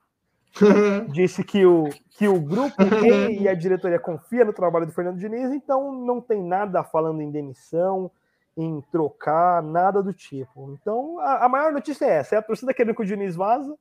disse 1.12 1.42
que 1.42 1.66
o, 1.66 1.88
que 2.10 2.28
o 2.28 2.40
grupo 2.40 2.76
e 3.36 3.48
a 3.48 3.54
diretoria 3.54 3.98
confia 3.98 4.44
no 4.44 4.52
trabalho 4.52 4.86
do 4.86 4.92
Fernando 4.92 5.18
Diniz, 5.18 5.50
então 5.50 5.92
não 5.92 6.20
tem 6.20 6.40
nada 6.40 6.84
falando 6.84 7.20
em 7.20 7.32
demissão, 7.32 8.08
em 8.56 8.80
trocar, 8.92 9.60
nada 9.64 10.00
do 10.00 10.12
tipo. 10.12 10.70
Então 10.80 11.18
a, 11.18 11.46
a 11.46 11.48
maior 11.48 11.72
notícia 11.72 12.04
é 12.04 12.10
essa: 12.18 12.36
é 12.36 12.38
a 12.38 12.42
torcida 12.42 12.72
querendo 12.72 12.94
que 12.94 13.02
o 13.02 13.04
Diniz 13.04 13.34
vaza 13.34 13.76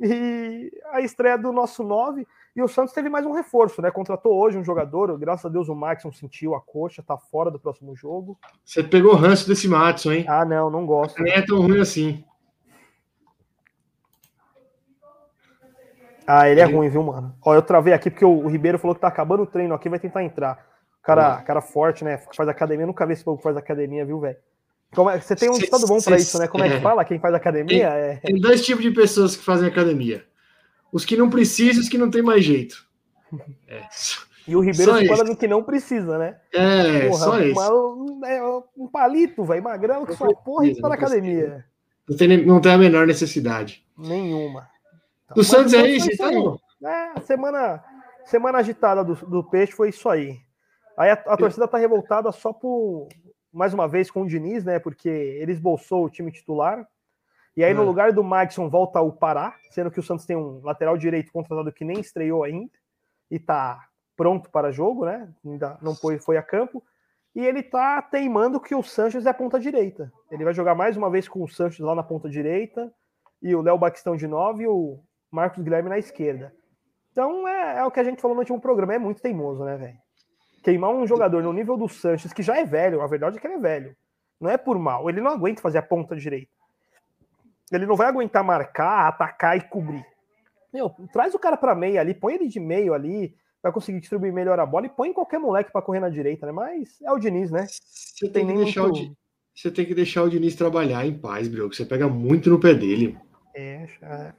e 0.00 0.72
a 0.86 1.02
estreia 1.02 1.36
do 1.36 1.52
nosso 1.52 1.84
9. 1.84 2.26
E 2.54 2.62
o 2.62 2.66
Santos 2.68 2.92
teve 2.92 3.08
mais 3.08 3.24
um 3.24 3.32
reforço, 3.32 3.80
né? 3.80 3.90
Contratou 3.90 4.36
hoje 4.36 4.58
um 4.58 4.64
jogador, 4.64 5.16
graças 5.18 5.46
a 5.46 5.48
Deus 5.48 5.68
o 5.68 5.74
Maxson 5.74 6.10
sentiu 6.12 6.54
a 6.54 6.60
coxa, 6.60 7.02
tá 7.02 7.16
fora 7.16 7.50
do 7.50 7.60
próximo 7.60 7.94
jogo. 7.94 8.36
Você 8.64 8.82
pegou 8.82 9.12
o 9.12 9.16
ranço 9.16 9.46
desse 9.48 9.68
Matson, 9.68 10.12
hein? 10.12 10.24
Ah, 10.28 10.44
não, 10.44 10.68
não 10.68 10.84
gosto. 10.84 11.22
Nem 11.22 11.32
é 11.32 11.42
tão 11.42 11.60
ruim 11.60 11.80
assim. 11.80 12.24
Ah, 16.26 16.48
ele 16.48 16.60
é 16.60 16.64
ruim, 16.64 16.88
viu, 16.88 17.02
mano? 17.02 17.34
Ó, 17.44 17.54
eu 17.54 17.62
travei 17.62 17.92
aqui 17.92 18.10
porque 18.10 18.24
o, 18.24 18.46
Ribeiro 18.46 18.78
falou 18.78 18.94
que 18.94 19.00
tá 19.00 19.08
acabando 19.08 19.42
o 19.42 19.46
treino 19.46 19.74
aqui, 19.74 19.88
vai 19.88 19.98
tentar 19.98 20.22
entrar. 20.22 20.64
Cara, 21.02 21.40
cara 21.42 21.60
forte, 21.60 22.04
né? 22.04 22.18
Faz 22.36 22.48
academia, 22.48 22.86
nunca 22.86 23.06
vi 23.06 23.14
esse 23.14 23.24
povo 23.24 23.38
que 23.38 23.42
faz 23.42 23.56
academia, 23.56 24.04
viu, 24.04 24.20
velho? 24.20 24.36
Como 24.94 25.08
é- 25.08 25.20
Você 25.20 25.34
tem 25.34 25.48
um 25.48 25.54
estado 25.54 25.86
bom 25.86 26.00
pra 26.00 26.16
cê- 26.16 26.22
isso, 26.22 26.38
né? 26.38 26.46
Como 26.46 26.62
é 26.62 26.68
que 26.68 26.80
fala? 26.82 27.04
Quem 27.04 27.18
faz 27.18 27.34
academia 27.34 27.88
é. 27.88 28.16
Tem 28.16 28.38
dois 28.40 28.64
tipos 28.64 28.82
de 28.82 28.90
pessoas 28.90 29.34
que 29.36 29.44
fazem 29.44 29.68
academia. 29.68 30.24
Os 30.92 31.04
que 31.04 31.16
não 31.16 31.30
precisam 31.30 31.76
e 31.76 31.84
os 31.84 31.88
que 31.88 31.98
não 31.98 32.10
tem 32.10 32.22
mais 32.22 32.44
jeito. 32.44 32.86
É, 33.68 33.82
E 34.48 34.56
o 34.56 34.60
Ribeiro 34.60 34.92
Só 34.92 34.98
se 34.98 35.06
fala 35.06 35.24
no 35.24 35.36
que 35.36 35.46
não 35.46 35.62
precisa, 35.62 36.18
né? 36.18 36.40
é 36.52 37.08
Porra, 37.08 37.18
só 37.24 37.40
isso. 37.40 37.52
uma- 37.60 37.72
um, 37.72 38.26
é, 38.26 38.62
um 38.76 38.88
palito, 38.88 39.44
velho, 39.44 39.62
magrelo 39.62 40.06
que 40.06 40.14
só 40.16 40.26
porra 40.34 40.64
e 40.64 40.68
precisa, 40.68 40.82
tá 40.82 40.88
na 40.88 40.94
academia. 40.96 41.64
Não 42.08 42.16
tem, 42.16 42.44
não 42.44 42.60
tem 42.60 42.72
a 42.72 42.78
menor 42.78 43.06
necessidade. 43.06 43.84
Nenhuma. 43.96 44.68
Então, 45.24 45.34
Do 45.36 45.44
Santos 45.44 45.72
é 45.74 45.86
isso, 45.88 46.10
então? 46.12 46.58
É, 46.84 47.12
a 47.16 47.20
semana, 47.20 47.84
semana 48.24 48.58
agitada 48.58 49.04
do, 49.04 49.14
do 49.14 49.44
Peixe 49.44 49.72
foi 49.72 49.90
isso 49.90 50.08
aí. 50.08 50.38
Aí 50.98 51.10
a, 51.10 51.12
a 51.14 51.36
torcida 51.36 51.68
tá 51.68 51.78
revoltada 51.78 52.32
só 52.32 52.52
por, 52.52 53.06
mais 53.52 53.72
uma 53.72 53.86
vez, 53.86 54.10
com 54.10 54.22
o 54.22 54.26
Diniz, 54.26 54.64
né? 54.64 54.80
Porque 54.80 55.08
ele 55.08 55.52
esbolsou 55.52 56.04
o 56.04 56.10
time 56.10 56.32
titular. 56.32 56.84
E 57.60 57.64
aí, 57.64 57.74
no 57.74 57.82
Ah. 57.82 57.84
lugar 57.84 58.10
do 58.10 58.24
Maxson, 58.24 58.70
volta 58.70 59.02
o 59.02 59.12
Pará, 59.12 59.54
sendo 59.70 59.90
que 59.90 60.00
o 60.00 60.02
Santos 60.02 60.24
tem 60.24 60.34
um 60.34 60.62
lateral 60.64 60.96
direito 60.96 61.30
contratado 61.30 61.70
que 61.70 61.84
nem 61.84 62.00
estreou 62.00 62.42
ainda 62.42 62.72
e 63.30 63.38
tá 63.38 63.86
pronto 64.16 64.48
para 64.50 64.72
jogo, 64.72 65.04
né? 65.04 65.28
Ainda 65.44 65.76
não 65.82 65.94
foi, 65.94 66.18
foi 66.18 66.38
a 66.38 66.42
campo. 66.42 66.82
E 67.34 67.44
ele 67.44 67.62
tá 67.62 68.00
teimando 68.00 68.58
que 68.58 68.74
o 68.74 68.82
Sanches 68.82 69.26
é 69.26 69.28
a 69.28 69.34
ponta 69.34 69.60
direita. 69.60 70.10
Ele 70.30 70.42
vai 70.42 70.54
jogar 70.54 70.74
mais 70.74 70.96
uma 70.96 71.10
vez 71.10 71.28
com 71.28 71.44
o 71.44 71.48
Sanches 71.48 71.80
lá 71.80 71.94
na 71.94 72.02
ponta 72.02 72.30
direita 72.30 72.90
e 73.42 73.54
o 73.54 73.60
Léo 73.60 73.76
Baxtão 73.76 74.16
de 74.16 74.26
9 74.26 74.62
e 74.62 74.66
o 74.66 74.98
Marcos 75.30 75.62
Guilherme 75.62 75.90
na 75.90 75.98
esquerda. 75.98 76.54
Então 77.12 77.46
é, 77.46 77.80
é 77.80 77.84
o 77.84 77.90
que 77.90 78.00
a 78.00 78.04
gente 78.04 78.22
falou 78.22 78.34
no 78.34 78.40
último 78.40 78.58
programa, 78.58 78.94
é 78.94 78.98
muito 78.98 79.20
teimoso, 79.20 79.62
né, 79.66 79.76
velho? 79.76 79.98
Queimar 80.64 80.92
um 80.92 81.06
jogador 81.06 81.42
no 81.42 81.52
nível 81.52 81.76
do 81.76 81.90
Sanches, 81.90 82.32
que 82.32 82.42
já 82.42 82.56
é 82.56 82.64
velho, 82.64 83.02
a 83.02 83.06
verdade 83.06 83.36
é 83.36 83.40
que 83.40 83.46
ele 83.46 83.56
é 83.56 83.58
velho. 83.58 83.94
Não 84.40 84.48
é 84.48 84.56
por 84.56 84.78
mal, 84.78 85.10
ele 85.10 85.20
não 85.20 85.30
aguenta 85.30 85.60
fazer 85.60 85.76
a 85.76 85.82
ponta 85.82 86.16
direita. 86.16 86.50
Ele 87.70 87.86
não 87.86 87.96
vai 87.96 88.08
aguentar 88.08 88.42
marcar, 88.44 89.06
atacar 89.08 89.56
e 89.56 89.60
cobrir. 89.60 90.04
Meu, 90.72 90.90
traz 91.12 91.34
o 91.34 91.38
cara 91.38 91.56
para 91.56 91.74
meia 91.74 92.00
ali, 92.00 92.14
põe 92.14 92.34
ele 92.34 92.48
de 92.48 92.60
meio 92.60 92.94
ali, 92.94 93.34
vai 93.62 93.72
conseguir 93.72 94.00
distribuir 94.00 94.32
melhor 94.32 94.58
a 94.58 94.66
bola 94.66 94.86
e 94.86 94.90
põe 94.90 95.12
qualquer 95.12 95.38
moleque 95.38 95.72
para 95.72 95.82
correr 95.82 96.00
na 96.00 96.08
direita, 96.08 96.46
né? 96.46 96.52
Mas 96.52 97.00
é 97.02 97.10
o 97.12 97.18
Diniz, 97.18 97.50
né? 97.50 97.66
Você 97.68 98.28
Tem 98.28 98.46
tem, 98.46 98.46
que 98.56 98.64
deixar 98.64 98.82
muito- 98.82 98.96
o, 98.96 99.02
Di- 99.08 99.12
você 99.54 99.70
tem 99.70 99.84
que 99.84 99.94
deixar 99.94 100.22
o 100.22 100.30
Diniz 100.30 100.54
trabalhar 100.54 101.04
em 101.04 101.18
paz, 101.18 101.48
que 101.48 101.56
Você 101.60 101.84
pega 101.84 102.08
muito 102.08 102.48
no 102.50 102.58
pé 102.60 102.72
dele. 102.74 103.18
É, 103.54 103.86
é. 104.02 104.32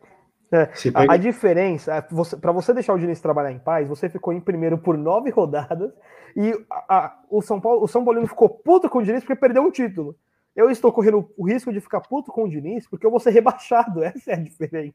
A, 0.54 0.68
pega... 0.92 1.14
a 1.14 1.18
diferença, 1.18 1.96
é 1.96 2.06
você, 2.14 2.36
para 2.36 2.52
você 2.52 2.74
deixar 2.74 2.94
o 2.94 3.00
Diniz 3.00 3.20
trabalhar 3.22 3.52
em 3.52 3.60
paz, 3.60 3.88
você 3.88 4.10
ficou 4.10 4.34
em 4.34 4.42
primeiro 4.42 4.78
por 4.78 4.98
nove 4.98 5.30
rodadas 5.32 5.92
e 6.36 6.52
a- 6.70 6.98
a- 6.98 7.20
o 7.30 7.42
São 7.42 7.60
Paulo, 7.62 7.84
o 7.84 7.88
São 7.88 8.04
Paulino 8.04 8.28
ficou 8.28 8.50
puto 8.50 8.90
com 8.90 9.00
o 9.00 9.04
Diniz 9.04 9.22
porque 9.24 9.36
perdeu 9.40 9.64
um 9.64 9.72
título. 9.72 10.16
Eu 10.56 10.70
estou 10.70 10.92
correndo 10.92 11.30
o 11.38 11.48
risco 11.48 11.72
de 11.72 11.80
ficar 11.80 12.02
puto 12.02 12.32
com 12.32 12.44
o 12.44 12.50
Diniz 12.50 12.88
porque 12.88 13.06
eu 13.06 13.12
vou 13.12 13.20
ser 13.20 13.32
rebaixado. 13.32 14.04
Essa 14.04 14.32
é 14.32 14.34
a 14.36 14.40
diferença. 14.40 14.94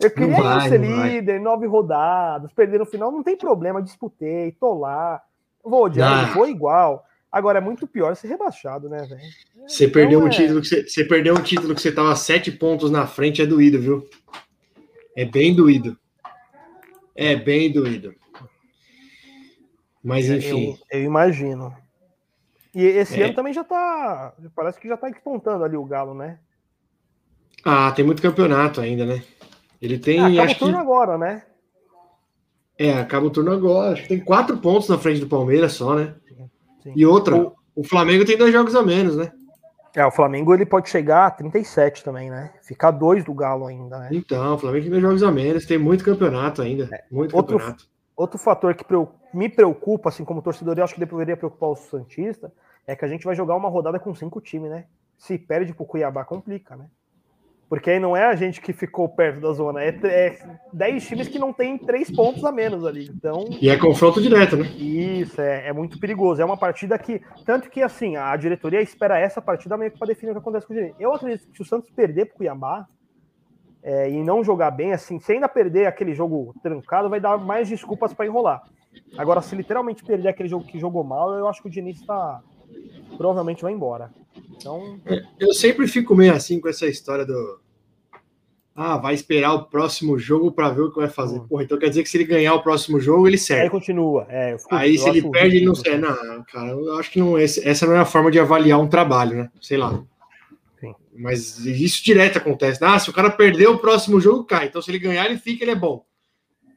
Eu 0.00 0.10
queria 0.10 0.36
vai, 0.36 0.68
ser 0.68 0.78
líder, 0.80 1.40
nove 1.40 1.66
rodadas, 1.66 2.52
perder 2.52 2.78
no 2.78 2.84
final, 2.86 3.10
não 3.10 3.22
tem 3.22 3.36
problema, 3.36 3.82
disputei, 3.82 4.52
tô 4.52 4.74
lá. 4.74 5.22
Vou 5.64 5.84
odiar, 5.84 6.30
Ah. 6.30 6.34
vou 6.34 6.46
igual. 6.48 7.04
Agora 7.32 7.58
é 7.58 7.60
muito 7.62 7.86
pior 7.86 8.14
ser 8.14 8.28
rebaixado, 8.28 8.88
né, 8.88 8.98
velho? 9.04 9.20
Você 9.66 9.88
perdeu 9.88 10.20
um 10.20 10.26
é- 10.26 10.30
título 10.30 10.60
que 10.60 10.68
você, 10.68 10.86
você 10.86 11.04
perdeu 11.04 11.34
um 11.34 11.42
título 11.42 11.74
que 11.74 11.80
você 11.80 11.90
tava 11.90 12.14
sete 12.14 12.52
pontos 12.52 12.90
na 12.90 13.06
frente, 13.06 13.42
é 13.42 13.46
doído, 13.46 13.80
viu? 13.80 14.08
É 15.16 15.24
bem 15.24 15.54
doído. 15.54 15.98
É 17.14 17.34
bem 17.34 17.72
doído. 17.72 18.14
Mas 20.02 20.28
enfim. 20.28 20.78
Eu, 20.90 21.00
eu 21.00 21.04
imagino. 21.04 21.74
E 22.76 22.84
esse 22.84 23.18
É. 23.18 23.24
ano 23.24 23.34
também 23.34 23.54
já 23.54 23.64
tá. 23.64 24.34
Parece 24.54 24.78
que 24.78 24.86
já 24.86 24.98
tá 24.98 25.08
despontando 25.08 25.64
ali 25.64 25.78
o 25.78 25.84
Galo, 25.86 26.12
né? 26.12 26.38
Ah, 27.64 27.90
tem 27.90 28.04
muito 28.04 28.20
campeonato 28.20 28.82
ainda, 28.82 29.06
né? 29.06 29.22
Ele 29.80 29.98
tem, 29.98 30.18
Ah, 30.20 30.26
acaba 30.26 30.36
o 30.40 30.44
acho 30.44 30.54
que. 30.54 30.60
turno 30.60 30.78
agora, 30.78 31.16
né? 31.16 31.42
É, 32.78 32.92
acaba 32.98 33.24
o 33.26 33.30
turno 33.30 33.50
agora. 33.50 33.94
Acho 33.94 34.02
que 34.02 34.08
tem 34.08 34.20
quatro 34.20 34.58
pontos 34.58 34.90
na 34.90 34.98
frente 34.98 35.20
do 35.20 35.26
Palmeiras 35.26 35.72
só, 35.72 35.94
né? 35.94 36.14
Sim. 36.82 36.92
E 36.94 37.06
outra, 37.06 37.34
O- 37.34 37.56
o 37.76 37.82
Flamengo 37.82 38.26
tem 38.26 38.36
dois 38.36 38.52
jogos 38.52 38.74
a 38.74 38.82
menos, 38.82 39.16
né? 39.16 39.32
É, 39.94 40.04
o 40.04 40.10
Flamengo 40.10 40.52
ele 40.52 40.66
pode 40.66 40.90
chegar 40.90 41.26
a 41.26 41.30
37 41.30 42.04
também, 42.04 42.28
né? 42.28 42.52
Ficar 42.62 42.90
dois 42.90 43.24
do 43.24 43.32
Galo 43.32 43.66
ainda, 43.66 43.98
né? 43.98 44.10
Então, 44.12 44.54
o 44.54 44.58
Flamengo 44.58 44.82
tem 44.82 44.90
dois 44.90 45.02
jogos 45.02 45.22
a 45.22 45.32
menos, 45.32 45.64
tem 45.64 45.78
muito 45.78 46.04
campeonato 46.04 46.60
ainda. 46.60 46.90
Muito 47.10 47.34
É, 47.34 47.38
outro- 47.38 47.56
campeonato. 47.56 47.88
Outro 48.16 48.38
fator 48.38 48.74
que 48.74 48.84
me 49.34 49.48
preocupa, 49.48 50.08
assim 50.08 50.24
como 50.24 50.40
torcedor, 50.40 50.78
e 50.78 50.80
acho 50.80 50.94
que 50.94 51.00
deveria 51.00 51.36
preocupar 51.36 51.70
o 51.70 51.76
Santista, 51.76 52.50
é 52.86 52.96
que 52.96 53.04
a 53.04 53.08
gente 53.08 53.24
vai 53.24 53.34
jogar 53.34 53.54
uma 53.54 53.68
rodada 53.68 53.98
com 53.98 54.14
cinco 54.14 54.40
times, 54.40 54.70
né? 54.70 54.86
Se 55.18 55.36
perde 55.38 55.74
pro 55.74 55.84
Cuiabá, 55.84 56.24
complica, 56.24 56.76
né? 56.76 56.88
Porque 57.68 57.90
aí 57.90 57.98
não 57.98 58.16
é 58.16 58.24
a 58.24 58.36
gente 58.36 58.60
que 58.60 58.72
ficou 58.72 59.08
perto 59.08 59.40
da 59.40 59.52
zona, 59.52 59.82
é, 59.82 59.88
é 59.88 60.38
10 60.72 61.04
times 61.04 61.28
que 61.28 61.38
não 61.38 61.52
tem 61.52 61.76
três 61.76 62.08
pontos 62.08 62.44
a 62.44 62.52
menos 62.52 62.84
ali. 62.84 63.10
Então. 63.12 63.44
E 63.60 63.68
é 63.68 63.76
confronto 63.76 64.22
direto, 64.22 64.56
né? 64.56 64.66
Isso, 64.68 65.40
é, 65.40 65.66
é 65.66 65.72
muito 65.72 65.98
perigoso. 65.98 66.40
É 66.40 66.44
uma 66.44 66.56
partida 66.56 66.96
que. 66.96 67.20
Tanto 67.44 67.68
que, 67.68 67.82
assim, 67.82 68.16
a 68.16 68.36
diretoria 68.36 68.80
espera 68.80 69.18
essa 69.18 69.42
partida 69.42 69.76
meio 69.76 69.90
que 69.90 69.98
para 69.98 70.06
definir 70.06 70.30
o 70.30 70.34
que 70.34 70.38
acontece 70.38 70.64
com 70.64 70.72
o 70.72 70.76
direito. 70.76 70.96
Eu 71.00 71.12
acredito 71.12 71.48
que 71.48 71.56
se 71.56 71.62
o 71.62 71.64
Santos 71.64 71.90
perder 71.90 72.26
para 72.26 72.34
o 72.34 72.36
Cuiabá 72.36 72.86
é, 73.86 74.10
e 74.10 74.20
não 74.20 74.42
jogar 74.42 74.72
bem, 74.72 74.92
assim, 74.92 75.20
se 75.20 75.30
ainda 75.30 75.48
perder 75.48 75.86
aquele 75.86 76.12
jogo 76.12 76.52
trancado, 76.60 77.08
vai 77.08 77.20
dar 77.20 77.38
mais 77.38 77.68
desculpas 77.68 78.12
para 78.12 78.26
enrolar. 78.26 78.64
Agora, 79.16 79.40
se 79.40 79.54
literalmente 79.54 80.02
perder 80.02 80.26
aquele 80.26 80.48
jogo 80.48 80.66
que 80.66 80.76
jogou 80.76 81.04
mal, 81.04 81.32
eu 81.34 81.46
acho 81.46 81.62
que 81.62 81.68
o 81.68 81.70
Diniz 81.70 82.00
está. 82.00 82.42
Provavelmente 83.16 83.62
vai 83.62 83.72
embora. 83.72 84.10
Então. 84.56 84.98
É, 85.06 85.22
eu 85.38 85.54
sempre 85.54 85.86
fico 85.86 86.16
meio 86.16 86.34
assim 86.34 86.60
com 86.60 86.68
essa 86.68 86.84
história 86.86 87.24
do. 87.24 87.60
Ah, 88.74 88.96
vai 88.96 89.14
esperar 89.14 89.54
o 89.54 89.66
próximo 89.66 90.18
jogo 90.18 90.50
para 90.50 90.68
ver 90.70 90.80
o 90.80 90.90
que 90.90 90.98
vai 90.98 91.08
fazer. 91.08 91.38
Porra, 91.42 91.62
então 91.62 91.78
quer 91.78 91.88
dizer 91.88 92.02
que 92.02 92.08
se 92.08 92.16
ele 92.16 92.24
ganhar 92.24 92.54
o 92.54 92.62
próximo 92.64 92.98
jogo, 92.98 93.28
ele 93.28 93.38
serve. 93.38 93.62
Aí 93.62 93.70
continua. 93.70 94.26
É, 94.28 94.58
fico, 94.58 94.74
Aí 94.74 94.98
se 94.98 95.08
ele 95.08 95.30
perde, 95.30 95.58
ele 95.58 95.66
não 95.66 95.76
serve. 95.76 95.98
Não, 95.98 96.44
cara, 96.52 96.70
eu 96.70 96.98
acho 96.98 97.10
que 97.10 97.20
não, 97.20 97.38
essa 97.38 97.86
não 97.86 97.94
é 97.94 98.00
a 98.00 98.04
forma 98.04 98.32
de 98.32 98.40
avaliar 98.40 98.80
um 98.80 98.88
trabalho, 98.88 99.36
né? 99.36 99.50
Sei 99.60 99.78
lá. 99.78 100.02
Sim. 100.94 101.22
Mas 101.22 101.58
isso 101.58 102.04
direto 102.04 102.38
acontece. 102.38 102.82
Ah, 102.84 102.98
se 102.98 103.10
o 103.10 103.12
cara 103.12 103.30
perder 103.30 103.68
o 103.68 103.78
próximo 103.78 104.20
jogo, 104.20 104.44
cai. 104.44 104.66
Então 104.66 104.82
se 104.82 104.90
ele 104.90 104.98
ganhar, 104.98 105.24
ele 105.26 105.38
fica, 105.38 105.64
ele 105.64 105.72
é 105.72 105.76
bom. 105.76 106.04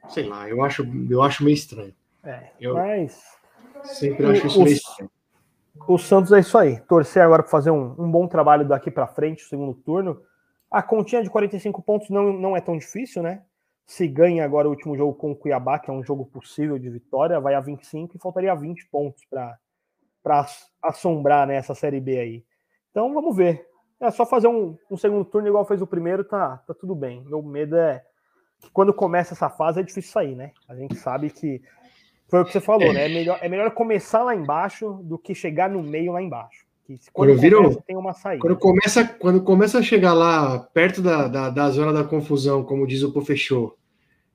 Sei 0.10 0.24
lá, 0.24 0.50
eu 0.50 0.64
acho, 0.64 0.88
eu 1.10 1.22
acho 1.22 1.44
meio 1.44 1.54
estranho. 1.54 1.94
É, 2.24 2.50
eu 2.60 2.74
mas. 2.76 3.22
Sempre 3.84 4.26
acho 4.26 4.48
isso 4.48 4.64
meio 4.64 4.76
estranho. 4.76 5.12
O 5.88 5.98
Santos 5.98 6.32
é 6.32 6.40
isso 6.40 6.58
aí. 6.58 6.80
Torcer 6.82 7.24
agora 7.24 7.44
para 7.44 7.52
fazer 7.52 7.72
um, 7.72 7.96
um, 7.98 8.12
bom 8.12 8.28
trabalho 8.28 8.68
daqui 8.68 8.92
para 8.92 9.08
frente, 9.08 9.44
segundo 9.44 9.74
turno. 9.74 10.22
A 10.70 10.84
continha 10.84 11.24
de 11.24 11.30
45 11.30 11.82
pontos 11.82 12.10
não, 12.10 12.34
não 12.34 12.58
é 12.58 12.62
tão 12.62 12.78
difícil, 12.78 13.24
né? 13.24 13.44
Se 13.86 14.08
ganha 14.08 14.46
agora 14.46 14.68
o 14.68 14.72
último 14.72 14.96
jogo 14.96 15.16
com 15.16 15.32
o 15.32 15.36
Cuiabá, 15.36 15.80
que 15.80 15.90
é 15.90 15.94
um 15.94 16.04
jogo 16.04 16.26
possível 16.26 16.78
de 16.78 16.90
vitória, 16.90 17.40
vai 17.40 17.56
a 17.56 17.60
25 17.60 18.16
e 18.16 18.20
faltaria 18.20 18.54
20 18.54 18.86
pontos 18.88 19.26
para 19.26 20.46
assombrar 20.82 21.48
né, 21.48 21.56
essa 21.56 21.74
Série 21.74 22.00
B 22.00 22.20
aí. 22.20 22.46
Então 22.92 23.12
vamos 23.14 23.36
ver. 23.36 23.69
É 24.00 24.10
só 24.12 24.26
fazer 24.26 24.48
um, 24.48 24.78
um, 24.90 24.98
segundo 24.98 25.26
turno 25.26 25.48
igual 25.48 25.66
fez 25.66 25.82
o 25.82 25.88
primeiro, 25.88 26.24
tá, 26.24 26.58
tá 26.66 26.74
tudo 26.74 26.96
bem. 26.96 27.24
Meu 27.26 27.42
medo 27.42 27.76
é 27.76 28.04
que 28.62 28.70
quando 28.72 28.94
começa 28.94 29.34
essa 29.34 29.50
fase 29.50 29.80
é 29.80 29.84
difícil 29.84 30.12
sair, 30.12 30.36
né? 30.36 30.52
A 30.68 30.76
gente 30.76 30.96
sabe 30.96 31.30
que 31.30 31.62
foi 32.30 32.42
o 32.42 32.46
que 32.46 32.52
você 32.54 32.62
falou, 32.62 32.94
né? 32.94 33.06
É 33.06 33.10
melhor, 33.10 33.40
é 33.42 33.50
melhor 33.50 33.72
começar 33.72 34.24
lá 34.24 34.34
embaixo 34.34 35.00
do 35.04 35.18
que 35.18 35.36
chegar 35.36 35.70
no 35.70 35.84
meio 35.84 36.14
lá 36.14 36.22
embaixo. 36.22 36.66
Quando, 37.14 37.36
quando 37.40 37.52
começa, 37.52 37.84
tem 37.86 37.98
uma 37.98 38.14
saída. 38.14 38.42
Quando 38.42 38.58
começa, 38.58 39.08
quando 39.08 39.44
começa 39.44 39.80
a 39.80 39.84
chegar 39.84 40.14
lá 40.14 40.60
perto 40.60 41.02
da, 41.02 41.28
da, 41.28 41.50
da 41.50 41.70
zona 41.70 41.94
da 41.94 42.04
confusão, 42.04 42.64
como 42.64 42.88
diz 42.88 43.04
o 43.04 43.12
Pofechou, 43.12 43.78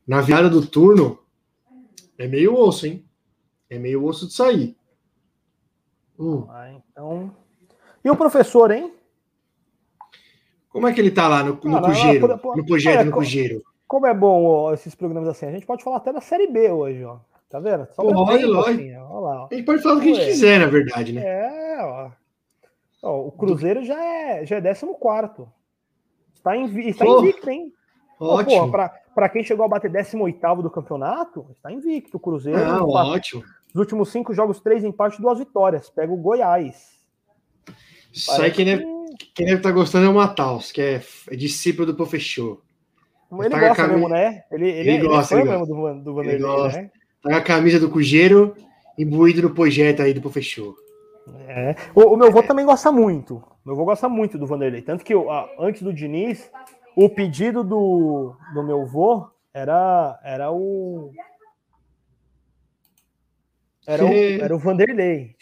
na 0.06 0.20
virada 0.20 0.48
do 0.48 0.64
turno, 0.64 1.18
é 2.16 2.28
meio 2.28 2.54
osso, 2.54 2.86
hein? 2.86 3.04
É 3.68 3.78
meio 3.78 4.04
osso 4.04 4.28
de 4.28 4.34
sair. 4.34 4.76
Hum. 6.18 6.46
Ah, 6.48 6.70
então. 6.70 7.34
E 8.04 8.10
o 8.10 8.16
professor, 8.16 8.70
hein? 8.70 8.92
Como 10.74 10.88
é 10.88 10.92
que 10.92 11.00
ele 11.00 11.12
tá 11.12 11.28
lá 11.28 11.44
no, 11.44 11.60
no 11.62 11.76
ah, 11.76 11.82
Cujeiro? 11.82 12.26
no 12.26 12.90
é, 12.90 13.04
no 13.04 13.12
Cujeiro? 13.12 13.62
Como 13.86 14.08
é 14.08 14.12
bom 14.12 14.44
ó, 14.44 14.74
esses 14.74 14.92
programas 14.92 15.28
assim. 15.28 15.46
A 15.46 15.52
gente 15.52 15.64
pode 15.64 15.84
falar 15.84 15.98
até 15.98 16.12
da 16.12 16.20
Série 16.20 16.48
B 16.48 16.68
hoje, 16.68 17.04
ó. 17.04 17.18
Tá 17.48 17.60
vendo? 17.60 17.86
Só 17.92 18.02
pode, 18.02 18.44
lógico. 18.44 18.82
Assim, 18.82 18.96
ó. 18.96 19.20
Lá, 19.20 19.42
ó. 19.44 19.48
A 19.52 19.54
gente 19.54 19.64
pode 19.64 19.80
falar 19.80 19.94
o 19.94 20.00
que 20.00 20.10
a 20.10 20.14
gente 20.14 20.26
quiser, 20.26 20.58
na 20.58 20.66
verdade, 20.66 21.12
né? 21.12 21.22
É, 21.24 21.78
ó. 21.80 22.10
ó 23.04 23.20
o 23.28 23.30
Cruzeiro 23.30 23.84
já 23.84 24.04
é, 24.04 24.44
já 24.44 24.56
é 24.56 24.60
14. 24.60 25.46
Está, 26.34 26.56
está 26.56 27.06
invicto, 27.06 27.48
hein? 27.48 27.72
Ótimo. 28.18 28.72
Para 29.14 29.28
quem 29.28 29.44
chegou 29.44 29.64
a 29.64 29.68
bater 29.68 29.92
18 29.92 30.60
do 30.60 30.70
campeonato, 30.70 31.46
está 31.52 31.70
invicto. 31.70 32.16
O 32.16 32.20
Cruzeiro. 32.20 32.58
Ah, 32.60 32.84
ótimo. 32.84 33.44
Os 33.72 33.76
últimos 33.76 34.08
cinco 34.10 34.34
jogos, 34.34 34.58
três 34.58 34.82
empates, 34.82 35.20
duas 35.20 35.38
vitórias. 35.38 35.88
Pega 35.88 36.12
o 36.12 36.16
Goiás. 36.16 36.98
Aí 38.40 38.50
quem, 38.50 38.64
deve, 38.64 38.84
quem 39.34 39.46
deve 39.46 39.58
estar 39.58 39.70
tá 39.70 39.74
gostando 39.74 40.06
é 40.06 40.08
o 40.08 40.14
Mataus, 40.14 40.70
que 40.70 40.80
é, 40.80 41.02
é 41.30 41.36
discípulo 41.36 41.86
do 41.86 41.94
Professor. 41.94 42.62
Ele 43.32 43.50
tá 43.50 43.58
gosta 43.58 43.88
mesmo, 43.88 44.08
né? 44.08 44.44
Ele, 44.52 44.68
ele, 44.70 44.90
ele, 44.90 45.08
gosta, 45.08 45.34
ele 45.34 45.50
mesmo 45.50 45.66
do, 45.66 45.94
do 46.00 46.14
Vanderlei, 46.14 46.72
né? 46.72 46.90
Tá 47.20 47.36
a 47.38 47.42
camisa 47.42 47.80
do 47.80 47.90
Cujeiro, 47.90 48.54
imbuído 48.96 49.42
no 49.42 49.50
projeto 49.50 50.02
aí 50.02 50.14
do 50.14 50.20
Professor. 50.20 50.76
É. 51.48 51.74
O, 51.94 52.14
o 52.14 52.16
meu 52.16 52.28
avô 52.28 52.42
também 52.44 52.64
gosta 52.64 52.92
muito. 52.92 53.42
Meu 53.64 53.74
avô 53.74 53.84
gosta 53.84 54.08
muito 54.08 54.38
do 54.38 54.46
Vanderlei. 54.46 54.82
Tanto 54.82 55.04
que 55.04 55.14
antes 55.58 55.82
do 55.82 55.92
Diniz, 55.92 56.48
o 56.94 57.08
pedido 57.08 57.64
do, 57.64 58.36
do 58.52 58.62
meu 58.62 58.82
avô 58.82 59.26
era, 59.52 60.20
era 60.22 60.52
o. 60.52 61.10
Era 63.86 64.04
o, 64.04 64.12
era 64.14 64.54
o 64.54 64.58
Vanderlei. 64.58 65.34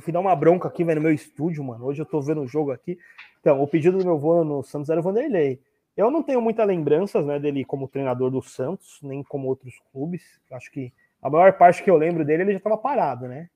Fui 0.00 0.12
dar 0.12 0.20
uma 0.20 0.36
bronca 0.36 0.68
aqui, 0.68 0.84
velho, 0.84 1.00
no 1.00 1.06
meu 1.06 1.14
estúdio, 1.14 1.64
mano. 1.64 1.86
Hoje 1.86 2.00
eu 2.00 2.06
tô 2.06 2.20
vendo 2.20 2.40
o 2.42 2.46
jogo 2.46 2.70
aqui. 2.70 2.96
Então, 3.42 3.60
o 3.60 3.66
pedido 3.66 3.98
do 3.98 4.04
meu 4.04 4.14
avô 4.14 4.44
no 4.44 4.62
Santos 4.62 4.88
era 4.88 5.00
o 5.00 5.02
Vanderlei. 5.02 5.58
Eu 5.96 6.12
não 6.12 6.22
tenho 6.22 6.40
muitas 6.40 6.64
lembranças 6.64 7.26
né, 7.26 7.40
dele 7.40 7.64
como 7.64 7.88
treinador 7.88 8.30
do 8.30 8.40
Santos, 8.40 9.00
nem 9.02 9.20
como 9.24 9.48
outros 9.48 9.74
clubes. 9.92 10.22
Acho 10.52 10.70
que 10.70 10.92
a 11.20 11.28
maior 11.28 11.52
parte 11.54 11.82
que 11.82 11.90
eu 11.90 11.96
lembro 11.96 12.24
dele, 12.24 12.44
ele 12.44 12.52
já 12.52 12.58
estava 12.58 12.78
parado, 12.78 13.26
né? 13.26 13.50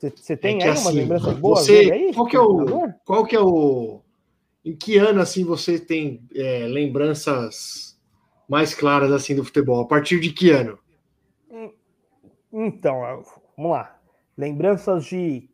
Você 0.00 0.36
tem 0.36 0.60
é 0.60 0.64
aí 0.64 0.70
assim, 0.70 0.82
umas 0.82 0.94
lembranças 0.94 1.38
boas 1.38 1.60
você, 1.60 1.90
aí? 1.90 2.12
Qual 2.12 2.26
que, 2.26 2.36
é 2.36 2.40
o, 2.40 2.92
qual 3.04 3.24
que 3.24 3.36
é 3.36 3.40
o. 3.40 4.00
Em 4.64 4.76
que 4.76 4.98
ano 4.98 5.20
assim 5.20 5.44
você 5.44 5.78
tem 5.78 6.20
é, 6.34 6.66
lembranças 6.66 7.98
mais 8.48 8.74
claras 8.74 9.12
assim 9.12 9.34
do 9.34 9.44
futebol? 9.44 9.80
A 9.80 9.86
partir 9.86 10.20
de 10.20 10.32
que 10.32 10.50
ano? 10.50 10.78
Hum, 11.50 11.72
então, 12.52 13.22
vamos 13.56 13.70
lá. 13.70 13.98
Lembranças 14.36 15.06
de 15.06 15.48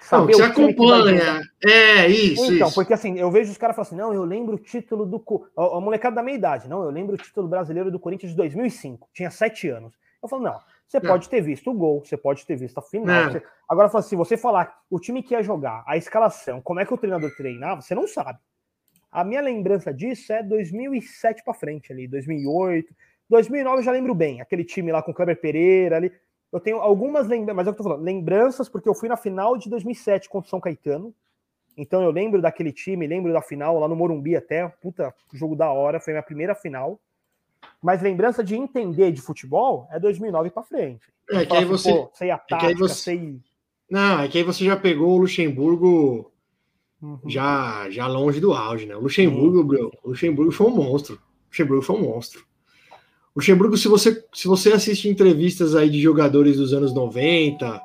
saber 0.00 0.32
não, 0.32 0.38
você 0.38 0.42
acompanha. 0.42 1.42
É, 1.64 2.06
isso. 2.06 2.52
Então, 2.52 2.68
isso. 2.68 2.74
porque 2.74 2.92
assim, 2.92 3.18
eu 3.18 3.30
vejo 3.30 3.50
os 3.50 3.58
caras 3.58 3.74
falando 3.74 3.88
assim: 3.88 3.96
não, 3.96 4.12
eu 4.12 4.24
lembro 4.24 4.56
o 4.56 4.58
título 4.58 5.06
do. 5.06 5.22
A, 5.56 5.76
a 5.76 5.80
molecada 5.80 6.16
da 6.16 6.22
meia 6.22 6.36
idade, 6.36 6.68
não, 6.68 6.82
eu 6.84 6.90
lembro 6.90 7.14
o 7.14 7.18
título 7.18 7.48
brasileiro 7.48 7.90
do 7.90 7.98
Corinthians 7.98 8.32
de 8.32 8.36
2005, 8.36 9.08
tinha 9.12 9.30
sete 9.30 9.68
anos. 9.68 9.94
Eu 10.22 10.28
falo, 10.28 10.42
não, 10.42 10.60
você 10.86 11.00
não. 11.00 11.10
pode 11.10 11.28
ter 11.28 11.40
visto 11.40 11.70
o 11.70 11.74
gol, 11.74 12.04
você 12.04 12.16
pode 12.16 12.46
ter 12.46 12.56
visto 12.56 12.78
a 12.78 12.82
final. 12.82 13.32
Você... 13.32 13.42
Agora, 13.68 13.88
se 13.88 13.96
assim, 13.96 14.16
você 14.16 14.36
falar 14.36 14.78
o 14.90 15.00
time 15.00 15.22
que 15.22 15.34
ia 15.34 15.42
jogar, 15.42 15.82
a 15.86 15.96
escalação, 15.96 16.60
como 16.60 16.80
é 16.80 16.86
que 16.86 16.94
o 16.94 16.98
treinador 16.98 17.34
treinava, 17.34 17.80
você 17.80 17.94
não 17.94 18.06
sabe. 18.06 18.38
A 19.10 19.24
minha 19.24 19.42
lembrança 19.42 19.92
disso 19.92 20.32
é 20.32 20.42
2007 20.42 21.42
para 21.44 21.54
frente, 21.54 21.92
ali, 21.92 22.06
2008. 22.06 22.94
2009 23.28 23.78
eu 23.78 23.82
já 23.82 23.92
lembro 23.92 24.14
bem, 24.14 24.40
aquele 24.40 24.64
time 24.64 24.92
lá 24.92 25.02
com 25.02 25.10
o 25.10 25.14
Kleber 25.14 25.40
Pereira 25.40 25.96
ali. 25.96 26.12
Eu 26.52 26.60
tenho 26.60 26.76
algumas 26.78 27.26
lembranças, 27.26 27.56
mas 27.56 27.66
é 27.66 27.70
o 27.70 27.72
que 27.72 27.80
eu 27.80 27.84
tô 27.84 27.90
falando, 27.90 28.04
lembranças, 28.04 28.68
porque 28.68 28.88
eu 28.88 28.94
fui 28.94 29.08
na 29.08 29.16
final 29.16 29.56
de 29.56 29.70
2007 29.70 30.28
contra 30.28 30.46
o 30.46 30.50
São 30.50 30.60
Caetano. 30.60 31.14
Então 31.76 32.02
eu 32.02 32.10
lembro 32.10 32.42
daquele 32.42 32.70
time, 32.70 33.06
lembro 33.06 33.32
da 33.32 33.40
final 33.40 33.78
lá 33.78 33.88
no 33.88 33.96
Morumbi 33.96 34.36
até, 34.36 34.68
puta, 34.68 35.14
jogo 35.32 35.56
da 35.56 35.70
hora, 35.70 35.98
foi 35.98 36.12
minha 36.12 36.22
primeira 36.22 36.54
final. 36.54 37.00
Mas 37.80 38.02
lembrança 38.02 38.44
de 38.44 38.54
entender 38.54 39.12
de 39.12 39.22
futebol 39.22 39.88
é 39.90 39.98
2009 39.98 40.50
para 40.50 40.62
frente. 40.62 41.06
É 41.30 41.46
que 41.46 41.56
aí 41.56 41.64
assim, 41.64 41.66
você, 41.66 41.92
pô, 41.92 42.12
tática, 42.48 42.70
é 42.70 42.74
você... 42.74 42.94
sei... 42.94 43.40
Não, 43.90 44.20
é 44.20 44.28
que 44.28 44.38
aí 44.38 44.44
você 44.44 44.64
já 44.64 44.76
pegou 44.76 45.14
o 45.14 45.18
Luxemburgo 45.18 46.30
uhum. 47.00 47.18
já, 47.26 47.88
já 47.88 48.06
longe 48.06 48.40
do 48.40 48.52
auge, 48.52 48.84
né? 48.84 48.94
O 48.94 49.00
Luxemburgo, 49.00 49.58
uhum. 49.58 49.66
bro, 49.66 49.92
o 50.02 50.10
Luxemburgo 50.10 50.52
foi 50.52 50.66
um 50.66 50.76
monstro. 50.76 51.14
O 51.16 51.48
Luxemburgo 51.48 51.82
foi 51.82 51.96
um 51.96 52.02
monstro. 52.02 52.44
O 53.34 53.40
Luxemburgo, 53.40 53.76
se 53.78 53.88
você, 53.88 54.24
se 54.34 54.46
você 54.46 54.72
assiste 54.72 55.08
entrevistas 55.08 55.74
aí 55.74 55.88
de 55.88 56.00
jogadores 56.00 56.56
dos 56.56 56.74
anos 56.74 56.94
90, 56.94 57.80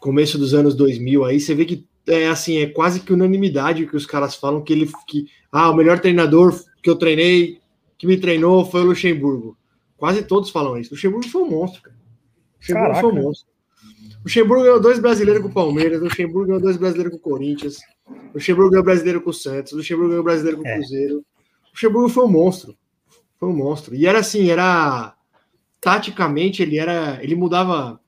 começo 0.00 0.38
dos 0.38 0.54
anos 0.54 0.74
2000, 0.74 1.24
aí 1.24 1.38
você 1.38 1.54
vê 1.54 1.64
que 1.64 1.86
é 2.06 2.28
assim, 2.28 2.58
é 2.58 2.66
quase 2.66 3.00
que 3.00 3.12
unanimidade 3.12 3.86
que 3.86 3.96
os 3.96 4.06
caras 4.06 4.34
falam 4.34 4.62
que 4.62 4.72
ele 4.72 4.90
que 5.06 5.26
ah, 5.50 5.70
o 5.70 5.76
melhor 5.76 5.98
treinador 6.00 6.58
que 6.82 6.88
eu 6.88 6.96
treinei, 6.96 7.60
que 7.96 8.06
me 8.06 8.16
treinou 8.16 8.64
foi 8.64 8.82
o 8.82 8.86
Luxemburgo. 8.86 9.56
Quase 9.96 10.22
todos 10.22 10.50
falam 10.50 10.78
isso. 10.78 10.90
O 10.90 10.94
Luxemburgo 10.94 11.28
foi 11.28 11.42
um 11.42 11.50
monstro, 11.50 11.82
cara. 11.82 11.96
O 11.96 12.60
Luxemburgo 12.60 12.88
Caraca. 12.88 13.00
foi 13.00 13.12
um 13.12 13.22
monstro. 13.22 13.48
O 14.20 14.24
Luxemburgo 14.24 14.62
ganhou 14.62 14.80
dois 14.80 14.98
brasileiros 14.98 15.42
com 15.42 15.48
o 15.48 15.52
Palmeiras, 15.52 16.00
o 16.00 16.04
Luxemburgo 16.04 16.46
ganhou 16.46 16.60
dois 16.60 16.76
brasileiros 16.76 17.12
com 17.12 17.18
o 17.18 17.32
Corinthians, 17.32 17.78
o 18.06 18.34
Luxemburgo 18.34 18.70
ganhou 18.70 18.84
brasileiro 18.84 19.20
com 19.20 19.30
o 19.30 19.34
Santos, 19.34 19.72
o 19.72 19.76
Luxemburgo 19.76 20.08
ganhou 20.08 20.24
brasileiro 20.24 20.56
com 20.58 20.64
o 20.64 20.66
é. 20.66 20.74
Cruzeiro. 20.74 21.16
O 21.18 21.70
Luxemburgo 21.72 22.08
foi 22.08 22.24
um 22.24 22.28
monstro. 22.28 22.76
Foi 23.44 23.52
um 23.52 23.56
monstro. 23.56 23.94
E 23.94 24.06
era 24.06 24.20
assim, 24.20 24.48
era 24.48 25.14
taticamente 25.78 26.62
ele 26.62 26.78
era, 26.78 27.22
ele 27.22 27.34
mudava, 27.34 28.00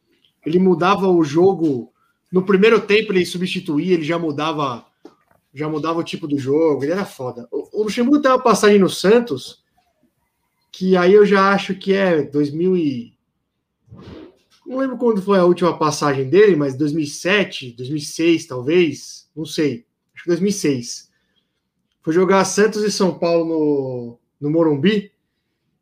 ele 0.47 0.59
mudava 0.59 1.09
o 1.09 1.23
jogo 1.23 1.93
no 2.33 2.43
primeiro 2.43 2.81
tempo 2.81 3.13
ele 3.13 3.27
substituía, 3.27 3.93
ele 3.93 4.03
já 4.03 4.19
mudava, 4.19 4.87
já 5.53 5.69
mudava 5.69 5.99
o 5.99 6.03
tipo 6.05 6.27
do 6.27 6.39
jogo. 6.39 6.83
Ele 6.83 6.93
era 6.93 7.05
foda. 7.05 7.47
O, 7.53 7.81
o 7.81 7.83
Luxemburgo 7.83 8.23
tem 8.23 8.31
uma 8.31 8.43
passagem 8.43 8.79
no 8.79 8.89
Santos 8.89 9.63
que 10.73 10.97
aí 10.97 11.13
eu 11.13 11.27
já 11.27 11.53
acho 11.53 11.75
que 11.75 11.93
é 11.93 12.23
2000 12.23 12.77
e 12.79 13.13
não 14.67 14.79
lembro 14.79 14.97
quando 14.97 15.21
foi 15.21 15.39
a 15.39 15.45
última 15.45 15.79
passagem 15.79 16.31
dele, 16.31 16.57
mas 16.57 16.75
2007, 16.79 17.73
2006 17.73 18.47
talvez, 18.47 19.29
não 19.37 19.45
sei. 19.45 19.85
Acho 20.15 20.25
que 20.25 20.31
2006 20.31 21.11
foi 22.01 22.15
jogar 22.15 22.43
Santos 22.47 22.83
e 22.83 22.91
São 22.91 23.19
Paulo 23.19 23.45
no, 23.45 24.19
no 24.41 24.51
Morumbi. 24.51 25.15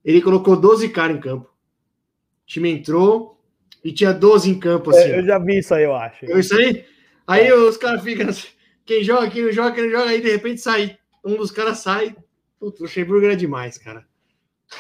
Ele 0.05 0.21
colocou 0.21 0.57
12 0.57 0.89
caras 0.91 1.17
em 1.17 1.21
campo. 1.21 1.47
O 1.47 2.47
time 2.47 2.71
entrou 2.71 3.41
e 3.83 3.93
tinha 3.93 4.13
12 4.13 4.51
em 4.51 4.59
campo, 4.59 4.91
assim. 4.91 5.11
É, 5.11 5.19
eu 5.19 5.25
já 5.25 5.39
vi 5.39 5.59
isso 5.59 5.75
aí, 5.75 5.85
eu 5.85 5.95
acho. 5.95 6.27
Viu 6.27 6.39
isso 6.39 6.55
aí? 6.57 6.85
Aí 7.27 7.51
os 7.53 7.77
caras 7.77 8.03
ficam. 8.03 8.29
assim, 8.29 8.49
Quem 8.85 9.03
joga, 9.03 9.31
quem 9.31 9.43
não 9.43 9.53
joga, 9.53 9.73
quem 9.73 9.85
não 9.85 9.91
joga, 9.91 10.11
aí 10.11 10.21
de 10.21 10.31
repente 10.31 10.61
sai. 10.61 10.99
Um 11.25 11.37
dos 11.37 11.51
caras 11.51 11.79
sai. 11.79 12.15
Putz, 12.61 12.81
o 12.81 12.83
Luxemburgo 12.85 13.25
era 13.25 13.37
demais, 13.37 13.79
cara. 13.79 14.07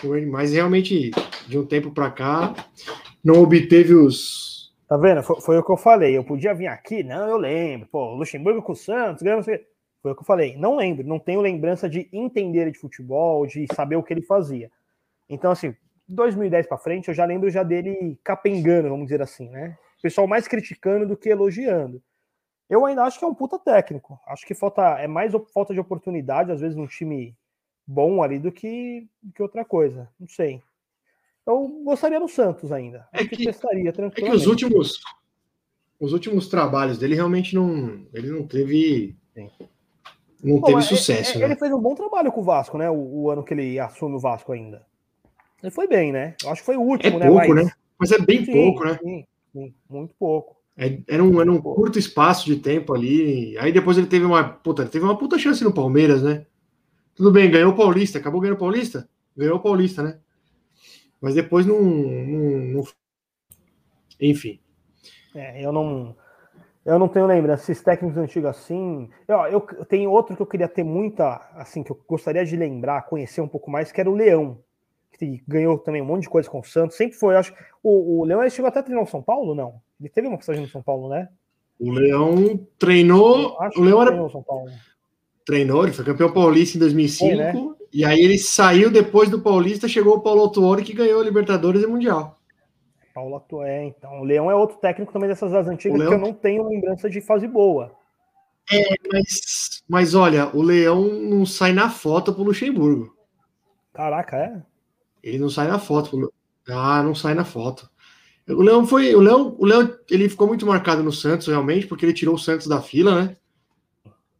Demais. 0.02 0.52
Realmente, 0.52 1.10
de 1.46 1.58
um 1.58 1.64
tempo 1.64 1.90
pra 1.90 2.10
cá, 2.10 2.54
não 3.22 3.42
obteve 3.42 3.94
os. 3.94 4.74
Tá 4.88 4.96
vendo? 4.98 5.22
Foi, 5.22 5.40
foi 5.40 5.58
o 5.58 5.64
que 5.64 5.72
eu 5.72 5.76
falei. 5.76 6.16
Eu 6.16 6.24
podia 6.24 6.54
vir 6.54 6.66
aqui? 6.66 7.02
Não, 7.02 7.28
eu 7.28 7.36
lembro. 7.38 7.88
Pô, 7.90 8.14
Luxemburgo 8.14 8.62
com 8.62 8.72
o 8.72 8.76
Santos, 8.76 9.22
quê. 9.22 9.66
Foi 10.02 10.12
o 10.12 10.14
que 10.14 10.20
eu 10.20 10.26
falei. 10.26 10.56
Não 10.58 10.76
lembro. 10.76 11.06
Não 11.06 11.18
tenho 11.18 11.40
lembrança 11.40 11.88
de 11.88 12.08
entender 12.12 12.70
de 12.70 12.78
futebol, 12.78 13.46
de 13.46 13.66
saber 13.74 13.96
o 13.96 14.02
que 14.02 14.12
ele 14.12 14.20
fazia. 14.20 14.70
Então, 15.28 15.50
assim, 15.50 15.74
2010 16.08 16.66
pra 16.66 16.78
frente, 16.78 17.08
eu 17.08 17.14
já 17.14 17.24
lembro 17.24 17.50
já 17.50 17.62
dele 17.62 18.18
capengando, 18.22 18.88
vamos 18.88 19.06
dizer 19.06 19.22
assim, 19.22 19.48
né? 19.48 19.76
O 19.98 20.02
pessoal 20.02 20.26
mais 20.26 20.46
criticando 20.46 21.06
do 21.06 21.16
que 21.16 21.28
elogiando. 21.28 22.02
Eu 22.68 22.84
ainda 22.84 23.04
acho 23.04 23.18
que 23.18 23.24
é 23.24 23.28
um 23.28 23.34
puta 23.34 23.58
técnico. 23.58 24.18
Acho 24.26 24.46
que 24.46 24.54
falta 24.54 24.82
é 24.98 25.06
mais 25.06 25.32
falta 25.52 25.72
de 25.74 25.80
oportunidade, 25.80 26.50
às 26.50 26.60
vezes, 26.60 26.76
num 26.76 26.86
time 26.86 27.36
bom 27.86 28.22
ali 28.22 28.38
do 28.38 28.50
que, 28.50 29.06
do 29.22 29.32
que 29.32 29.42
outra 29.42 29.64
coisa. 29.64 30.08
Não 30.18 30.28
sei. 30.28 30.62
Eu 31.46 31.68
gostaria 31.84 32.18
do 32.18 32.28
Santos 32.28 32.72
ainda. 32.72 33.06
É 33.12 33.20
Acho 33.20 33.28
que, 33.28 33.36
que- 33.36 33.44
testaria 33.44 33.90
É 33.90 34.10
que 34.10 34.30
os 34.30 34.46
últimos. 34.46 34.98
Os 36.00 36.12
últimos 36.12 36.48
trabalhos 36.48 36.98
dele 36.98 37.14
realmente 37.14 37.54
não. 37.54 38.06
Ele 38.12 38.30
não 38.30 38.46
teve. 38.46 39.16
Sim. 39.34 39.50
Não 40.42 40.60
Pô, 40.60 40.66
teve 40.66 40.82
sucesso, 40.82 41.32
é- 41.32 41.36
é- 41.36 41.38
né? 41.40 41.44
Ele 41.46 41.56
fez 41.56 41.72
um 41.72 41.80
bom 41.80 41.94
trabalho 41.94 42.32
com 42.32 42.40
o 42.40 42.44
Vasco, 42.44 42.76
né? 42.76 42.90
O, 42.90 43.22
o 43.22 43.30
ano 43.30 43.44
que 43.44 43.54
ele 43.54 43.78
assume 43.78 44.16
o 44.16 44.20
Vasco 44.20 44.52
ainda. 44.52 44.84
Ele 45.64 45.70
foi 45.70 45.88
bem, 45.88 46.12
né? 46.12 46.36
Eu 46.42 46.50
acho 46.50 46.60
que 46.60 46.66
foi 46.66 46.76
o 46.76 46.82
É 46.82 46.84
último, 46.84 47.18
né? 47.18 47.26
pouco, 47.26 47.54
Mas- 47.54 47.64
né? 47.64 47.72
Mas 47.98 48.12
é 48.12 48.18
bem 48.18 48.44
Sim, 48.44 48.52
pouco, 48.52 48.84
né? 48.84 48.98
Sim, 49.02 49.24
sim, 49.50 49.74
muito 49.88 50.14
pouco. 50.18 50.56
É- 50.76 50.98
Era 51.08 51.24
um, 51.24 51.40
era 51.40 51.50
um 51.50 51.58
curto 51.58 51.98
espaço 51.98 52.44
de 52.44 52.56
tempo 52.56 52.92
ali. 52.92 53.56
Aí 53.56 53.72
depois 53.72 53.96
ele 53.96 54.06
teve 54.06 54.26
uma. 54.26 54.44
Puta, 54.46 54.84
teve 54.84 55.02
uma 55.06 55.16
puta 55.16 55.38
chance 55.38 55.64
no 55.64 55.72
Palmeiras, 55.72 56.22
né? 56.22 56.44
Tudo 57.14 57.30
bem, 57.32 57.50
ganhou 57.50 57.72
o 57.72 57.76
Paulista. 57.76 58.18
Acabou 58.18 58.42
ganhando 58.42 58.56
o 58.56 58.60
Paulista? 58.60 59.08
Ganhou 59.34 59.56
o 59.56 59.60
Paulista, 59.62 60.02
né? 60.02 60.18
Mas 61.18 61.34
depois 61.34 61.64
não. 61.64 61.80
não- 61.80 62.60
não- 62.74 62.84
Enfim. 64.20 64.60
É, 65.34 65.64
eu 65.64 65.72
não. 65.72 66.14
Eu 66.84 66.98
não 66.98 67.08
tenho 67.08 67.24
lembrança. 67.26 67.72
Esses 67.72 67.82
técnicos 67.82 68.18
antigos 68.18 68.50
assim. 68.50 69.08
Eu, 69.26 69.38
eu 69.78 69.84
tenho 69.86 70.10
outro 70.10 70.36
que 70.36 70.42
eu 70.42 70.46
queria 70.46 70.68
ter 70.68 70.84
muita. 70.84 71.36
Assim, 71.54 71.82
que 71.82 71.90
eu 71.90 71.98
gostaria 72.06 72.44
de 72.44 72.54
lembrar, 72.54 73.06
conhecer 73.06 73.40
um 73.40 73.48
pouco 73.48 73.70
mais, 73.70 73.90
que 73.90 73.98
era 74.00 74.10
o 74.10 74.14
Leão. 74.14 74.58
Que 75.18 75.42
ganhou 75.46 75.78
também 75.78 76.02
um 76.02 76.06
monte 76.06 76.22
de 76.22 76.28
coisa 76.28 76.48
com 76.50 76.58
o 76.60 76.64
Santos. 76.64 76.96
Sempre 76.96 77.16
foi, 77.16 77.36
acho. 77.36 77.54
O, 77.82 78.20
o 78.20 78.24
Leão 78.24 78.48
chegou 78.50 78.68
até 78.68 78.80
a 78.80 78.82
treinar 78.82 79.04
o 79.04 79.08
São 79.08 79.22
Paulo, 79.22 79.54
não? 79.54 79.80
Ele 80.00 80.08
teve 80.08 80.26
uma 80.26 80.36
passagem 80.36 80.62
no 80.62 80.68
São 80.68 80.82
Paulo, 80.82 81.08
né? 81.08 81.28
O 81.78 81.92
Leão 81.92 82.66
treinou. 82.78 83.56
O 83.76 83.80
Leão 83.80 84.00
era 84.02 84.10
treinou 84.10 84.30
São 84.30 84.42
Paulo. 84.42 84.70
treinou, 85.46 85.84
ele 85.84 85.92
foi 85.92 86.04
campeão 86.04 86.32
paulista 86.32 86.76
em 86.76 86.80
2005. 86.80 87.28
Foi, 87.28 87.36
né? 87.36 87.52
E 87.92 88.04
aí 88.04 88.18
ele 88.20 88.38
saiu 88.38 88.90
depois 88.90 89.30
do 89.30 89.40
Paulista, 89.40 89.86
chegou 89.86 90.16
o 90.16 90.20
Paulo 90.20 90.40
Autuori 90.40 90.82
que 90.82 90.92
ganhou 90.92 91.20
a 91.20 91.24
Libertadores 91.24 91.82
e 91.82 91.86
Mundial. 91.86 92.40
Paulo 93.14 93.36
Atu- 93.36 93.62
é, 93.62 93.84
então. 93.84 94.20
O 94.20 94.24
Leão 94.24 94.50
é 94.50 94.54
outro 94.56 94.78
técnico 94.78 95.12
também 95.12 95.28
dessas 95.28 95.52
das 95.52 95.68
antigas 95.68 95.96
Leão- 95.96 96.10
que 96.10 96.16
eu 96.16 96.20
não 96.20 96.32
tenho 96.34 96.68
lembrança 96.68 97.08
de 97.08 97.20
fase 97.20 97.46
boa. 97.46 97.92
Mas, 99.12 99.82
mas 99.88 100.14
olha, 100.14 100.48
o 100.56 100.62
Leão 100.62 101.04
não 101.04 101.46
sai 101.46 101.72
na 101.72 101.88
foto 101.88 102.32
pro 102.34 102.42
Luxemburgo. 102.42 103.14
Caraca, 103.92 104.36
é? 104.36 104.62
Ele 105.24 105.38
não 105.38 105.48
sai 105.48 105.66
na 105.66 105.78
foto. 105.78 106.32
Ah, 106.68 107.02
não 107.02 107.14
sai 107.14 107.34
na 107.34 107.46
foto. 107.46 107.88
O 108.46 108.60
Leão 108.60 108.86
foi. 108.86 109.14
O 109.14 109.20
Leão, 109.20 109.56
o 109.58 109.64
Leão 109.64 109.90
ele 110.10 110.28
ficou 110.28 110.46
muito 110.46 110.66
marcado 110.66 111.02
no 111.02 111.10
Santos, 111.10 111.46
realmente, 111.46 111.86
porque 111.86 112.04
ele 112.04 112.12
tirou 112.12 112.34
o 112.34 112.38
Santos 112.38 112.66
da 112.66 112.82
fila, 112.82 113.24
né? 113.24 113.36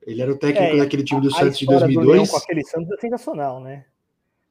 Ele 0.07 0.21
era 0.21 0.31
o 0.31 0.37
técnico 0.39 0.75
É, 0.75 0.77
daquele 0.77 1.03
time 1.03 1.23
do 1.23 1.31
Santos 1.31 1.57
de 1.59 1.65
história 1.65 1.87
do 1.87 2.01
Leão 2.01 2.05
2002. 2.05 2.31
com 2.31 2.37
aquele 2.37 2.63
Santos 2.65 2.93
é 2.93 3.01
sensacional, 3.01 3.61
né? 3.61 3.87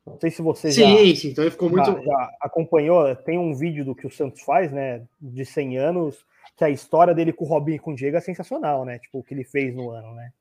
Não 0.06 0.20
sei 0.20 0.32
se 0.32 0.42
você 0.42 0.72
já, 0.72 0.84
Sim, 0.84 1.16
sim, 1.16 1.30
então 1.30 1.44
ele 1.44 1.52
ficou 1.52 1.70
muito. 1.70 1.86
já, 1.86 2.02
já 2.02 2.32
acompanhou. 2.42 3.16
Tem 3.16 3.38
um 3.38 3.54
vídeo 3.54 3.86
do 3.86 3.94
que 3.96 4.08
o 4.08 4.12
Santos 4.12 4.42
faz, 4.42 4.72
né? 4.72 5.04
De 5.22 5.46
100 5.46 5.78
anos, 5.78 6.26
que 6.58 6.64
a 6.64 6.70
história 6.70 7.14
dele 7.14 7.32
com 7.32 7.46
o 7.46 7.48
Robinho 7.48 7.76
e 7.76 7.80
com 7.80 7.92
o 7.92 7.96
Diego 7.96 8.18
é 8.18 8.22
sensacional, 8.22 8.84
né? 8.84 8.98
Tipo, 8.98 9.20
o 9.20 9.24
que 9.24 9.36
ele 9.36 9.44
fez 9.44 9.74
no 9.76 9.92
ano, 9.92 10.16
né? 10.16 10.32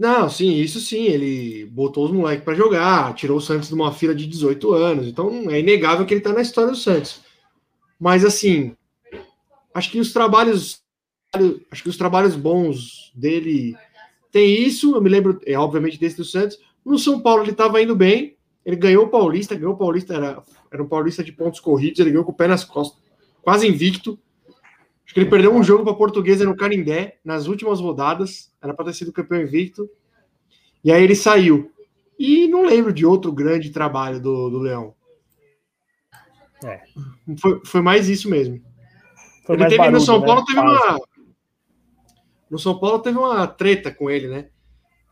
Não, 0.00 0.30
sim, 0.30 0.54
isso 0.54 0.80
sim. 0.80 1.02
Ele 1.02 1.66
botou 1.66 2.06
os 2.06 2.10
moleques 2.10 2.42
para 2.42 2.54
jogar, 2.54 3.14
tirou 3.14 3.36
o 3.36 3.40
Santos 3.40 3.68
de 3.68 3.74
uma 3.74 3.92
fila 3.92 4.14
de 4.14 4.26
18 4.26 4.72
anos. 4.72 5.06
Então 5.06 5.50
é 5.50 5.60
inegável 5.60 6.06
que 6.06 6.14
ele 6.14 6.22
tá 6.22 6.32
na 6.32 6.40
história 6.40 6.70
do 6.70 6.76
Santos. 6.76 7.20
Mas 7.98 8.24
assim, 8.24 8.74
acho 9.74 9.90
que 9.90 10.00
os 10.00 10.10
trabalhos, 10.10 10.80
acho 11.70 11.82
que 11.82 11.90
os 11.90 11.98
trabalhos 11.98 12.34
bons 12.34 13.12
dele 13.14 13.76
tem 14.32 14.62
isso. 14.62 14.94
Eu 14.94 15.02
me 15.02 15.10
lembro, 15.10 15.38
é 15.44 15.58
obviamente 15.58 16.00
desse 16.00 16.16
do 16.16 16.24
Santos. 16.24 16.58
No 16.82 16.98
São 16.98 17.20
Paulo 17.20 17.42
ele 17.42 17.50
estava 17.50 17.82
indo 17.82 17.94
bem. 17.94 18.38
Ele 18.64 18.76
ganhou 18.76 19.04
o 19.04 19.08
Paulista, 19.08 19.54
ganhou 19.54 19.74
o 19.74 19.78
Paulista 19.78 20.14
era, 20.14 20.42
era 20.72 20.82
um 20.82 20.88
Paulista 20.88 21.22
de 21.22 21.30
pontos 21.30 21.60
corridos. 21.60 22.00
Ele 22.00 22.12
ganhou 22.12 22.24
com 22.24 22.32
o 22.32 22.34
pé 22.34 22.48
nas 22.48 22.64
costas, 22.64 22.98
quase 23.42 23.68
invicto. 23.68 24.18
Acho 25.10 25.14
que 25.14 25.20
ele 25.22 25.28
perdeu 25.30 25.52
um 25.52 25.60
jogo 25.64 25.82
para 25.82 25.92
a 25.92 25.96
Portuguesa 25.96 26.44
no 26.44 26.54
Canindé 26.54 27.18
nas 27.24 27.48
últimas 27.48 27.80
rodadas. 27.80 28.54
Era 28.62 28.72
para 28.72 28.84
ter 28.84 28.92
sido 28.94 29.12
campeão 29.12 29.42
invicto. 29.42 29.90
E 30.84 30.92
aí 30.92 31.02
ele 31.02 31.16
saiu. 31.16 31.72
E 32.16 32.46
não 32.46 32.64
lembro 32.64 32.92
de 32.92 33.04
outro 33.04 33.32
grande 33.32 33.70
trabalho 33.70 34.20
do, 34.20 34.48
do 34.48 34.60
Leão. 34.60 34.94
É. 36.64 36.82
Foi, 37.40 37.60
foi 37.64 37.80
mais 37.80 38.08
isso 38.08 38.30
mesmo. 38.30 38.62
Foi 39.44 39.56
ele 39.56 39.64
teve 39.64 39.78
no 39.78 39.82
barulho, 39.82 40.00
São 40.00 40.20
né? 40.20 40.26
Paulo 40.26 40.44
teve 40.44 40.60
uma 40.60 41.00
no 42.48 42.58
São 42.60 42.78
Paulo 42.78 42.98
teve 43.00 43.18
uma 43.18 43.48
treta 43.48 43.92
com 43.92 44.08
ele, 44.08 44.28
né? 44.28 44.48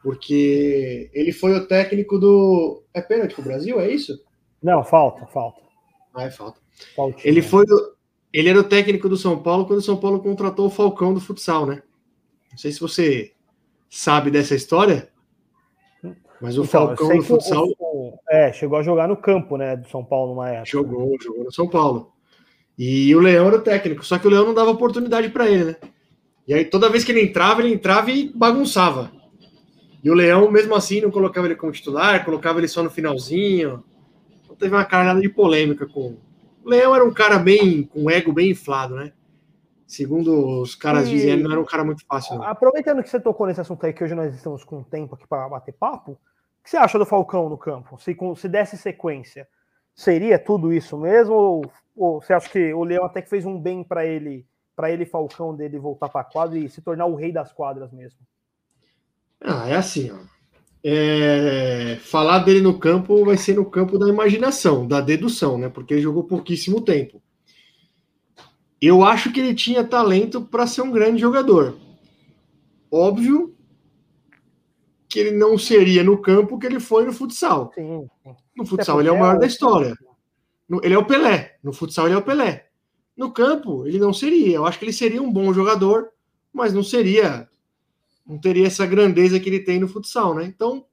Porque 0.00 1.10
ele 1.12 1.32
foi 1.32 1.54
o 1.56 1.66
técnico 1.66 2.20
do 2.20 2.84
é 2.94 3.00
pênalti 3.00 3.34
pro 3.34 3.42
Brasil, 3.42 3.80
é 3.80 3.90
isso? 3.90 4.16
Não, 4.62 4.84
falta, 4.84 5.26
falta. 5.26 5.60
Ah, 6.14 6.22
é 6.22 6.30
falta. 6.30 6.60
Faltinha. 6.94 7.28
Ele 7.28 7.42
foi 7.42 7.64
o- 7.64 7.97
ele 8.38 8.48
era 8.50 8.60
o 8.60 8.64
técnico 8.64 9.08
do 9.08 9.16
São 9.16 9.38
Paulo 9.42 9.66
quando 9.66 9.78
o 9.78 9.82
São 9.82 9.96
Paulo 9.96 10.20
contratou 10.20 10.66
o 10.66 10.70
Falcão 10.70 11.12
do 11.14 11.20
futsal, 11.20 11.66
né? 11.66 11.82
Não 12.50 12.58
sei 12.58 12.72
se 12.72 12.80
você 12.80 13.32
sabe 13.90 14.30
dessa 14.30 14.54
história, 14.54 15.08
mas 16.40 16.56
o 16.58 16.62
Então, 16.64 16.86
Falcão 16.86 17.16
do 17.16 17.22
futsal 17.22 17.66
o- 17.80 18.18
é, 18.30 18.52
chegou 18.52 18.78
a 18.78 18.82
jogar 18.82 19.08
no 19.08 19.16
campo, 19.16 19.56
né, 19.56 19.76
do 19.76 19.88
São 19.88 20.04
Paulo 20.04 20.32
numa 20.34 20.48
época. 20.50 20.66
Jogou, 20.70 21.16
jogou 21.20 21.44
no 21.44 21.52
São 21.52 21.68
Paulo. 21.68 22.12
E 22.78 23.14
o 23.14 23.18
Leão 23.20 23.48
era 23.48 23.56
o 23.56 23.60
técnico, 23.62 24.04
só 24.04 24.18
que 24.18 24.26
o 24.26 24.30
Leão 24.30 24.46
não 24.46 24.54
dava 24.54 24.70
oportunidade 24.70 25.28
para 25.30 25.48
ele, 25.48 25.64
né? 25.64 25.76
E 26.46 26.54
aí 26.54 26.64
toda 26.64 26.88
vez 26.88 27.02
que 27.04 27.10
ele 27.12 27.22
entrava, 27.22 27.60
ele 27.60 27.74
entrava 27.74 28.10
e 28.10 28.30
bagunçava. 28.34 29.10
E 30.02 30.08
o 30.10 30.14
Leão, 30.14 30.50
mesmo 30.50 30.74
assim, 30.76 31.00
não 31.00 31.10
colocava 31.10 31.46
ele 31.48 31.56
como 31.56 31.72
titular, 31.72 32.24
colocava 32.24 32.60
ele 32.60 32.68
só 32.68 32.82
no 32.82 32.88
finalzinho. 32.90 33.82
Então 34.44 34.54
teve 34.54 34.74
uma 34.74 34.84
cargada 34.84 35.20
de 35.20 35.28
polêmica 35.28 35.86
com. 35.86 36.16
O 36.68 36.70
Leão 36.70 36.94
era 36.94 37.02
um 37.02 37.14
cara 37.14 37.38
bem, 37.38 37.82
com 37.84 38.04
o 38.04 38.10
ego 38.10 38.30
bem 38.30 38.50
inflado, 38.50 38.94
né? 38.94 39.10
Segundo 39.86 40.60
os 40.60 40.74
caras 40.74 41.08
E- 41.08 41.12
dizem, 41.12 41.32
ele 41.32 41.42
não 41.42 41.52
era 41.52 41.60
um 41.62 41.64
cara 41.64 41.82
muito 41.82 42.04
fácil, 42.04 42.36
não. 42.36 42.42
Aproveitando 42.44 43.02
que 43.02 43.08
você 43.08 43.18
tocou 43.18 43.46
nesse 43.46 43.62
assunto 43.62 43.86
aí, 43.86 43.92
que 43.94 44.04
hoje 44.04 44.14
nós 44.14 44.34
estamos 44.34 44.64
com 44.64 44.82
tempo 44.82 45.14
aqui 45.14 45.26
para 45.26 45.48
bater 45.48 45.72
papo, 45.72 46.12
o 46.12 46.18
que 46.62 46.68
você 46.68 46.76
acha 46.76 46.98
do 46.98 47.06
Falcão 47.06 47.48
no 47.48 47.56
campo? 47.56 47.98
Se, 47.98 48.14
se 48.36 48.48
desse 48.50 48.76
sequência, 48.76 49.48
seria 49.94 50.38
tudo 50.38 50.70
isso 50.70 50.98
mesmo? 50.98 51.34
Ou, 51.34 51.72
ou 51.96 52.20
você 52.20 52.34
acha 52.34 52.50
que 52.50 52.74
o 52.74 52.84
Leão 52.84 53.06
até 53.06 53.22
que 53.22 53.30
fez 53.30 53.46
um 53.46 53.58
bem 53.58 53.82
para 53.82 54.04
ele, 54.04 54.46
para 54.76 54.90
ele 54.90 55.06
Falcão 55.06 55.56
dele 55.56 55.78
voltar 55.78 56.10
para 56.10 56.20
a 56.20 56.24
quadra 56.24 56.58
e 56.58 56.68
se 56.68 56.82
tornar 56.82 57.06
o 57.06 57.14
rei 57.14 57.32
das 57.32 57.50
quadras 57.50 57.90
mesmo? 57.94 58.20
Ah, 59.40 59.66
é 59.70 59.74
assim, 59.74 60.10
ó. 60.12 60.18
É, 60.82 61.96
Falar 62.02 62.40
dele 62.40 62.60
no 62.60 62.78
campo 62.78 63.24
vai 63.24 63.36
ser 63.36 63.54
no 63.56 63.64
campo 63.68 63.98
da 63.98 64.08
imaginação, 64.08 64.86
da 64.86 65.00
dedução, 65.00 65.58
né? 65.58 65.68
Porque 65.68 65.94
ele 65.94 66.00
jogou 66.02 66.24
pouquíssimo 66.24 66.80
tempo. 66.80 67.20
Eu 68.80 69.02
acho 69.04 69.32
que 69.32 69.40
ele 69.40 69.54
tinha 69.54 69.82
talento 69.82 70.40
para 70.40 70.66
ser 70.66 70.82
um 70.82 70.90
grande 70.92 71.20
jogador. 71.20 71.76
Óbvio 72.90 73.54
que 75.08 75.18
ele 75.18 75.32
não 75.32 75.58
seria 75.58 76.04
no 76.04 76.18
campo 76.20 76.58
que 76.58 76.66
ele 76.66 76.78
foi 76.78 77.04
no 77.04 77.12
futsal. 77.12 77.72
Sim. 77.74 78.08
sim. 78.22 78.34
No 78.56 78.64
futsal 78.64 79.00
ele 79.00 79.08
é 79.08 79.12
o 79.12 79.18
maior 79.18 79.38
da 79.38 79.46
história. 79.46 79.94
No- 80.68 80.80
Ele 80.84 80.94
é 80.94 80.98
o 80.98 81.04
Pelé. 81.04 81.56
No 81.62 81.72
futsal 81.72 82.06
ele 82.06 82.14
é 82.14 82.18
o 82.18 82.22
Pelé. 82.22 82.66
No 83.16 83.32
campo 83.32 83.86
ele 83.86 83.98
não 83.98 84.12
seria. 84.12 84.56
Eu 84.56 84.66
acho 84.66 84.78
que 84.78 84.84
ele 84.84 84.92
seria 84.92 85.22
um 85.22 85.32
bom 85.32 85.52
jogador, 85.52 86.08
mas 86.52 86.72
não 86.72 86.82
seria, 86.82 87.48
não 88.28 88.38
teria 88.38 88.66
essa 88.66 88.84
grandeza 88.84 89.40
que 89.40 89.48
ele 89.48 89.60
tem 89.60 89.80
no 89.80 89.88
futsal, 89.88 90.34
né? 90.34 90.44
Então, 90.44 90.84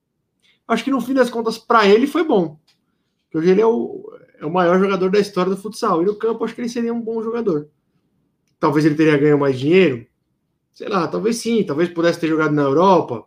acho 0.67 0.83
que 0.83 0.91
no 0.91 1.01
fim 1.01 1.13
das 1.13 1.29
contas 1.29 1.57
para 1.57 1.85
ele 1.85 2.07
foi 2.07 2.23
bom. 2.23 2.57
Porque 3.25 3.39
hoje 3.39 3.49
ele 3.51 3.61
é 3.61 3.65
o, 3.67 4.09
é 4.39 4.45
o 4.45 4.51
maior 4.51 4.79
jogador 4.79 5.11
da 5.11 5.19
história 5.19 5.49
do 5.51 5.57
futsal. 5.57 6.01
E 6.01 6.05
no 6.05 6.15
campo 6.15 6.45
acho 6.45 6.55
que 6.55 6.61
ele 6.61 6.69
seria 6.69 6.93
um 6.93 7.01
bom 7.01 7.21
jogador. 7.21 7.69
Talvez 8.59 8.85
ele 8.85 8.95
teria 8.95 9.17
ganho 9.17 9.37
mais 9.37 9.59
dinheiro. 9.59 10.07
Sei 10.71 10.87
lá, 10.87 11.07
talvez 11.07 11.37
sim, 11.37 11.63
talvez 11.63 11.89
pudesse 11.89 12.19
ter 12.19 12.27
jogado 12.27 12.53
na 12.53 12.61
Europa. 12.61 13.25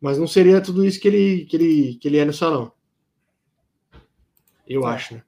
Mas 0.00 0.18
não 0.18 0.26
seria 0.26 0.60
tudo 0.60 0.84
isso 0.84 1.00
que 1.00 1.06
ele, 1.08 1.44
que 1.46 1.56
ele, 1.56 1.94
que 1.96 2.08
ele 2.08 2.18
é 2.18 2.24
no 2.24 2.32
salão. 2.32 2.72
Eu 4.66 4.86
É. 4.86 4.94
acho, 4.94 5.14
né? 5.14 5.22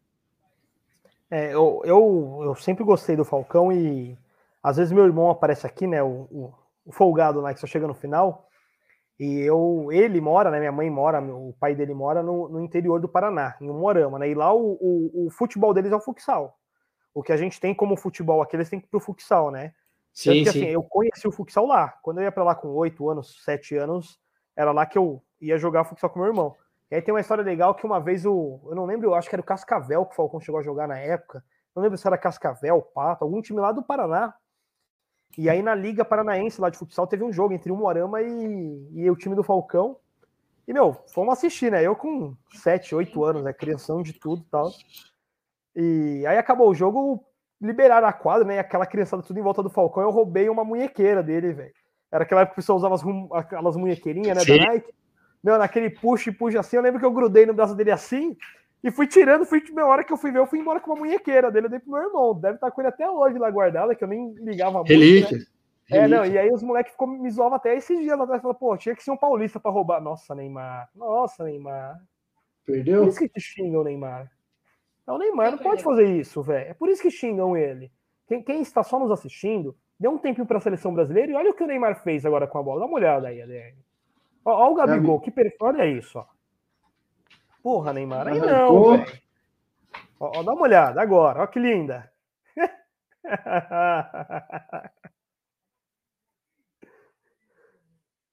É, 1.31 1.55
eu, 1.55 1.81
eu, 1.85 2.41
eu 2.45 2.55
sempre 2.57 2.85
gostei 2.85 3.17
do 3.17 3.25
Falcão 3.25 3.73
e 3.73 4.17
às 4.63 4.77
vezes 4.77 4.93
meu 4.93 5.05
irmão 5.05 5.31
aparece 5.31 5.67
aqui, 5.67 5.87
né? 5.87 6.03
O, 6.03 6.29
o, 6.31 6.55
o 6.85 6.93
folgado 6.93 7.41
lá 7.41 7.53
que 7.55 7.61
só 7.61 7.67
chega 7.67 7.87
no 7.87 7.95
final. 7.95 8.49
E 9.19 9.41
eu, 9.41 9.89
ele 9.93 10.21
mora, 10.21 10.51
né? 10.51 10.59
Minha 10.59 10.73
mãe 10.73 10.91
mora, 10.91 11.21
o 11.21 11.55
pai 11.61 11.75
dele 11.75 11.95
mora 11.95 12.23
no, 12.23 12.49
no 12.49 12.61
interior 12.61 13.01
do 13.01 13.09
Paraná, 13.09 13.57
em 13.61 13.71
Umorama, 13.71 14.19
né? 14.19 14.29
E 14.29 14.35
lá 14.35 14.53
o, 14.53 14.73
o, 14.81 15.27
o 15.27 15.31
futebol 15.31 15.73
deles 15.73 15.93
é 15.93 15.97
o 15.97 16.01
futsal. 16.01 16.59
O 17.15 17.23
que 17.23 17.33
a 17.33 17.37
gente 17.37 17.61
tem 17.61 17.75
como 17.75 17.97
futebol 17.97 18.43
aqui, 18.43 18.57
eles 18.57 18.69
têm 18.69 18.81
que 18.81 18.87
ir 18.87 18.89
pro 18.91 18.99
futsal, 18.99 19.51
né? 19.51 19.75
Tanto 20.15 20.37
Sim, 20.37 20.45
que, 20.45 20.53
sim. 20.53 20.63
assim, 20.65 20.71
eu 20.71 20.83
conheci 20.83 21.27
o 21.27 21.33
futsal 21.33 21.67
lá. 21.67 21.89
Quando 22.03 22.19
eu 22.19 22.25
ia 22.25 22.33
pra 22.33 22.45
lá 22.45 22.55
com 22.55 22.69
8 22.69 23.11
anos, 23.11 23.43
7 23.45 23.77
anos, 23.77 24.19
era 24.57 24.73
lá 24.73 24.85
que 24.85 24.99
eu 24.99 25.23
ia 25.41 25.57
jogar 25.57 25.85
futsal 25.85 26.11
com 26.11 26.19
meu 26.19 26.29
irmão. 26.29 26.55
E 26.91 26.95
aí 26.95 27.03
tem 27.03 27.15
uma 27.15 27.21
história 27.21 27.43
legal 27.43 27.75
que 27.75 27.87
uma 27.87 27.99
vez 27.99 28.27
o. 28.27 28.61
Eu 28.67 28.75
não 28.75 28.85
lembro, 28.85 29.09
eu 29.09 29.15
acho 29.15 29.29
que 29.29 29.35
era 29.35 29.41
o 29.41 29.45
Cascavel 29.45 30.05
que 30.05 30.13
o 30.13 30.17
Falcão 30.17 30.41
chegou 30.41 30.61
a 30.61 30.63
jogar 30.63 30.87
na 30.87 30.99
época. 30.99 31.43
Não 31.75 31.83
lembro 31.83 31.97
se 31.97 32.07
era 32.07 32.19
Cascavel, 32.19 32.83
Pato, 32.83 33.25
algum 33.25 33.41
time 33.41 33.61
lá 33.61 33.73
do 33.73 33.83
Paraná. 33.83 34.35
E 35.37 35.49
aí 35.49 35.63
na 35.63 35.75
Liga 35.75 36.05
Paranaense 36.05 36.61
lá 36.61 36.69
de 36.69 36.79
futsal 36.79 37.07
teve 37.07 37.25
um 37.25 37.33
jogo 37.33 37.55
entre 37.55 37.73
o 37.73 37.77
Moarama 37.77 38.21
e, 38.21 38.89
e 38.93 39.11
o 39.11 39.17
time 39.17 39.35
do 39.35 39.43
Falcão. 39.43 39.97
E, 40.67 40.73
meu, 40.73 40.95
fomos 41.13 41.33
assistir, 41.33 41.73
né? 41.73 41.83
Eu 41.83 41.97
com 41.97 42.37
7, 42.53 42.95
8 42.95 43.25
anos, 43.25 43.43
né? 43.43 43.53
Criação 43.53 44.03
de 44.03 44.13
tudo 44.13 44.43
e 44.43 44.51
tal. 44.51 44.71
E 45.75 46.25
aí 46.27 46.37
acabou 46.37 46.69
o 46.69 46.75
jogo, 46.75 47.25
liberaram 47.61 48.07
a 48.07 48.13
quadra, 48.13 48.47
né? 48.47 48.59
Aquela 48.59 48.87
criançada 48.87 49.23
tudo 49.23 49.39
em 49.39 49.43
volta 49.43 49.63
do 49.63 49.71
Falcão. 49.71 50.03
Eu 50.03 50.11
roubei 50.11 50.49
uma 50.49 50.65
munhequeira 50.65 51.23
dele, 51.23 51.53
velho. 51.53 51.73
Era 52.11 52.25
aquela 52.25 52.43
época 52.43 52.55
que 52.55 52.61
o 52.61 52.63
pessoal 52.63 52.77
usava 52.77 52.95
as 52.95 53.03
aquelas 53.33 53.77
munhequeirinhas, 53.77 54.37
né? 54.37 54.45
Sim. 54.45 54.59
Da 54.59 54.67
Nike. 54.67 54.95
Meu, 55.43 55.59
naquele 55.59 55.91
puxa 55.91 56.31
e 56.31 56.33
puxa 56.33 56.61
assim. 56.61 56.77
Eu 56.77 56.83
lembro 56.83 57.01
que 57.01 57.07
eu 57.07 57.11
grudei 57.11 57.47
no 57.47 57.55
braço 57.55 57.75
dele 57.75 57.91
assim 57.91 58.37
e 58.83 58.91
fui 58.91 59.07
tirando. 59.07 59.45
Fui, 59.45 59.63
meu, 59.73 59.87
a 59.87 59.89
hora 59.89 60.05
que 60.05 60.13
eu 60.13 60.17
fui 60.17 60.33
ver, 60.33 60.39
eu 60.39 60.47
fui 60.47 60.59
embora 60.59 60.81
com 60.81 60.91
uma 60.93 61.01
munhequeira 61.01 61.51
dele. 61.51 61.67
Eu 61.67 61.71
dei 61.71 61.79
pro 61.79 61.93
meu 61.93 62.03
irmão. 62.03 62.35
Deve 62.35 62.55
estar 62.57 62.71
com 62.71 62.81
ele 62.81 62.89
até 62.89 63.09
hoje 63.09 63.39
lá 63.39 63.51
guardada, 63.51 63.95
que 63.95 64.03
eu 64.03 64.09
nem 64.09 64.33
ligava 64.35 64.79
muito. 64.79 64.89
né? 64.91 64.97
Relíquia. 64.97 65.39
É, 65.91 66.09
não, 66.09 66.25
e 66.25 66.39
aí 66.39 66.51
os 66.51 66.63
moleques 66.63 66.93
ficou 66.93 67.07
me 67.07 67.31
zoavam 67.31 67.57
até 67.57 67.77
esses 67.77 67.99
dias 68.01 68.19
atrás. 68.19 68.41
Falaram, 68.41 68.59
pô, 68.59 68.77
tinha 68.77 68.95
que 68.95 69.03
ser 69.03 69.11
um 69.11 69.17
paulista 69.17 69.61
pra 69.61 69.71
roubar. 69.71 70.01
Nossa, 70.01 70.35
Neymar. 70.35 70.89
Nossa, 70.95 71.45
Neymar. 71.45 72.01
Por 72.65 72.73
Perdeu? 72.75 73.09
isso 73.09 73.19
que 73.19 73.29
te 73.29 73.41
xingam 73.41 73.85
Neymar. 73.85 74.31
Não, 75.07 75.17
o 75.17 75.19
Neymar 75.19 75.51
não 75.51 75.59
pode 75.59 75.83
fazer 75.83 76.07
isso, 76.17 76.43
velho. 76.43 76.71
É 76.71 76.75
por 76.75 76.89
isso 76.89 77.03
que 77.03 77.11
xingam 77.11 77.57
ele. 77.57 77.91
Quem, 78.27 78.43
quem 78.43 78.63
está 78.63 78.83
só 78.83 78.99
nos 78.99 79.11
assistindo, 79.11 79.77
dê 79.99 80.09
um 80.09 80.17
tempinho 80.17 80.47
para 80.47 80.59
a 80.59 80.61
seleção 80.61 80.95
brasileira 80.95 81.33
e 81.33 81.35
olha 81.35 81.51
o 81.51 81.55
que 81.55 81.63
o 81.63 81.67
Neymar 81.67 82.03
fez 82.03 82.25
agora 82.25 82.47
com 82.47 82.59
a 82.59 82.63
bola. 82.63 82.81
Dá 82.81 82.87
uma 82.87 82.97
olhada 82.97 83.29
aí, 83.29 83.43
ADR. 83.43 83.75
Ó, 84.45 84.69
ó 84.69 84.71
o 84.71 84.75
Gabigol, 84.75 85.21
que 85.21 85.31
perfil. 85.31 85.59
Olha 85.61 85.87
isso, 85.87 86.19
ó. 86.19 86.25
Porra, 87.63 87.93
Neymar. 87.93 88.29
Aí 88.29 88.41
não, 88.41 88.97
velho. 88.97 89.23
Ó, 90.19 90.39
ó, 90.39 90.43
dá 90.43 90.53
uma 90.53 90.63
olhada 90.63 91.01
agora. 91.01 91.43
Ó 91.43 91.47
que 91.47 91.59
linda. 91.59 92.11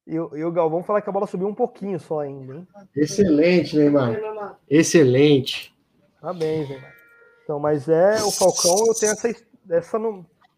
E 0.10 0.20
o, 0.20 0.36
e 0.36 0.44
o 0.44 0.52
Galvão 0.52 0.82
fala 0.82 1.04
que 1.04 1.08
a 1.08 1.13
bola 1.13 1.28
subiu 1.28 1.48
um 1.48 1.54
pouquinho 1.54 2.00
só 2.00 2.22
ainda, 2.22 2.56
hein? 2.56 2.68
Excelente, 2.96 3.78
Neymar. 3.78 4.58
Excelente. 4.68 5.72
Parabéns, 6.20 6.68
Neymar. 6.68 6.89
Tá 6.89 6.96
Então, 7.44 7.60
mas 7.60 7.88
é 7.88 8.15
o 8.24 8.32
Falcão, 8.32 8.88
eu 8.88 8.96
tenho 8.96 9.12
essa, 9.12 9.30
essa, 9.70 10.00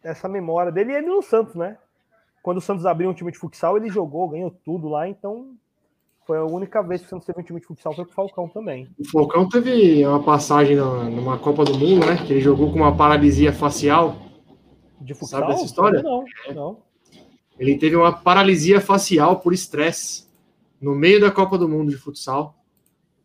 essa 0.02 0.30
memória 0.30 0.72
dele 0.72 0.94
e 0.94 0.96
ele 0.96 1.08
no 1.08 1.22
Santos, 1.22 1.54
né? 1.56 1.78
Quando 2.42 2.60
o 2.60 2.62
Santos 2.62 2.86
abriu 2.86 3.10
um 3.10 3.14
time 3.14 3.30
de 3.30 3.38
futsal, 3.38 3.76
ele 3.76 3.90
jogou, 3.90 4.30
ganhou 4.30 4.52
tudo 4.64 4.88
lá, 4.88 5.06
então 5.06 5.54
foi 6.32 6.38
a 6.38 6.46
única 6.46 6.82
vez 6.82 7.02
que 7.02 7.08
o 7.08 7.10
Santos 7.10 7.26
teve 7.26 7.42
um 7.42 7.44
time 7.44 7.60
de 7.60 7.66
futsal, 7.66 7.94
foi 7.94 8.06
com 8.06 8.12
o 8.12 8.14
Falcão 8.14 8.48
também. 8.48 8.88
O 8.98 9.04
Falcão 9.04 9.50
teve 9.50 10.08
uma 10.08 10.24
passagem 10.24 10.78
na- 10.78 11.04
numa 11.10 11.38
Copa 11.38 11.66
do 11.66 11.78
Mundo, 11.78 12.06
né? 12.06 12.24
Que 12.26 12.32
ele 12.32 12.40
jogou 12.40 12.72
com 12.72 12.78
uma 12.78 12.96
paralisia 12.96 13.52
facial. 13.52 14.16
De 15.02 15.14
futsal? 15.14 15.42
Sabe 15.42 15.52
dessa 15.52 15.66
história? 15.66 16.02
Não, 16.02 16.24
não. 16.56 16.78
Ele 17.60 17.78
teve 17.78 17.98
uma 17.98 18.14
paralisia 18.14 18.80
facial 18.80 19.42
por 19.42 19.52
estresse 19.52 20.26
no 20.80 20.96
meio 20.96 21.20
da 21.20 21.30
Copa 21.30 21.58
do 21.58 21.68
Mundo 21.68 21.92
de 21.92 21.98
futsal. 21.98 22.56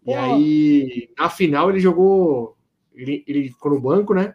E 0.04 0.06
Pô. 0.06 0.18
aí, 0.18 1.08
na 1.16 1.30
final, 1.30 1.70
ele 1.70 1.78
jogou. 1.78 2.56
Ele, 2.92 3.22
ele 3.24 3.50
ficou 3.50 3.70
no 3.70 3.80
banco, 3.80 4.14
né? 4.14 4.34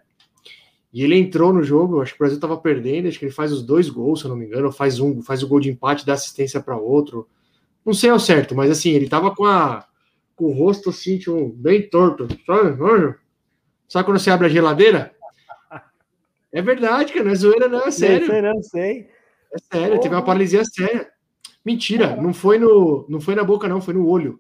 E 0.93 1.03
ele 1.03 1.17
entrou 1.17 1.51
no 1.51 1.61
jogo. 1.61 2.01
Acho 2.01 2.13
que 2.13 2.19
o 2.19 2.23
Brasil 2.23 2.37
estava 2.37 2.55
perdendo. 2.55 3.09
Acho 3.09 3.19
que 3.19 3.25
ele 3.25 3.33
faz 3.33 3.51
os 3.51 3.61
dois 3.61 3.89
gols, 3.89 4.21
se 4.21 4.25
eu 4.27 4.29
não 4.29 4.37
me 4.37 4.45
engano. 4.45 4.71
Faz 4.71 4.97
um, 5.01 5.21
faz 5.21 5.43
o 5.43 5.47
gol 5.49 5.59
de 5.59 5.69
empate, 5.69 6.05
dá 6.05 6.13
assistência 6.13 6.61
para 6.61 6.77
outro. 6.77 7.27
Não 7.85 7.93
sei 7.93 8.09
ao 8.09 8.19
certo, 8.19 8.55
mas 8.55 8.69
assim, 8.69 8.91
ele 8.91 9.09
tava 9.09 9.35
com, 9.35 9.45
a, 9.45 9.85
com 10.35 10.45
o 10.45 10.53
rosto 10.53 10.89
assim, 10.89 11.17
tipo, 11.17 11.49
bem 11.49 11.89
torto. 11.89 12.27
Sabe? 12.45 12.77
Sabe 13.87 14.05
quando 14.05 14.19
você 14.19 14.29
abre 14.29 14.47
a 14.47 14.49
geladeira? 14.49 15.13
É 16.51 16.61
verdade, 16.61 17.13
cara. 17.13 17.25
Não 17.25 17.31
é 17.31 17.35
zoeira, 17.35 17.67
não. 17.67 17.85
É 17.85 17.91
sério. 17.91 18.27
Não 18.27 18.33
sei, 18.33 18.41
não 18.41 18.63
sei. 18.63 19.09
É 19.53 19.57
sério, 19.59 19.99
teve 19.99 20.15
uma 20.15 20.23
paralisia 20.23 20.63
séria. 20.63 21.09
Mentira, 21.63 22.15
não 22.15 22.33
foi 22.33 22.57
no, 22.57 23.05
não 23.07 23.21
foi 23.21 23.35
na 23.35 23.43
boca, 23.43 23.67
não, 23.67 23.81
foi 23.81 23.93
no 23.93 24.07
olho. 24.07 24.39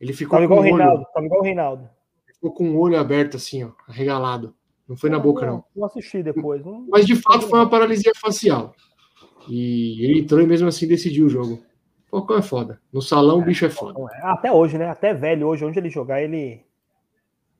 Ele 0.00 0.12
ficou 0.12 0.38
Tava 0.38 0.48
com 0.48 0.54
o 0.54 0.58
olho, 0.58 0.76
Reinaldo, 0.76 1.06
tava 1.12 1.26
igual 1.26 1.40
o 1.40 1.44
Reinaldo. 1.44 1.90
ficou 2.26 2.52
com 2.52 2.70
o 2.70 2.78
olho 2.78 2.98
aberto 2.98 3.36
assim, 3.36 3.64
ó, 3.64 3.70
arregalado. 3.88 4.54
Não 4.88 4.96
foi 4.96 5.10
na 5.10 5.18
boca, 5.18 5.46
não. 5.46 5.64
Não 5.74 5.86
assisti 5.86 6.22
depois. 6.22 6.64
Não... 6.64 6.86
Mas 6.88 7.06
de 7.06 7.16
fato 7.16 7.48
foi 7.48 7.58
uma 7.58 7.68
paralisia 7.68 8.12
facial. 8.16 8.74
E 9.48 10.04
ele 10.04 10.20
entrou 10.20 10.40
e 10.40 10.46
mesmo 10.46 10.68
assim 10.68 10.86
decidiu 10.86 11.26
o 11.26 11.30
jogo. 11.30 11.62
Falcão 12.10 12.38
é 12.38 12.42
foda. 12.42 12.80
No 12.92 13.02
salão 13.02 13.38
o 13.38 13.42
bicho 13.42 13.66
é 13.66 13.70
foda. 13.70 14.00
É. 14.14 14.26
Até 14.26 14.50
hoje, 14.52 14.78
né? 14.78 14.88
Até 14.88 15.12
velho 15.12 15.46
hoje, 15.46 15.64
onde 15.64 15.78
ele 15.78 15.90
jogar, 15.90 16.22
ele, 16.22 16.64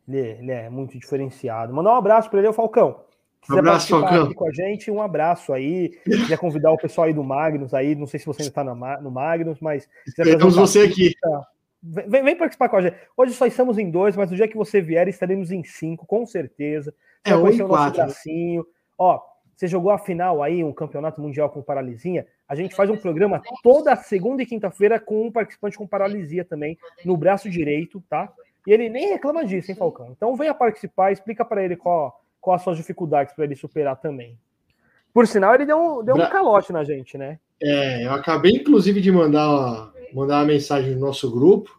ele, 0.08 0.18
ele 0.18 0.50
é 0.50 0.70
muito 0.70 0.98
diferenciado. 0.98 1.72
Mandar 1.72 1.92
um 1.92 1.96
abraço 1.96 2.30
para 2.30 2.38
ele, 2.38 2.48
o 2.48 2.52
Falcão. 2.52 3.00
Se 3.42 3.48
quiser 3.48 3.58
abraço, 3.60 3.88
Falcão. 3.88 4.32
com 4.34 4.48
a 4.48 4.52
gente, 4.52 4.90
um 4.90 5.00
abraço 5.02 5.52
aí. 5.52 5.90
Quiser 6.04 6.38
convidar 6.38 6.72
o 6.72 6.76
pessoal 6.78 7.06
aí 7.06 7.14
do 7.14 7.22
Magnus 7.22 7.72
aí, 7.74 7.94
não 7.94 8.06
sei 8.06 8.18
se 8.18 8.26
você 8.26 8.42
ainda 8.42 8.50
está 8.50 8.64
no 9.00 9.10
Magnus, 9.10 9.60
mas 9.60 9.88
Esperamos 10.06 10.56
um 10.56 10.60
você 10.60 10.80
aqui. 10.80 11.14
Vem, 11.82 12.08
vem- 12.08 12.24
vem 12.24 12.36
participar 12.36 12.68
com 12.68 12.76
a 12.76 12.82
gente. 12.82 12.96
Hoje 13.16 13.32
só 13.34 13.46
estamos 13.46 13.78
em 13.78 13.90
dois, 13.90 14.16
mas 14.16 14.30
no 14.30 14.36
dia 14.36 14.48
que 14.48 14.56
você 14.56 14.80
vier, 14.80 15.06
estaremos 15.08 15.52
em 15.52 15.62
cinco, 15.62 16.04
com 16.06 16.26
certeza. 16.26 16.92
Você 17.24 17.30
É, 17.32 17.34
vai 17.34 17.38
um 17.38 17.42
conhecer 17.42 17.62
o 17.62 17.68
nosso 17.68 17.82
quatro. 17.82 18.02
bracinho. 18.02 18.66
Ó, 18.98 19.20
você 19.58 19.66
jogou 19.66 19.90
a 19.90 19.98
final 19.98 20.40
aí, 20.40 20.62
um 20.62 20.72
campeonato 20.72 21.20
mundial 21.20 21.50
com 21.50 21.60
paralisia. 21.60 22.28
A 22.48 22.54
gente 22.54 22.76
faz 22.76 22.88
um 22.88 22.96
programa 22.96 23.42
toda 23.60 23.96
segunda 23.96 24.40
e 24.40 24.46
quinta-feira 24.46 25.00
com 25.00 25.26
um 25.26 25.32
participante 25.32 25.76
com 25.76 25.84
paralisia 25.84 26.44
também, 26.44 26.78
no 27.04 27.16
braço 27.16 27.50
direito, 27.50 28.00
tá? 28.08 28.32
E 28.64 28.72
ele 28.72 28.88
nem 28.88 29.08
reclama 29.08 29.44
disso, 29.44 29.72
hein, 29.72 29.76
Falcão? 29.76 30.12
Então 30.16 30.36
venha 30.36 30.54
participar, 30.54 31.10
explica 31.10 31.44
para 31.44 31.64
ele 31.64 31.74
qual, 31.74 32.22
qual 32.40 32.54
as 32.54 32.62
suas 32.62 32.76
dificuldades 32.76 33.34
para 33.34 33.46
ele 33.46 33.56
superar 33.56 33.96
também. 33.96 34.38
Por 35.12 35.26
sinal, 35.26 35.56
ele 35.56 35.66
deu 35.66 35.76
um, 35.76 36.04
deu 36.04 36.14
um 36.14 36.30
calote 36.30 36.72
na 36.72 36.84
gente, 36.84 37.18
né? 37.18 37.40
É, 37.60 38.06
eu 38.06 38.12
acabei 38.12 38.52
inclusive 38.52 39.00
de 39.00 39.10
mandar, 39.10 39.92
mandar 40.14 40.36
uma 40.36 40.44
mensagem 40.44 40.94
no 40.94 41.00
nosso 41.00 41.28
grupo 41.32 41.76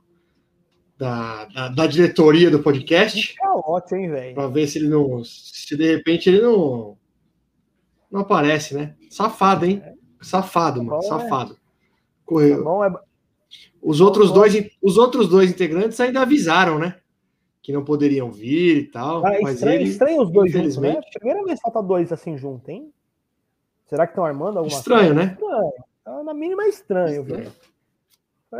da, 0.97 1.45
da, 1.45 1.69
da 1.69 1.87
diretoria 1.87 2.51
do 2.51 2.59
podcast. 2.59 3.35
Calote, 3.35 3.95
hein, 3.95 4.11
velho? 4.11 4.35
Pra 4.35 4.47
ver 4.47 4.67
se 4.67 4.79
ele 4.79 4.89
não. 4.89 5.23
Se 5.23 5.77
de 5.77 5.95
repente 5.95 6.27
ele 6.27 6.41
não. 6.41 6.98
Não 8.11 8.21
aparece, 8.21 8.73
né? 8.75 8.95
Safado, 9.09 9.65
hein? 9.65 9.81
Safado, 10.21 10.83
mano. 10.83 10.99
Bom, 10.99 11.05
é. 11.05 11.07
Safado. 11.07 11.53
Tá 11.55 11.59
Correu. 12.25 12.63
bom, 12.63 12.83
é, 12.83 12.91
Os 13.81 14.01
outros, 14.01 14.29
bom. 14.29 14.35
dois, 14.35 14.69
os 14.81 14.97
outros 14.97 15.27
dois 15.29 15.49
integrantes 15.49 15.99
ainda 15.99 16.21
avisaram, 16.21 16.77
né? 16.79 16.97
Que 17.61 17.71
não 17.73 17.83
poderiam 17.83 18.31
vir 18.31 18.77
e 18.77 18.87
tal. 18.87 19.25
Ah, 19.25 19.37
mas 19.41 19.55
estranho, 19.55 19.81
ele. 19.81 19.89
estranho 19.89 20.21
os 20.21 20.31
dois 20.31 20.51
juntos, 20.51 20.77
né? 20.77 20.89
infelizmente- 20.89 21.19
Primeira 21.19 21.43
vez 21.43 21.59
falta 21.61 21.81
dois 21.81 22.11
assim 22.11 22.37
junto, 22.37 22.69
hein? 22.69 22.91
Será 23.87 24.05
que 24.05 24.11
estão 24.11 24.25
armando 24.25 24.57
alguma 24.59 24.67
Estranho, 24.77 25.13
né? 25.13 25.31
Estranho. 25.33 25.73
Ah, 26.05 26.23
Na 26.23 26.33
mínima 26.33 26.63
é 26.63 26.69
estranho, 26.69 27.23
viu? 27.23 27.35
Estranho. 27.39 27.53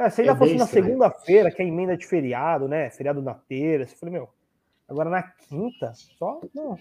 É, 0.06 0.10
se 0.12 0.22
ainda 0.22 0.34
É 0.34 0.36
fosse 0.36 0.54
na 0.56 0.66
estranho. 0.66 0.86
segunda-feira, 0.86 1.52
que 1.52 1.62
é 1.62 1.66
emenda 1.66 1.98
de 1.98 2.06
feriado, 2.06 2.68
né? 2.68 2.90
Feriado 2.92 3.22
na 3.22 3.34
terça. 3.34 3.94
Eu 3.96 3.98
falei, 4.00 4.14
meu, 4.14 4.30
agora 4.88 5.10
na 5.10 5.24
quinta, 5.24 5.92
só. 6.18 6.40
Não. 6.54 6.78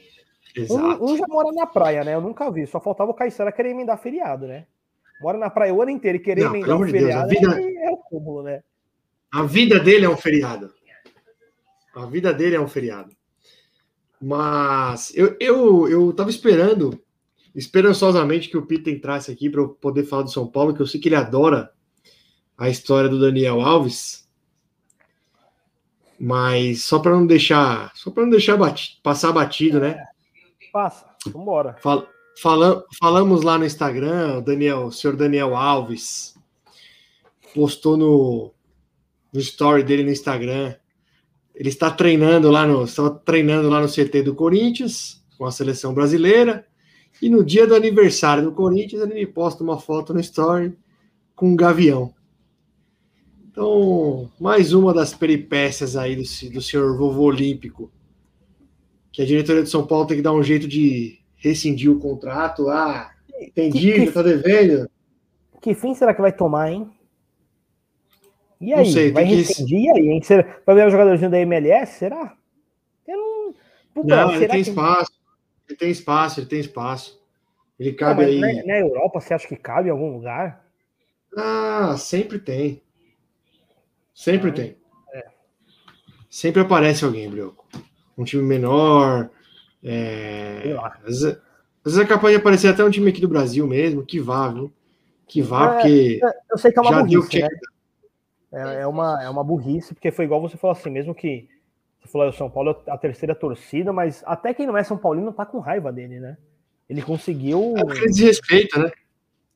Exato. 0.55 1.05
Um, 1.05 1.13
um 1.13 1.17
já 1.17 1.27
mora 1.29 1.53
na 1.53 1.67
praia, 1.67 2.05
né? 2.05 2.15
Eu 2.15 2.21
nunca 2.21 2.51
vi. 2.51 2.67
Só 2.67 2.81
faltava 2.81 3.11
o 3.11 3.15
Caissara 3.15 3.53
querer 3.53 3.71
emendar 3.71 3.99
feriado, 3.99 4.47
né? 4.47 4.67
Mora 5.21 5.37
na 5.37 5.51
praia 5.51 5.75
o 5.75 5.83
ano 5.83 5.91
inteiro 5.91 6.17
e 6.19 6.21
querer 6.21 6.45
Não, 6.45 6.55
emendar 6.55 6.77
um 6.77 6.87
de 6.87 6.93
Deus, 6.93 7.15
a 7.15 7.27
feriado 7.27 7.29
vida- 7.29 7.61
é, 7.61 7.87
é 7.87 7.91
o 7.91 7.97
cúmulo, 7.97 8.43
né? 8.43 8.63
A 9.33 9.43
vida 9.43 9.79
dele 9.81 10.07
é 10.07 10.09
um 10.09 10.17
feriado. 10.17 10.73
A 11.95 12.07
vida 12.07 12.33
dele 12.33 12.55
é 12.57 12.61
um 12.61 12.69
feriado. 12.69 13.11
Mas 14.21 15.13
eu, 15.17 15.37
eu, 15.41 15.89
eu 15.89 16.13
tava 16.13 16.31
esperando, 16.31 17.01
esperançosamente, 17.55 18.49
que 18.49 18.57
o 18.57 18.67
Peter 18.67 18.93
entrasse 18.95 19.31
aqui 19.31 19.51
para 19.51 19.61
eu 19.61 19.69
poder 19.69 20.05
falar 20.05 20.23
do 20.23 20.31
São 20.31 20.47
Paulo, 20.47 20.75
que 20.75 20.81
eu 20.81 20.87
sei 20.87 21.01
que 21.01 21.09
ele 21.09 21.17
adora 21.17 21.73
a 22.57 22.69
história 22.69 23.09
do 23.09 23.21
Daniel 23.21 23.61
Alves. 23.61 24.29
Mas 26.19 26.83
só 26.83 26.99
para 26.99 27.13
não 27.13 27.27
deixar, 27.27 27.93
só 27.95 28.11
para 28.11 28.25
não 28.25 28.31
deixar 28.31 28.59
passar 29.03 29.33
batido, 29.33 29.79
né? 29.79 30.05
Passa, 30.79 31.07
vambora. 31.33 31.77
Fal- 31.81 32.07
fala- 32.41 32.85
falamos 33.01 33.43
lá 33.43 33.59
no 33.59 33.65
Instagram, 33.65 34.39
o 34.39 34.41
Daniel, 34.41 34.85
o 34.85 34.93
senhor 34.93 35.17
Daniel 35.17 35.57
Alves 35.57 36.37
postou 37.53 37.97
no, 37.97 38.55
no 39.33 39.41
story 39.41 39.83
dele 39.83 40.05
no 40.05 40.13
Instagram. 40.13 40.77
Ele 41.53 41.69
está 41.69 41.91
treinando 41.91 42.49
lá 42.49 42.65
no, 42.65 42.85
está 42.85 43.11
treinando 43.11 43.69
lá 43.69 43.81
no 43.81 43.89
CT 43.89 44.23
do 44.23 44.37
Corinthians 44.37 45.21
com 45.37 45.45
a 45.47 45.51
seleção 45.51 45.93
brasileira. 45.93 46.65
E 47.21 47.29
no 47.29 47.45
dia 47.45 47.67
do 47.67 47.75
aniversário 47.75 48.45
do 48.45 48.53
Corinthians, 48.53 49.03
ele 49.03 49.15
me 49.15 49.27
posta 49.27 49.65
uma 49.65 49.81
foto 49.81 50.15
no 50.15 50.21
story 50.21 50.79
com 51.35 51.49
um 51.49 51.57
gavião. 51.57 52.15
Então, 53.51 54.31
mais 54.39 54.73
uma 54.73 54.95
das 54.95 55.13
peripécias 55.13 55.97
aí 55.97 56.15
do, 56.15 56.23
do 56.53 56.63
senhor 56.63 56.97
vovô 56.97 57.25
olímpico, 57.25 57.91
que 59.19 59.23
a 59.23 59.27
diretoria 59.27 59.65
de 59.65 59.69
São 59.69 59.85
Paulo 59.85 60.07
tem 60.07 60.19
que 60.19 60.23
dar 60.23 60.33
um 60.33 60.45
jeito 60.45 60.69
de 60.69 61.19
rescindir 61.39 61.91
o 61.91 61.99
contrato. 61.99 62.69
Ah, 62.69 63.11
entendi, 63.41 63.93
que, 63.93 64.07
já 64.07 64.13
tá 64.13 64.23
devendo. 64.23 64.89
Que 65.61 65.75
fim 65.75 65.93
será 65.93 66.15
que 66.15 66.21
vai 66.21 66.31
tomar, 66.31 66.71
hein? 66.71 66.89
E 68.61 68.73
aí, 68.73 68.87
sei, 68.87 69.11
vai 69.11 69.25
rescindir? 69.25 69.77
Que... 69.77 69.87
E 69.87 69.91
aí, 69.91 70.09
hein? 70.09 70.23
Você 70.23 70.47
vai 70.65 70.77
ver 70.77 70.87
o 70.87 70.91
jogadorzinho 70.91 71.33
da 71.33 71.41
MLS? 71.41 71.95
Será? 71.95 72.37
Eu 73.09 73.17
não. 73.17 73.55
Puta, 73.93 74.17
não, 74.25 74.35
ele 74.37 74.47
tem 74.47 74.63
que... 74.63 74.71
espaço. 74.71 75.11
Ele 75.69 75.77
tem 75.77 75.91
espaço, 75.91 76.39
ele 76.39 76.47
tem 76.47 76.61
espaço. 76.61 77.21
Ele 77.77 77.95
cabe 77.95 78.25
aí. 78.25 78.39
Na, 78.39 78.67
na 78.67 78.79
Europa, 78.79 79.21
você 79.21 79.35
acha 79.35 79.49
que 79.49 79.57
cabe 79.57 79.89
em 79.89 79.91
algum 79.91 80.13
lugar? 80.13 80.65
Ah, 81.37 81.97
sempre 81.99 82.39
tem. 82.39 82.81
Sempre 84.15 84.51
ah, 84.51 84.55
tem. 84.55 84.77
É. 85.13 85.27
Sempre 86.31 86.63
aparece 86.63 87.05
alguém, 87.05 87.29
Brioco. 87.29 87.67
Um 88.19 88.25
time 88.25 88.43
menor. 88.43 89.31
É... 89.83 90.77
Às, 90.83 91.03
vezes, 91.03 91.25
às 91.25 91.39
vezes 91.85 91.99
é 92.01 92.05
capaz 92.05 92.35
de 92.35 92.41
aparecer 92.41 92.69
até 92.69 92.85
um 92.85 92.91
time 92.91 93.09
aqui 93.09 93.21
do 93.21 93.29
Brasil 93.29 93.67
mesmo, 93.67 94.05
que 94.05 94.21
vá, 94.21 94.49
viu? 94.49 94.73
Que 95.27 95.41
vá, 95.41 95.65
é, 95.65 95.75
porque. 95.75 96.21
É, 96.23 96.31
eu 96.51 96.59
sei 96.59 96.73
que 96.73 96.79
é 96.79 96.83
uma 96.83 97.03
burrice, 97.05 97.41
né? 97.41 97.49
É, 98.51 98.81
é, 98.81 98.87
uma, 98.87 99.23
é 99.23 99.29
uma 99.29 99.45
burrice, 99.45 99.95
porque 99.95 100.11
foi 100.11 100.25
igual 100.25 100.41
você 100.41 100.57
falou 100.57 100.73
assim, 100.77 100.91
mesmo 100.91 101.15
que 101.15 101.49
você 102.01 102.09
falou 102.09 102.29
o 102.29 102.33
São 102.33 102.51
Paulo 102.51 102.83
é 102.87 102.91
a 102.91 102.97
terceira 102.97 103.35
torcida, 103.35 103.93
mas 103.93 104.23
até 104.27 104.55
quem 104.55 104.67
não 104.67 104.77
é 104.77 104.83
São 104.83 104.97
Paulino 104.97 105.33
tá 105.33 105.45
com 105.45 105.59
raiva 105.59 105.93
dele, 105.93 106.19
né? 106.19 106.37
Ele 106.89 107.03
conseguiu. 107.03 107.75
É 107.77 107.85
porque 107.85 108.07
desrespeita, 108.07 108.79
né? 108.79 108.91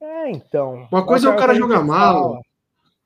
É, 0.00 0.30
então. 0.30 0.86
Uma 0.92 1.06
coisa 1.06 1.28
é 1.28 1.32
o 1.32 1.36
cara 1.36 1.54
jogar 1.54 1.82
mal, 1.82 2.42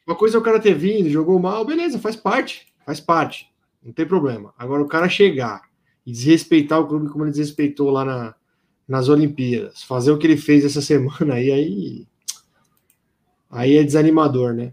uma 0.06 0.16
coisa 0.16 0.36
é 0.36 0.40
o 0.40 0.42
cara 0.42 0.60
ter 0.60 0.74
vindo, 0.74 1.08
jogou 1.08 1.38
mal, 1.38 1.64
beleza, 1.64 1.98
faz 1.98 2.16
parte, 2.16 2.66
faz 2.84 3.00
parte, 3.00 3.48
não 3.86 3.92
tem 3.92 4.04
problema. 4.04 4.52
Agora 4.58 4.82
o 4.82 4.88
cara 4.88 5.08
chegar 5.08 5.62
e 6.04 6.10
desrespeitar 6.10 6.80
o 6.80 6.86
clube 6.88 7.08
como 7.08 7.24
ele 7.24 7.30
desrespeitou 7.30 7.90
lá 7.90 8.04
na, 8.04 8.34
nas 8.86 9.08
Olimpíadas, 9.08 9.82
fazer 9.82 10.10
o 10.10 10.18
que 10.18 10.26
ele 10.26 10.36
fez 10.36 10.64
essa 10.64 10.82
semana 10.82 11.34
aí, 11.34 11.52
aí, 11.52 12.06
aí 13.48 13.76
é 13.76 13.84
desanimador, 13.84 14.52
né? 14.52 14.72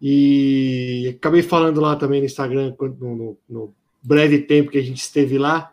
E 0.00 1.14
acabei 1.16 1.42
falando 1.42 1.80
lá 1.80 1.94
também 1.94 2.20
no 2.20 2.26
Instagram, 2.26 2.74
no, 2.98 3.16
no, 3.16 3.38
no 3.48 3.74
breve 4.02 4.40
tempo 4.40 4.72
que 4.72 4.78
a 4.78 4.82
gente 4.82 4.98
esteve 4.98 5.38
lá, 5.38 5.72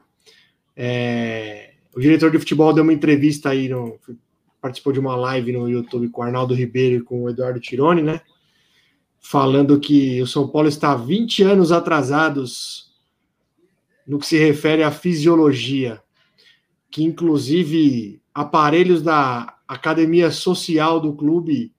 é, 0.76 1.72
o 1.96 2.00
diretor 2.00 2.30
de 2.30 2.38
futebol 2.38 2.72
deu 2.72 2.84
uma 2.84 2.94
entrevista 2.94 3.50
aí, 3.50 3.68
no, 3.68 4.00
participou 4.62 4.94
de 4.94 5.00
uma 5.00 5.16
live 5.16 5.52
no 5.52 5.68
YouTube 5.68 6.10
com 6.10 6.22
o 6.22 6.24
Arnaldo 6.24 6.54
Ribeiro 6.54 6.98
e 6.98 7.02
com 7.02 7.24
o 7.24 7.30
Eduardo 7.30 7.60
Tironi, 7.60 8.04
né? 8.04 8.22
Falando 9.20 9.80
que 9.80 10.22
o 10.22 10.28
São 10.28 10.48
Paulo 10.48 10.68
está 10.68 10.96
20 10.96 11.44
anos 11.44 11.72
atrasados 11.72 12.92
no 14.08 14.18
que 14.18 14.26
se 14.26 14.38
refere 14.38 14.82
à 14.82 14.92
fisiologia, 14.92 16.02
que 16.90 17.04
inclusive 17.04 18.22
aparelhos 18.34 19.02
da 19.02 19.58
academia 19.68 20.32
social 20.32 21.00
do 21.00 21.14
clube 21.14 21.72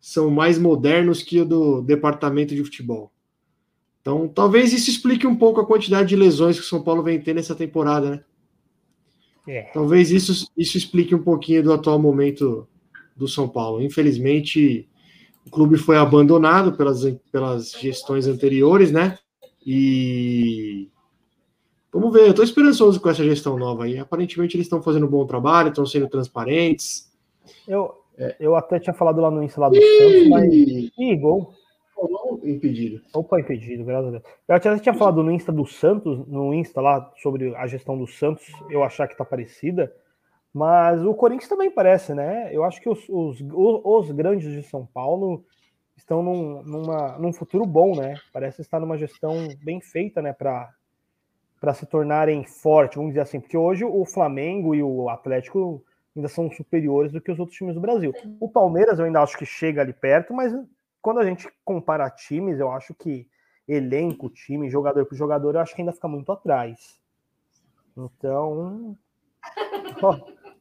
são 0.00 0.30
mais 0.30 0.58
modernos 0.58 1.22
que 1.22 1.40
o 1.40 1.44
do 1.44 1.82
departamento 1.82 2.54
de 2.54 2.64
futebol. 2.64 3.12
Então, 4.00 4.28
talvez 4.28 4.72
isso 4.72 4.88
explique 4.88 5.26
um 5.26 5.34
pouco 5.34 5.60
a 5.60 5.66
quantidade 5.66 6.08
de 6.08 6.16
lesões 6.16 6.56
que 6.56 6.64
o 6.64 6.68
São 6.68 6.82
Paulo 6.82 7.02
vem 7.02 7.20
tendo 7.20 7.36
nessa 7.36 7.54
temporada, 7.54 8.10
né? 8.10 8.24
É. 9.48 9.62
Talvez 9.72 10.10
isso, 10.10 10.48
isso 10.56 10.76
explique 10.76 11.14
um 11.14 11.22
pouquinho 11.22 11.62
do 11.62 11.72
atual 11.72 11.98
momento 11.98 12.68
do 13.16 13.28
São 13.28 13.48
Paulo. 13.48 13.82
Infelizmente, 13.82 14.88
o 15.46 15.50
clube 15.50 15.76
foi 15.76 15.96
abandonado 15.96 16.76
pelas, 16.76 17.04
pelas 17.30 17.70
gestões 17.72 18.26
anteriores, 18.26 18.90
né? 18.90 19.16
E 19.64 20.90
vamos 21.92 22.12
ver, 22.12 22.22
eu 22.22 22.30
estou 22.30 22.44
esperançoso 22.44 23.00
com 23.00 23.08
essa 23.08 23.24
gestão 23.24 23.56
nova 23.56 23.84
aí. 23.84 23.98
Aparentemente 23.98 24.56
eles 24.56 24.66
estão 24.66 24.82
fazendo 24.82 25.06
um 25.06 25.10
bom 25.10 25.24
trabalho, 25.26 25.68
estão 25.68 25.86
sendo 25.86 26.08
transparentes. 26.08 27.12
Eu, 27.66 27.94
é. 28.18 28.36
eu 28.40 28.56
até 28.56 28.78
tinha 28.78 28.94
falado 28.94 29.20
lá 29.20 29.30
no 29.30 29.42
Insta 29.42 29.60
lá 29.60 29.68
do 29.68 29.76
Santos, 29.76 30.28
mas. 30.28 30.52
Ih, 30.52 31.16
gol. 31.16 31.52
Impedido. 32.44 33.00
Opa, 33.14 33.40
impedido, 33.40 33.84
graças 33.84 34.08
a 34.08 34.10
Deus. 34.10 34.22
Eu 34.46 34.54
até 34.54 34.78
tinha 34.78 34.94
falado 34.94 35.22
no 35.22 35.30
Insta 35.30 35.50
do 35.50 35.64
Santos, 35.64 36.26
no 36.28 36.52
Insta 36.52 36.80
lá, 36.80 37.12
sobre 37.22 37.54
a 37.56 37.66
gestão 37.66 37.96
do 37.96 38.06
Santos, 38.06 38.44
eu 38.68 38.84
achar 38.84 39.08
que 39.08 39.16
tá 39.16 39.24
parecida. 39.24 39.92
Mas 40.56 41.04
o 41.04 41.12
Corinthians 41.12 41.50
também 41.50 41.70
parece, 41.70 42.14
né? 42.14 42.48
Eu 42.50 42.64
acho 42.64 42.80
que 42.80 42.88
os, 42.88 43.06
os, 43.10 43.44
os 43.52 44.10
grandes 44.12 44.50
de 44.50 44.62
São 44.62 44.86
Paulo 44.86 45.44
estão 45.94 46.22
num, 46.22 46.62
numa, 46.62 47.18
num 47.18 47.30
futuro 47.30 47.66
bom, 47.66 47.94
né? 47.94 48.14
Parece 48.32 48.62
estar 48.62 48.80
numa 48.80 48.96
gestão 48.96 49.48
bem 49.62 49.82
feita, 49.82 50.22
né? 50.22 50.32
Para 50.32 50.72
se 51.74 51.84
tornarem 51.84 52.42
fortes, 52.46 52.96
vamos 52.96 53.10
dizer 53.10 53.20
assim. 53.20 53.38
Porque 53.38 53.54
hoje 53.54 53.84
o 53.84 54.02
Flamengo 54.06 54.74
e 54.74 54.82
o 54.82 55.10
Atlético 55.10 55.84
ainda 56.16 56.26
são 56.26 56.50
superiores 56.50 57.12
do 57.12 57.20
que 57.20 57.30
os 57.30 57.38
outros 57.38 57.58
times 57.58 57.74
do 57.74 57.80
Brasil. 57.82 58.14
O 58.40 58.48
Palmeiras 58.48 58.98
eu 58.98 59.04
ainda 59.04 59.20
acho 59.20 59.36
que 59.36 59.44
chega 59.44 59.82
ali 59.82 59.92
perto, 59.92 60.32
mas 60.32 60.54
quando 61.02 61.20
a 61.20 61.24
gente 61.26 61.46
compara 61.66 62.08
times, 62.08 62.58
eu 62.58 62.72
acho 62.72 62.94
que 62.94 63.28
elenco, 63.68 64.30
time, 64.30 64.70
jogador 64.70 65.04
por 65.04 65.18
jogador, 65.18 65.54
eu 65.54 65.60
acho 65.60 65.74
que 65.74 65.82
ainda 65.82 65.92
fica 65.92 66.08
muito 66.08 66.32
atrás. 66.32 66.98
Então, 67.94 68.96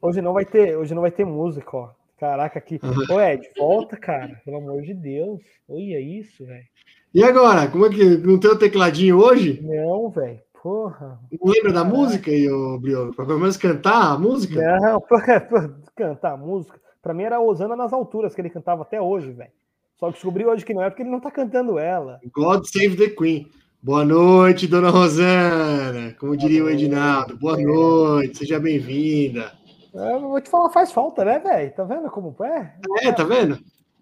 Hoje 0.05 0.21
não 0.21 0.33
vai 0.33 0.45
ter, 0.45 0.77
hoje 0.77 0.93
não 0.93 1.01
vai 1.01 1.09
ter 1.09 1.25
música, 1.25 1.75
ó. 1.75 1.89
Caraca, 2.19 2.59
aqui. 2.59 2.79
Uhum. 2.83 3.15
Ô, 3.15 3.19
Ed, 3.19 3.49
volta, 3.57 3.97
cara. 3.97 4.39
Pelo 4.45 4.57
amor 4.57 4.83
de 4.83 4.93
Deus. 4.93 5.41
Olha 5.67 5.99
isso, 5.99 6.45
velho. 6.45 6.63
E 7.11 7.23
agora? 7.23 7.67
Como 7.67 7.87
é 7.87 7.89
que 7.89 8.17
não 8.17 8.39
tem 8.39 8.51
o 8.51 8.59
tecladinho 8.59 9.17
hoje? 9.17 9.59
Não, 9.63 10.11
velho. 10.11 10.39
Porra. 10.61 11.19
Não 11.31 11.51
lembra 11.51 11.73
da 11.73 11.83
música 11.83 12.29
aí, 12.29 12.47
ô 12.47 12.79
Brioco? 12.79 13.15
Pra 13.15 13.25
pelo 13.25 13.39
menos 13.39 13.57
cantar 13.57 14.13
a 14.13 14.17
música? 14.17 14.61
Não, 14.61 15.01
pra, 15.01 15.39
pra 15.39 15.69
cantar 15.95 16.33
a 16.33 16.37
música. 16.37 16.79
Pra 17.01 17.13
mim 17.13 17.23
era 17.23 17.37
a 17.37 17.41
Osana 17.41 17.75
nas 17.75 17.91
alturas 17.91 18.35
que 18.35 18.41
ele 18.41 18.49
cantava 18.49 18.83
até 18.83 19.01
hoje, 19.01 19.31
velho. 19.31 19.51
Só 19.99 20.11
descobri 20.11 20.45
hoje 20.45 20.63
que 20.63 20.73
não 20.73 20.83
é 20.83 20.89
porque 20.89 21.01
ele 21.01 21.09
não 21.09 21.19
tá 21.19 21.31
cantando 21.31 21.79
ela. 21.79 22.19
God 22.31 22.63
Save 22.65 22.95
the 22.95 23.09
Queen. 23.09 23.49
Boa 23.81 24.05
noite, 24.05 24.67
dona 24.67 24.89
Rosana. 24.89 26.15
Como 26.19 26.37
diria 26.37 26.63
o 26.63 26.69
Edinaldo. 26.69 27.37
Boa 27.37 27.57
noite, 27.57 28.39
seja 28.39 28.59
bem-vinda. 28.59 29.51
É, 29.95 30.19
vou 30.19 30.41
te 30.41 30.49
falar, 30.49 30.69
faz 30.69 30.91
falta, 30.91 31.23
né, 31.23 31.39
velho? 31.39 31.73
Tá 31.73 31.83
vendo 31.85 32.09
como 32.09 32.35
é? 32.43 32.75
É, 33.01 33.11
tá 33.13 33.23
vendo? 33.23 33.57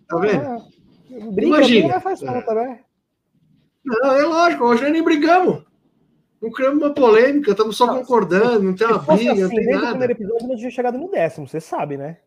Tá 0.07 0.17
vendo? 0.17 0.41
É, 1.11 1.31
briga, 1.31 1.47
Imagina. 1.47 2.01
faz 2.01 2.19
falta, 2.19 2.53
né? 2.55 2.79
Não, 3.85 4.13
é 4.13 4.23
lógico, 4.23 4.63
hoje 4.63 4.89
nem 4.89 5.03
brigamos. 5.03 5.63
Não 6.41 6.51
criamos 6.51 6.81
uma 6.81 6.93
polêmica, 6.93 7.51
estamos 7.51 7.77
só 7.77 7.85
não, 7.85 7.99
concordando, 7.99 8.63
não 8.63 8.73
tem 8.73 8.87
uma 8.87 8.97
briga, 8.97 9.31
assim, 9.33 9.41
não 9.41 9.49
tem 9.49 9.67
nada. 9.67 9.81
No 9.81 9.89
primeiro 9.89 10.13
episódio 10.13 10.47
nós 10.47 10.59
tinha 10.59 10.71
chegado 10.71 10.97
no 10.97 11.11
décimo, 11.11 11.47
você 11.47 11.61
sabe, 11.61 11.95
né? 11.95 12.17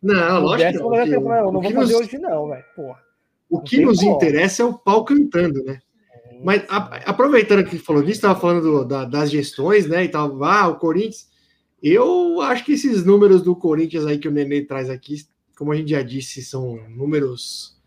Não, 0.00 0.40
no 0.40 0.46
lógico 0.46 0.90
décimo, 0.90 0.90
que 0.90 1.10
não. 1.10 1.22
não, 1.22 1.52
não 1.52 1.60
vou 1.60 1.72
fazer 1.72 1.92
nos... 1.92 2.00
hoje 2.00 2.18
não, 2.18 2.48
velho. 2.48 2.64
O 3.50 3.60
que 3.60 3.84
nos 3.84 3.98
como. 3.98 4.14
interessa 4.14 4.62
é 4.62 4.64
o 4.64 4.74
pau 4.74 5.04
cantando, 5.04 5.64
né? 5.64 5.80
Mas 6.44 6.62
a, 6.68 7.10
aproveitando 7.10 7.64
que 7.64 7.78
falou 7.78 8.02
disso, 8.02 8.18
estava 8.18 8.38
falando 8.38 8.62
do, 8.62 8.84
da, 8.84 9.04
das 9.04 9.28
gestões, 9.28 9.88
né? 9.88 10.04
E 10.04 10.08
tal, 10.08 10.42
ah, 10.44 10.68
o 10.68 10.76
Corinthians 10.76 11.26
eu 11.82 12.40
acho 12.40 12.64
que 12.64 12.72
esses 12.72 13.04
números 13.04 13.42
do 13.42 13.54
Corinthians 13.54 14.06
aí 14.06 14.18
que 14.18 14.28
o 14.28 14.32
Nenê 14.32 14.62
traz 14.62 14.90
aqui, 14.90 15.24
como 15.56 15.72
a 15.72 15.76
gente 15.76 15.90
já 15.90 16.02
disse, 16.02 16.42
são 16.42 16.76
números 16.88 17.80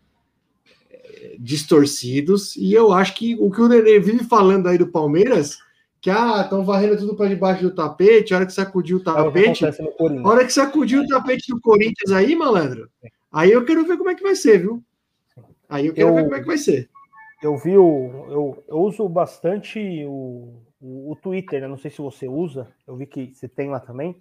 é, 0.90 1.36
distorcidos. 1.38 2.56
E 2.56 2.72
eu 2.72 2.92
acho 2.92 3.14
que 3.14 3.36
o 3.38 3.50
que 3.50 3.60
o 3.60 3.68
Nenê 3.68 4.00
vive 4.00 4.24
falando 4.24 4.68
aí 4.68 4.78
do 4.78 4.86
Palmeiras, 4.86 5.58
que 6.00 6.10
ah, 6.10 6.40
estão 6.42 6.64
varrendo 6.64 6.96
tudo 6.96 7.14
para 7.14 7.28
debaixo 7.28 7.62
do 7.62 7.74
tapete, 7.74 8.32
a 8.32 8.38
hora 8.38 8.46
que 8.46 8.52
sacudiu 8.52 8.96
o 8.96 9.00
é 9.00 9.04
tapete. 9.04 9.64
A 9.64 10.28
hora 10.28 10.44
que 10.44 10.52
sacudiu 10.52 11.02
o 11.02 11.06
tapete 11.06 11.52
do 11.52 11.60
Corinthians 11.60 12.10
aí, 12.10 12.34
malandro, 12.34 12.90
aí 13.30 13.52
eu 13.52 13.64
quero 13.64 13.86
ver 13.86 13.96
como 13.98 14.10
é 14.10 14.14
que 14.14 14.22
vai 14.22 14.34
ser, 14.34 14.58
viu? 14.58 14.82
Aí 15.68 15.86
eu 15.86 15.94
quero 15.94 16.08
eu, 16.08 16.14
ver 16.14 16.22
como 16.24 16.34
é 16.34 16.40
que 16.40 16.46
vai 16.46 16.58
ser. 16.58 16.88
Eu 17.42 17.56
vi 17.56 17.76
o. 17.76 18.26
Eu, 18.28 18.64
eu 18.68 18.76
uso 18.78 19.08
bastante 19.08 19.78
o 20.06 20.54
o, 20.82 21.12
o, 21.12 21.16
Twitter, 21.16 21.60
né? 21.60 21.68
Não 21.68 21.78
sei 21.78 21.90
se 21.90 22.02
você 22.02 22.26
usa, 22.26 22.68
eu 22.86 22.96
vi 22.96 23.06
que 23.06 23.32
você 23.32 23.48
tem 23.48 23.70
lá 23.70 23.78
também. 23.78 24.20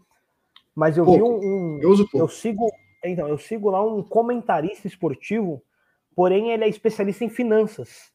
Mas 0.76 0.98
eu 0.98 1.04
pouco. 1.04 1.40
vi 1.40 1.46
um. 1.48 1.50
um 1.50 1.80
eu 1.82 1.90
uso 1.90 2.08
pouco. 2.08 2.24
Eu 2.26 2.30
sigo, 2.30 2.68
então, 3.04 3.28
eu 3.28 3.38
sigo 3.38 3.70
lá 3.72 3.84
um 3.84 4.04
comentarista 4.04 4.88
esportivo, 4.88 5.62
porém 6.16 6.52
ele 6.52 6.64
é 6.64 6.70
especialista 6.70 7.26
em 7.26 7.30
finanças. 7.30 8.12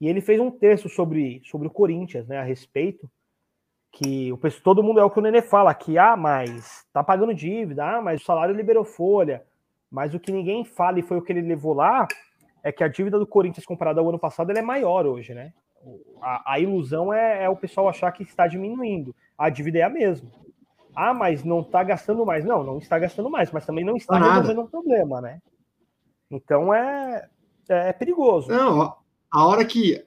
E 0.00 0.08
ele 0.08 0.20
fez 0.20 0.40
um 0.40 0.50
texto 0.50 0.88
sobre, 0.88 1.40
sobre 1.44 1.68
o 1.68 1.70
Corinthians, 1.70 2.26
né? 2.26 2.38
A 2.38 2.42
respeito. 2.42 3.08
Que 3.90 4.30
o 4.32 4.38
todo 4.62 4.82
mundo 4.82 5.00
é 5.00 5.04
o 5.04 5.10
que 5.10 5.18
o 5.18 5.22
Nenê 5.22 5.40
fala, 5.40 5.72
que 5.72 5.96
ah, 5.96 6.14
mas 6.14 6.84
tá 6.92 7.02
pagando 7.02 7.32
dívida, 7.32 7.84
ah, 7.84 8.02
mas 8.02 8.20
o 8.20 8.24
salário 8.24 8.54
liberou 8.54 8.84
folha. 8.84 9.42
Mas 9.90 10.14
o 10.14 10.20
que 10.20 10.30
ninguém 10.30 10.62
fala, 10.64 10.98
e 10.98 11.02
foi 11.02 11.16
o 11.16 11.22
que 11.22 11.32
ele 11.32 11.40
levou 11.40 11.72
lá, 11.72 12.06
é 12.62 12.70
que 12.70 12.84
a 12.84 12.88
dívida 12.88 13.18
do 13.18 13.26
Corinthians 13.26 13.64
comparada 13.64 14.00
ao 14.00 14.08
ano 14.08 14.18
passado 14.18 14.50
ela 14.50 14.58
é 14.58 14.62
maior 14.62 15.06
hoje, 15.06 15.32
né? 15.32 15.54
A, 16.20 16.54
a 16.54 16.60
ilusão 16.60 17.12
é, 17.12 17.44
é, 17.44 17.48
o 17.48 17.56
pessoal 17.56 17.88
achar 17.88 18.10
que 18.12 18.22
está 18.22 18.46
diminuindo. 18.46 19.14
A 19.36 19.48
dívida 19.50 19.78
é 19.78 19.82
a 19.82 19.90
mesma. 19.90 20.28
Ah, 20.94 21.14
mas 21.14 21.44
não 21.44 21.60
está 21.60 21.82
gastando 21.84 22.26
mais. 22.26 22.44
Não, 22.44 22.64
não 22.64 22.78
está 22.78 22.98
gastando 22.98 23.30
mais, 23.30 23.50
mas 23.52 23.64
também 23.66 23.84
não 23.84 23.96
está 23.96 24.18
Nada. 24.18 24.32
resolvendo 24.40 24.62
um 24.62 24.66
problema, 24.66 25.20
né? 25.20 25.40
Então 26.30 26.74
é, 26.74 27.28
é, 27.68 27.88
é 27.88 27.92
perigoso. 27.92 28.48
Não, 28.50 28.96
a 29.30 29.46
hora 29.46 29.64
que 29.64 30.04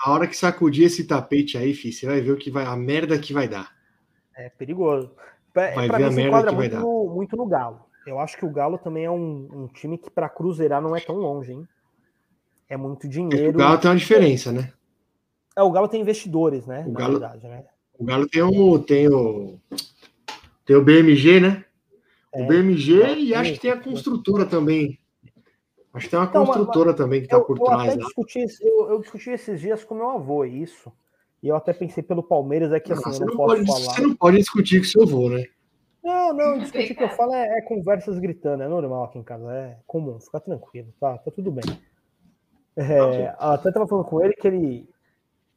a 0.00 0.12
hora 0.12 0.26
que 0.28 0.36
sacudir 0.36 0.84
esse 0.86 1.06
tapete 1.06 1.58
aí, 1.58 1.74
fi, 1.74 1.92
você 1.92 2.06
vai 2.06 2.20
ver 2.20 2.30
o 2.32 2.36
que 2.36 2.50
vai, 2.50 2.64
a 2.64 2.76
merda 2.76 3.18
que 3.18 3.32
vai 3.32 3.48
dar. 3.48 3.72
É 4.36 4.48
perigoso. 4.50 5.10
Pra, 5.52 5.74
Vai 5.74 5.88
pra 5.88 5.98
ver 5.98 6.04
a 6.04 6.08
mim 6.10 6.14
se 6.14 6.22
merda 6.22 6.50
que 6.50 6.54
vai 6.54 6.68
muito 6.68 6.72
dar. 6.72 6.80
no, 6.80 7.10
muito 7.14 7.36
no 7.36 7.46
Galo. 7.46 7.80
Eu 8.06 8.20
acho 8.20 8.36
que 8.36 8.44
o 8.44 8.50
Galo 8.50 8.78
também 8.78 9.04
é 9.06 9.10
um, 9.10 9.48
um 9.52 9.66
time 9.66 9.98
que 9.98 10.08
para 10.10 10.28
cruzeirar 10.28 10.80
não 10.80 10.94
é 10.94 11.00
tão 11.00 11.16
longe, 11.16 11.52
hein? 11.52 11.66
É 12.68 12.76
muito 12.76 13.06
É 13.06 13.10
dinheiro. 13.10 13.50
o 13.50 13.58
Galo 13.58 13.78
tem 13.78 13.90
uma 13.90 13.96
diferença, 13.96 14.52
né? 14.52 14.72
É, 15.58 15.62
o 15.62 15.70
Galo 15.72 15.88
tem 15.88 16.00
investidores, 16.00 16.66
né? 16.66 16.84
O 16.86 16.92
na 16.92 16.98
Galo- 17.00 17.18
verdade, 17.18 17.48
né? 17.48 17.64
O 17.98 18.04
Galo 18.04 18.28
tem 18.28 18.42
o 18.42 18.78
tem 18.78 19.08
o 19.08 19.58
tem 20.64 20.76
o 20.76 20.84
BMG, 20.84 21.40
né? 21.40 21.64
O 22.32 22.42
É, 22.42 22.46
BMG 22.46 22.92
e 23.16 23.34
é, 23.34 23.36
acho 23.38 23.52
que 23.54 23.60
tem 23.60 23.72
a 23.72 23.74
é. 23.74 23.80
construtora 23.80 24.46
também. 24.46 25.00
Acho 25.92 26.04
que 26.06 26.10
tem 26.10 26.18
uma 26.20 26.26
Então, 26.28 26.42
mas- 26.46 26.56
construtora 26.56 26.94
também 26.94 27.22
que 27.22 27.26
tá 27.26 27.38
Eu, 27.38 27.44
por 27.44 27.58
eu 27.58 27.64
trás 27.64 27.94
até 27.94 27.96
discuti, 28.04 28.46
eu, 28.60 28.88
eu 28.90 29.00
discuti 29.00 29.30
esses 29.30 29.60
dias 29.60 29.82
com 29.82 29.96
meu 29.96 30.10
avô 30.10 30.44
isso. 30.44 30.92
E 31.42 31.48
eu 31.48 31.56
até 31.56 31.72
pensei 31.72 32.02
pelo 32.04 32.22
Palmeiras, 32.22 32.72
é 32.72 32.78
que 32.78 32.90
Não, 32.90 32.98
assim, 32.98 33.10
você, 33.10 33.16
eu 33.16 33.26
não 33.26 33.26
não 33.26 33.36
posso 33.36 33.56
pode, 33.56 33.66
falar. 33.66 33.94
você 33.94 34.00
não 34.02 34.14
pode 34.14 34.36
discutir 34.36 34.78
com 34.78 34.84
seu 34.84 35.02
avô, 35.02 35.28
né? 35.28 35.44
Não, 36.04 36.32
não, 36.32 36.58
discutir 36.58 36.94
que 36.94 37.02
eu 37.02 37.08
falo 37.08 37.34
é, 37.34 37.58
é 37.58 37.62
conversas 37.62 38.18
gritando, 38.20 38.62
é 38.62 38.68
normal 38.68 39.04
aqui 39.04 39.18
em 39.18 39.22
casa, 39.24 39.52
é 39.52 39.76
comum, 39.86 40.20
fica 40.20 40.38
tranquilo, 40.38 40.94
tá, 41.00 41.18
tá 41.18 41.30
tudo 41.32 41.50
bem. 41.50 41.64
É, 42.76 43.34
até 43.38 43.72
tava 43.72 43.88
falando 43.88 44.04
com 44.04 44.22
ele 44.24 44.34
que 44.34 44.46
ele. 44.46 44.88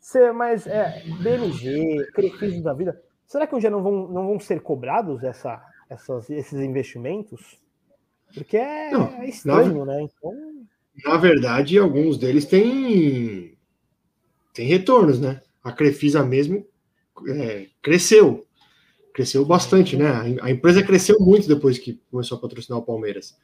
Cê, 0.02 0.32
mas 0.32 0.66
é, 0.66 1.04
BMG, 1.22 2.08
Crefisa 2.12 2.64
da 2.64 2.74
vida, 2.74 2.99
será 3.28 3.45
que 3.45 3.56
um 3.56 3.60
dia 3.60 3.70
não 3.70 3.84
vão, 3.84 4.08
não 4.08 4.28
vão 4.28 4.39
ser 4.39 4.60
cobrados 4.60 5.24
essa, 5.24 5.64
essas, 5.88 6.28
esses 6.32 6.60
investimentos? 6.60 7.60
Porque 8.34 8.58
é, 8.58 8.89
Não, 8.91 9.08
é 9.22 9.30
estranho, 9.30 9.86
né? 9.86 10.02
Então, 10.02 10.34
Na 11.06 11.18
verdade, 11.18 11.78
alguns 11.78 12.18
deles 12.18 12.45
têm 12.45 13.56
têm 14.56 14.68
retornos, 14.68 15.20
né? 15.20 15.39
A 15.64 15.72
Crefisa 15.72 16.24
mesmo 16.24 16.66
é, 17.28 17.68
cresceu. 17.80 18.43
Cresceu 19.14 19.45
bastante, 19.45 19.95
né? 19.95 20.39
A, 20.41 20.49
empresa 20.49 20.82
cresceu 20.82 21.20
muito 21.20 21.47
depois 21.47 21.78
que 21.78 22.02
começou 22.10 22.38
a 22.38 22.41
patrocinar 22.41 22.80
o 22.80 22.86
Palmeiras. 22.86 23.38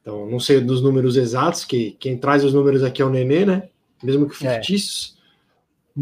Então, 0.00 0.28
não 0.30 0.38
sei 0.38 0.60
dos 0.60 0.82
números 0.82 1.16
exatos, 1.16 1.64
que 1.64 1.92
quem 1.92 2.16
traz 2.16 2.44
os 2.44 2.54
números 2.54 2.84
aqui 2.84 3.02
é 3.02 3.04
o 3.04 3.10
Nenê, 3.10 3.44
né? 3.44 3.68
Mesmo 4.02 4.28
que 4.28 4.46
É. 4.46 4.60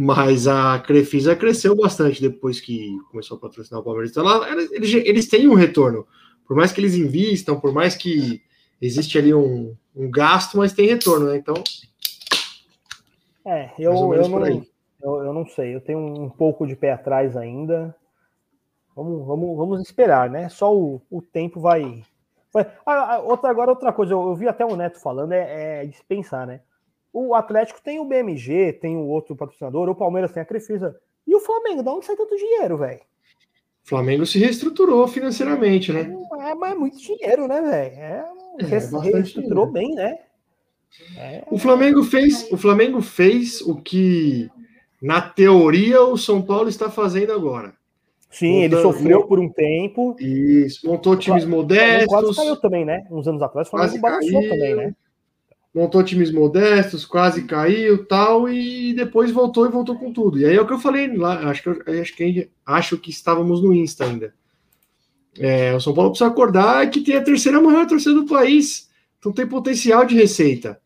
Mas 0.01 0.47
a 0.47 0.79
Crefisa 0.79 1.35
cresceu 1.35 1.75
bastante 1.75 2.21
depois 2.23 2.61
que 2.61 2.97
começou 3.11 3.37
a 3.37 3.41
patrocinar 3.41 3.81
o 3.81 3.83
Palmeiras. 3.85 4.13
Então, 4.13 4.23
ela- 4.25 4.49
eles, 4.71 4.95
eles- 4.95 5.27
têm 5.27 5.49
um 5.49 5.55
retorno. 5.55 6.07
Por 6.47 6.55
mais 6.57 6.71
que 6.71 6.81
eles 6.81 6.95
invistam, 6.95 7.59
por 7.59 7.73
mais 7.73 7.97
que 7.97 8.41
existe 8.81 9.19
ali 9.19 9.35
um, 9.35 9.75
um 9.97 10.09
gasto, 10.09 10.57
mas 10.57 10.73
tem 10.73 10.87
retorno, 10.87 11.27
né? 11.27 11.37
Então, 11.39 11.55
é, 13.45 13.73
eu, 13.77 13.93
eu, 14.15 14.29
não, 14.29 14.47
eu, 15.03 15.17
eu 15.25 15.33
não 15.33 15.45
sei, 15.49 15.75
eu 15.75 15.81
tenho 15.81 15.99
um 15.99 16.31
pouco 16.31 16.65
de 16.65 16.77
pé 16.77 16.93
atrás 16.93 17.37
ainda. 17.37 17.93
Vamos, 18.95 19.27
vamos, 19.27 19.57
vamos 19.57 19.81
esperar, 19.81 20.31
né? 20.31 20.49
Só 20.49 20.73
o, 20.73 21.03
o 21.11 21.21
tempo 21.21 21.59
vai. 21.59 22.05
vai... 22.53 22.71
Ah, 22.87 23.15
ah, 23.15 23.19
outra, 23.19 23.51
agora, 23.51 23.71
outra 23.73 23.93
coisa, 23.93 24.13
eu, 24.13 24.29
eu 24.29 24.35
vi 24.37 24.47
até 24.47 24.65
o 24.65 24.77
Neto 24.77 25.01
falando, 25.01 25.33
é, 25.33 25.83
é 25.83 25.87
dispensar, 25.87 26.47
né? 26.47 26.61
O 27.21 27.35
Atlético 27.35 27.81
tem 27.83 27.99
o 27.99 28.05
BMG, 28.05 28.75
tem 28.75 28.97
o 28.97 29.07
outro 29.07 29.35
patrocinador, 29.35 29.89
o 29.89 29.95
Palmeiras 29.95 30.31
tem 30.31 30.41
a 30.41 30.47
Crefisa. 30.47 30.97
E 31.27 31.35
o 31.35 31.41
Flamengo, 31.41 31.83
de 31.83 31.89
onde 31.89 32.07
sai 32.07 32.17
tanto 32.17 32.37
dinheiro, 32.37 32.77
velho? 32.77 33.01
o 33.85 33.89
Flamengo 33.89 34.27
se 34.27 34.39
reestruturou 34.39 35.09
financeiramente, 35.09 35.91
né? 35.93 36.15
É, 36.41 36.55
mas 36.55 36.73
é 36.73 36.75
muito 36.75 36.99
dinheiro, 36.99 37.49
né, 37.49 37.61
velho? 37.61 37.95
É, 37.97 38.25
É, 38.61 39.11
reestruturou 39.11 39.67
bem, 39.67 39.95
né? 39.95 40.19
É, 41.17 41.43
O 41.51 41.59
Flamengo 41.59 42.03
fez, 42.03 42.51
o 42.53 42.57
Flamengo 42.57 43.01
fez 43.01 43.61
o 43.63 43.77
que 43.77 44.51
na 45.03 45.21
teoria 45.21 46.03
o 46.03 46.17
São 46.17 46.43
Paulo 46.43 46.69
está 46.69 46.91
fazendo 46.91 47.33
agora. 47.33 47.73
sim, 48.31 48.63
ele 48.63 48.77
sofreu 48.81 49.27
por 49.27 49.39
um 49.41 49.49
tempo. 49.49 50.15
Isso, 50.21 50.87
montou 50.87 51.17
times 51.17 51.45
O 51.45 51.49
Flamengo 51.49 51.67
quase 51.67 52.07
modestos, 52.07 52.37
caiu 52.37 52.57
também, 52.57 52.85
né? 52.85 53.07
Uns 53.11 53.27
anos 53.27 53.43
atrás, 53.43 53.69
o 53.69 53.71
Flamengo 53.71 54.01
balançou 54.01 54.43
também, 54.43 54.75
né? 54.77 54.95
Montou 55.79 56.03
times 56.03 56.33
modestos, 56.33 57.05
quase 57.05 57.45
caiu, 57.45 58.05
tal, 58.05 58.49
e 58.49 58.93
depois 58.95 59.31
voltou 59.31 59.65
e 59.65 59.71
voltou 59.71 59.97
com 59.97 60.13
tudo. 60.13 60.39
E 60.41 60.45
aí 60.45 60.57
é 60.57 60.61
o 60.61 60.67
que 60.67 60.73
eu 60.73 60.79
falei 60.79 61.17
lá, 61.17 61.49
acho 61.49 61.63
que 61.63 61.69
eu- 61.69 62.01
acho 62.01 62.17
que 62.17 62.51
acho 62.67 62.99
que 62.99 63.11
estávamos 63.11 63.63
no 63.63 63.73
Insta 63.73 64.05
ainda. 64.05 64.35
É, 65.39 65.73
o 65.75 65.81
São 65.81 65.95
Paulo 65.95 66.11
precisa 66.11 66.29
acordar 66.29 66.91
que 66.91 67.01
tem 67.01 67.17
a 67.17 67.23
terceira 67.23 67.61
maior 67.61 67.87
torcida 67.87 68.13
do 68.13 68.27
país. 68.27 68.91
Então 69.21 69.31
tem 69.31 69.47
potencial 69.47 70.05
de 70.05 70.17
receita. 70.17 70.81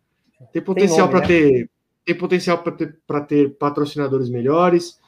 Tem 0.53 0.61
potencial 0.61 1.09
para 1.09 1.20
né? 1.20 1.26
ter 1.26 1.70
tem 2.05 2.16
potencial 2.16 2.59
para 2.59 2.72
ter, 2.72 2.99
pra 3.07 3.20
ter 3.20 3.51
patrocinadores 3.55 4.28
melhores, 4.28 4.99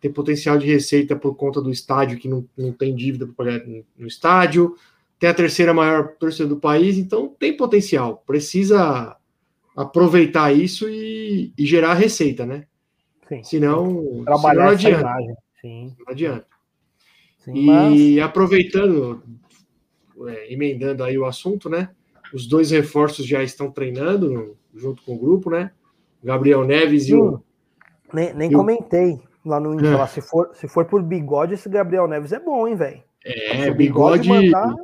tem 0.00 0.12
potencial 0.12 0.58
de 0.58 0.66
receita 0.66 1.16
por 1.16 1.34
conta 1.34 1.62
do 1.62 1.70
estádio 1.70 2.18
que 2.18 2.28
não, 2.28 2.46
não 2.56 2.72
tem 2.72 2.94
dívida 2.94 3.26
para 3.26 3.34
pagar 3.34 3.66
no, 3.66 3.82
no 3.96 4.06
estádio, 4.06 4.76
tem 5.18 5.30
a 5.30 5.34
terceira 5.34 5.72
maior 5.72 6.08
torcida 6.18 6.46
do 6.46 6.58
país, 6.58 6.98
então 6.98 7.34
tem 7.38 7.56
potencial. 7.56 8.22
Precisa 8.26 9.16
aproveitar 9.76 10.52
isso 10.52 10.88
e, 10.88 11.52
e 11.56 11.66
gerar 11.66 11.94
receita, 11.94 12.44
né? 12.46 12.66
Sim. 13.28 13.42
Senão, 13.42 13.86
senão 13.88 14.02
não 14.16 14.24
Trabalhar 14.24 14.70
adianta. 14.70 15.00
imagem. 15.00 15.34
Sim, 15.60 15.96
Não 15.98 16.12
adianta. 16.12 16.46
sim. 17.38 17.64
Mas, 17.66 17.98
E 18.00 18.20
aproveitando, 18.20 19.22
é, 20.26 20.52
emendando 20.52 21.04
aí 21.04 21.16
o 21.16 21.24
assunto, 21.24 21.68
né? 21.70 21.90
Os 22.34 22.46
dois 22.46 22.70
reforços 22.70 23.26
já 23.26 23.42
estão 23.42 23.70
treinando 23.70 24.56
junto 24.74 25.02
com 25.02 25.14
o 25.14 25.18
grupo, 25.18 25.50
né? 25.50 25.70
Gabriel 26.22 26.64
Neves 26.64 27.08
e 27.08 27.14
o. 27.14 27.34
Hum, 27.34 27.40
nem, 28.12 28.34
nem 28.34 28.52
eu- 28.52 28.58
comentei 28.58 29.20
lá 29.44 29.58
no. 29.60 29.78
É. 29.84 29.96
lá, 29.96 30.06
se, 30.06 30.20
for, 30.20 30.50
se 30.54 30.66
for 30.68 30.84
por 30.86 31.02
bigode, 31.02 31.54
esse 31.54 31.68
Gabriel 31.68 32.06
Neves 32.08 32.32
é 32.32 32.38
bom, 32.40 32.66
hein, 32.66 32.74
velho? 32.74 33.02
É, 33.24 33.70
bigode. 33.70 34.28
mandar. 34.28 34.74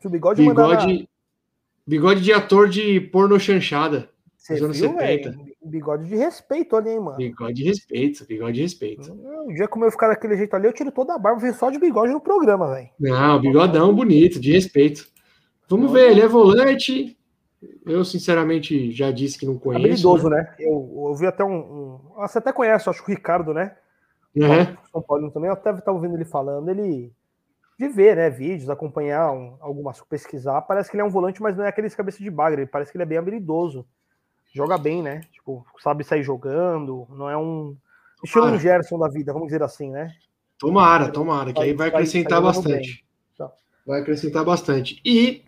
Se 0.00 0.06
o 0.06 0.10
bigode, 0.10 0.42
mandar. 0.42 0.68
Bigode, 0.86 1.08
bigode 1.86 2.20
de 2.22 2.32
ator 2.32 2.68
de 2.68 3.00
porno 3.00 3.38
chanchada. 3.40 4.10
Você 4.40 4.54
dos 4.54 4.62
anos 4.62 4.80
viu, 4.80 4.88
70. 4.94 5.30
velho? 5.30 5.44
Bigode 5.62 6.06
de 6.06 6.16
respeito 6.16 6.74
ali, 6.74 6.90
hein, 6.90 7.00
mano? 7.00 7.18
Bigode 7.18 7.52
de 7.52 7.64
respeito, 7.64 8.26
bigode 8.26 8.54
de 8.54 8.62
respeito. 8.62 9.12
O 9.46 9.52
dia 9.52 9.68
como 9.68 9.84
eu 9.84 9.90
ficar 9.90 10.08
daquele 10.08 10.34
jeito 10.34 10.56
ali, 10.56 10.66
eu 10.66 10.72
tiro 10.72 10.90
toda 10.90 11.14
a 11.14 11.18
barba, 11.18 11.38
venho 11.40 11.52
só 11.52 11.70
de 11.70 11.78
bigode 11.78 12.10
no 12.10 12.20
programa, 12.22 12.74
velho. 12.74 12.88
Não, 12.98 13.38
bigodão 13.38 13.94
bonito, 13.94 14.40
de 14.40 14.52
respeito. 14.52 15.06
Vamos 15.68 15.92
ver, 15.92 16.10
ele 16.10 16.22
é 16.22 16.26
volante. 16.26 17.18
Eu, 17.84 18.02
sinceramente, 18.02 18.90
já 18.92 19.10
disse 19.10 19.38
que 19.38 19.44
não 19.44 19.58
conheço. 19.58 19.84
Habilidoso, 19.84 20.30
né? 20.30 20.38
né? 20.38 20.54
Eu, 20.58 21.06
eu 21.08 21.14
vi 21.14 21.26
até 21.26 21.44
um, 21.44 21.58
um- 21.58 22.00
ah, 22.16 22.26
Você 22.26 22.38
até 22.38 22.50
conhece, 22.50 22.88
acho 22.88 23.04
que 23.04 23.12
o 23.12 23.14
Ricardo, 23.14 23.52
né? 23.52 23.76
Uhum. 24.34 24.76
São 24.90 25.02
Paulo 25.02 25.30
também, 25.30 25.48
eu 25.48 25.54
até 25.54 25.70
estava 25.70 25.96
ouvindo 25.98 26.14
ele 26.16 26.24
falando, 26.24 26.70
ele 26.70 27.12
de 27.78 27.88
ver, 27.88 28.16
né, 28.16 28.28
vídeos, 28.30 28.68
acompanhar 28.70 29.32
um, 29.32 29.56
algumas, 29.60 30.00
pesquisar, 30.02 30.60
parece 30.62 30.90
que 30.90 30.96
ele 30.96 31.02
é 31.02 31.04
um 31.04 31.10
volante, 31.10 31.42
mas 31.42 31.56
não 31.56 31.64
é 31.64 31.68
aqueles 31.68 31.94
cabeça 31.94 32.22
de 32.22 32.30
bagre, 32.30 32.66
parece 32.66 32.90
que 32.92 32.96
ele 32.96 33.02
é 33.04 33.06
bem 33.06 33.18
habilidoso, 33.18 33.86
joga 34.52 34.76
bem, 34.76 35.02
né, 35.02 35.22
tipo, 35.32 35.64
sabe 35.82 36.04
sair 36.04 36.22
jogando, 36.22 37.06
não 37.10 37.28
é 37.28 37.36
um 37.36 37.76
estilo 38.22 38.46
um 38.46 38.58
Gerson 38.58 38.98
da 38.98 39.08
vida, 39.08 39.32
vamos 39.32 39.48
dizer 39.48 39.62
assim, 39.62 39.90
né, 39.90 40.14
Tomara, 40.60 41.08
tomara, 41.10 41.54
que 41.54 41.62
aí 41.62 41.72
vai 41.72 41.88
acrescentar 41.88 42.42
bastante. 42.42 43.02
Vai 43.86 44.02
acrescentar 44.02 44.44
bastante. 44.44 45.00
E 45.02 45.42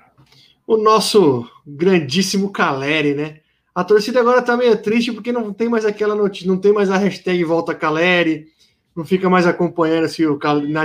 o 0.66 0.78
nosso 0.78 1.46
grandíssimo 1.66 2.50
Caleri, 2.50 3.14
né? 3.14 3.40
A 3.74 3.84
torcida 3.84 4.20
agora 4.20 4.40
tá 4.40 4.56
meio 4.56 4.80
triste 4.80 5.12
porque 5.12 5.30
não 5.30 5.52
tem 5.52 5.68
mais 5.68 5.84
aquela 5.84 6.14
notícia, 6.14 6.48
não 6.48 6.58
tem 6.58 6.72
mais 6.72 6.90
a 6.90 6.96
hashtag 6.96 7.44
Volta 7.44 7.74
Caleri, 7.74 8.46
não 8.96 9.04
fica 9.04 9.28
mais 9.28 9.46
acompanhando 9.46 10.08
se 10.08 10.26
o 10.26 10.38
Cal- 10.38 10.62
na 10.62 10.84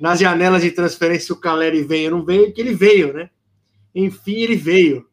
nas 0.00 0.18
janelas 0.18 0.62
de 0.62 0.72
transferência 0.72 1.26
se 1.26 1.32
o 1.32 1.36
Caleri 1.36 1.84
veio 1.84 2.10
ou 2.10 2.18
não 2.18 2.24
veio, 2.26 2.46
porque 2.46 2.60
ele 2.60 2.74
veio, 2.74 3.12
né? 3.12 3.30
Enfim, 3.94 4.34
ele 4.40 4.56
veio. 4.56 5.06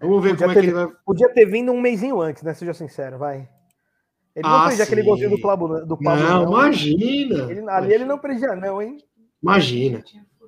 Vamos 0.00 0.22
ver 0.22 0.30
Podia 0.30 0.46
como 0.46 0.50
é 0.50 0.54
que 0.54 0.60
ter- 0.60 0.66
ele 0.66 0.72
vai. 0.86 0.88
podia 1.04 1.28
ter 1.34 1.44
vindo 1.46 1.72
um 1.72 1.80
mêsinho 1.80 2.20
antes, 2.20 2.42
né, 2.42 2.54
seja 2.54 2.72
sincero, 2.74 3.18
vai. 3.18 3.48
Ele 4.34 4.46
não 4.48 4.54
Ah, 4.56 4.66
perdia 4.68 4.84
aquele 4.84 5.02
sim. 5.02 5.06
golzinho 5.08 5.30
do 5.30 5.40
Pablo, 5.40 5.84
do 5.86 5.96
Pablo 5.98 6.22
Não, 6.24 6.44
não. 6.44 6.52
imagina. 6.52 7.50
Ele, 7.50 7.68
ali 7.68 7.92
ele 7.92 8.04
não 8.04 8.18
perdia 8.18 8.54
não, 8.56 8.80
hein. 8.80 8.96
Imagina. 9.42 10.02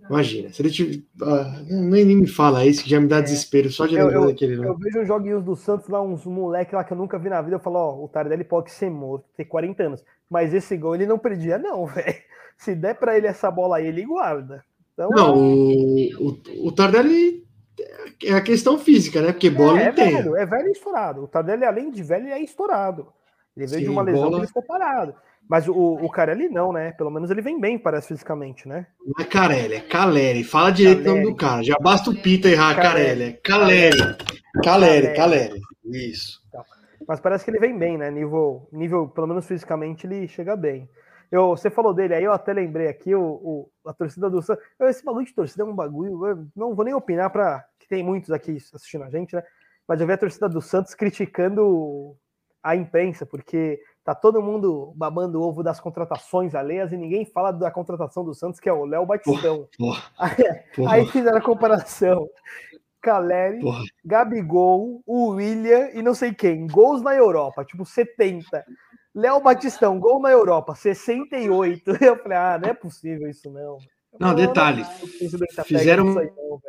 Imagina, 0.09 0.53
se 0.53 0.61
ele 0.63 0.71
tivesse. 0.71 1.07
Ah, 1.23 1.63
nem, 1.69 2.05
nem 2.05 2.17
me 2.17 2.27
fala 2.27 2.65
isso, 2.67 2.83
que 2.83 2.91
já 2.91 3.01
me 3.01 3.07
dá 3.07 3.21
desespero 3.21 3.71
só 3.71 3.87
de 3.87 3.97
É. 3.97 4.01
Eu- 4.01 4.07
lembrar 4.07 4.21
eu- 4.23 4.27
daquele. 4.29 4.57
né? 4.57 4.67
Eu 4.67 4.77
vejo 4.77 5.01
os 5.01 5.07
joguinhos 5.07 5.45
do 5.45 5.55
Santos 5.55 5.89
lá, 5.89 6.03
uns 6.03 6.25
moleque 6.27 6.75
lá 6.75 6.83
que 6.83 6.93
eu 6.93 6.97
nunca 6.97 7.19
vi 7.19 7.29
na 7.29 7.41
vida, 7.41 7.57
eu 7.57 7.61
falo, 7.61 7.77
ó, 7.79 8.05
o 8.05 8.09
Tardelli 8.09 8.43
pode 8.45 8.71
ser 8.73 8.91
morto, 8.91 9.27
ter 9.37 9.45
40 9.45 9.85
anos. 9.85 10.05
Mas 10.29 10.53
esse 10.53 10.77
gol 10.77 10.95
ele 10.97 11.07
não 11.07 11.19
perdia, 11.19 11.57
não, 11.59 11.87
velho. 11.87 12.17
Se 12.57 12.75
der 12.75 12.95
pra 12.95 13.17
ele 13.17 13.27
essa 13.29 13.51
bola 13.51 13.77
aí, 13.77 13.87
ele 13.87 14.05
guarda. 14.05 14.65
Então, 14.93 15.09
Não, 15.11 15.37
o, 15.39 16.09
o, 16.29 16.67
o 16.69 16.73
Tardelli 16.73 17.42
é 18.25 18.33
a 18.33 18.41
questão 18.41 18.79
física, 18.79 19.21
né? 19.23 19.33
Porque 19.33 19.51
bola 19.51 19.81
é, 19.81 19.85
é 19.89 19.93
tem. 19.93 20.15
velho, 20.17 20.37
é 20.37 20.47
velho 20.47 20.69
e 20.69 20.73
estourado. 20.73 21.25
O 21.25 21.29
Tardelli, 21.29 21.65
além 21.65 21.91
de 21.91 22.03
velho, 22.03 22.29
é 22.29 22.41
estourado. 22.41 23.09
Ele 23.57 23.67
veio 23.67 23.81
de 23.81 23.87
Sim, 23.87 23.93
uma 23.93 24.03
lesão 24.03 24.23
bola- 24.25 24.33
que 24.37 24.41
ele 24.41 24.47
ficou 24.49 24.63
parado. 24.63 25.15
Mas 25.49 25.69
o, 25.69 25.75
o 25.75 26.09
Carelli 26.09 26.49
não, 26.49 26.73
né? 26.73 26.93
Pelo 26.93 27.11
menos 27.11 27.29
ele 27.31 27.43
vem 27.43 27.61
bem, 27.61 27.77
parece 27.79 28.09
fisicamente, 28.09 28.67
né? 28.69 28.87
Não 29.05 29.25
é 29.25 29.29
Carelli, 29.29 29.75
é 29.75 29.81
Caleri. 29.81 30.45
Fala 30.45 30.71
direito 30.71 31.01
o 31.01 31.05
nome 31.05 31.15
Caleri. 31.19 31.31
do 31.33 31.37
cara. 31.37 31.63
Já 31.65 31.77
basta 31.81 32.11
o 32.11 32.15
Pita 32.23 32.49
errar 32.49 32.77
Carelli. 32.77 33.25
É 33.25 33.33
Caleri. 33.33 34.17
Caleri, 34.63 35.15
Caleri. 35.15 35.61
Isso. 35.85 36.41
Mas 37.07 37.19
parece 37.21 37.45
que 37.45 37.51
ele 37.51 37.59
vem 37.59 37.77
bem, 37.77 37.99
né? 37.99 38.11
Nível, 38.11 38.69
nível 38.73 39.09
pelo 39.09 39.27
menos 39.27 39.45
fisicamente, 39.47 40.07
ele 40.07 40.29
chega 40.29 40.55
bem. 40.57 40.89
Eu, 41.31 41.49
você 41.49 41.69
falou 41.71 41.93
dele 41.93 42.15
aí, 42.15 42.23
eu 42.25 42.33
até 42.33 42.53
lembrei 42.53 42.87
aqui, 42.89 43.15
o, 43.15 43.23
o- 43.23 43.71
a 43.87 43.93
torcida 43.93 44.31
do 44.31 44.41
Santos. 44.43 44.63
Esse 44.83 45.05
bagulho 45.05 45.27
de 45.27 45.35
torcida 45.35 45.63
é 45.65 45.67
um 45.67 45.75
bagulho. 45.75 46.25
Eu 46.27 46.47
não 46.55 46.75
vou 46.75 46.85
nem 46.85 46.95
opinar 46.95 47.31
para 47.31 47.65
tem 47.93 48.03
muitos 48.03 48.31
aqui 48.31 48.57
assistindo 48.75 49.05
a 49.05 49.11
gente, 49.11 49.37
né? 49.37 49.43
Mas 49.87 50.01
eu 50.01 50.07
vi 50.07 50.15
a 50.15 50.17
torcida 50.19 50.49
do 50.49 50.63
Santos 50.63 50.95
criticando 50.95 52.17
a 52.63 52.75
imprensa, 52.75 53.27
porque 53.27 53.79
tá 54.03 54.15
todo 54.15 54.41
mundo 54.41 54.95
babando 54.97 55.39
o 55.39 55.43
ovo 55.43 55.63
das 55.63 55.79
contratações 55.79 56.55
alheias 56.55 56.91
e 56.91 56.97
ninguém 56.97 57.27
fala 57.27 57.53
da 57.53 57.71
contratação 57.71 58.25
do 58.25 58.33
Santos, 58.35 58.59
que 58.59 58.69
é 58.69 58.73
o 58.73 58.87
Léo 58.87 59.05
Batistão. 59.05 59.69
Porra, 59.77 60.03
Aí, 60.19 60.35
porra, 60.75 60.93
aí 60.95 61.07
fizeram 61.07 61.37
a 61.37 61.43
comparação. 61.43 62.27
Caleri, 63.03 63.61
porra. 63.61 63.83
Gabigol, 64.03 65.03
o 65.05 65.31
William 65.33 65.91
e 65.93 66.01
não 66.01 66.15
sei 66.15 66.33
quem. 66.33 66.67
Gols 66.67 67.03
na 67.03 67.15
Europa, 67.15 67.63
tipo 67.63 67.85
70. 67.85 68.65
Léo 69.15 69.39
Batistão, 69.43 70.01
gol 70.01 70.19
na 70.23 70.31
Europa, 70.31 70.75
68. 70.75 71.83
Eu 72.03 72.17
falei, 72.17 72.39
ah, 72.39 72.59
não 72.63 72.71
é 72.71 72.75
possível 72.75 73.29
isso 73.29 73.51
não. 73.51 73.77
Não, 74.19 74.35
detalhe, 74.35 74.85
Fizeram... 74.85 75.47
fizeram- 75.65 76.09
Isso 76.11 76.19
aí, 76.21 76.31
não. 76.35 76.61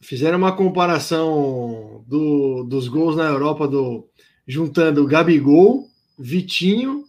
Fizeram 0.00 0.38
uma 0.38 0.54
comparação 0.54 2.04
do- 2.06 2.64
dos 2.64 2.86
gols 2.88 3.16
na 3.16 3.24
Europa 3.24 3.66
do 3.66 4.08
juntando 4.46 5.06
Gabigol, 5.06 5.86
Vitinho. 6.18 7.04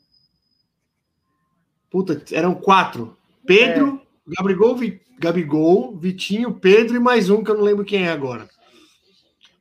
Puta, 1.89 2.21
eram 2.31 2.53
quatro. 2.55 3.15
Pedro, 3.45 4.01
Gabigol, 4.27 4.75
Vi- 4.75 5.01
Gabigol, 5.17 5.95
Vitinho, 5.97 6.53
Pedro 6.53 6.95
e 6.95 6.99
mais 6.99 7.29
um 7.29 7.43
que 7.43 7.51
eu 7.51 7.55
não 7.55 7.63
lembro 7.63 7.85
quem 7.85 8.05
é 8.05 8.11
agora. 8.11 8.47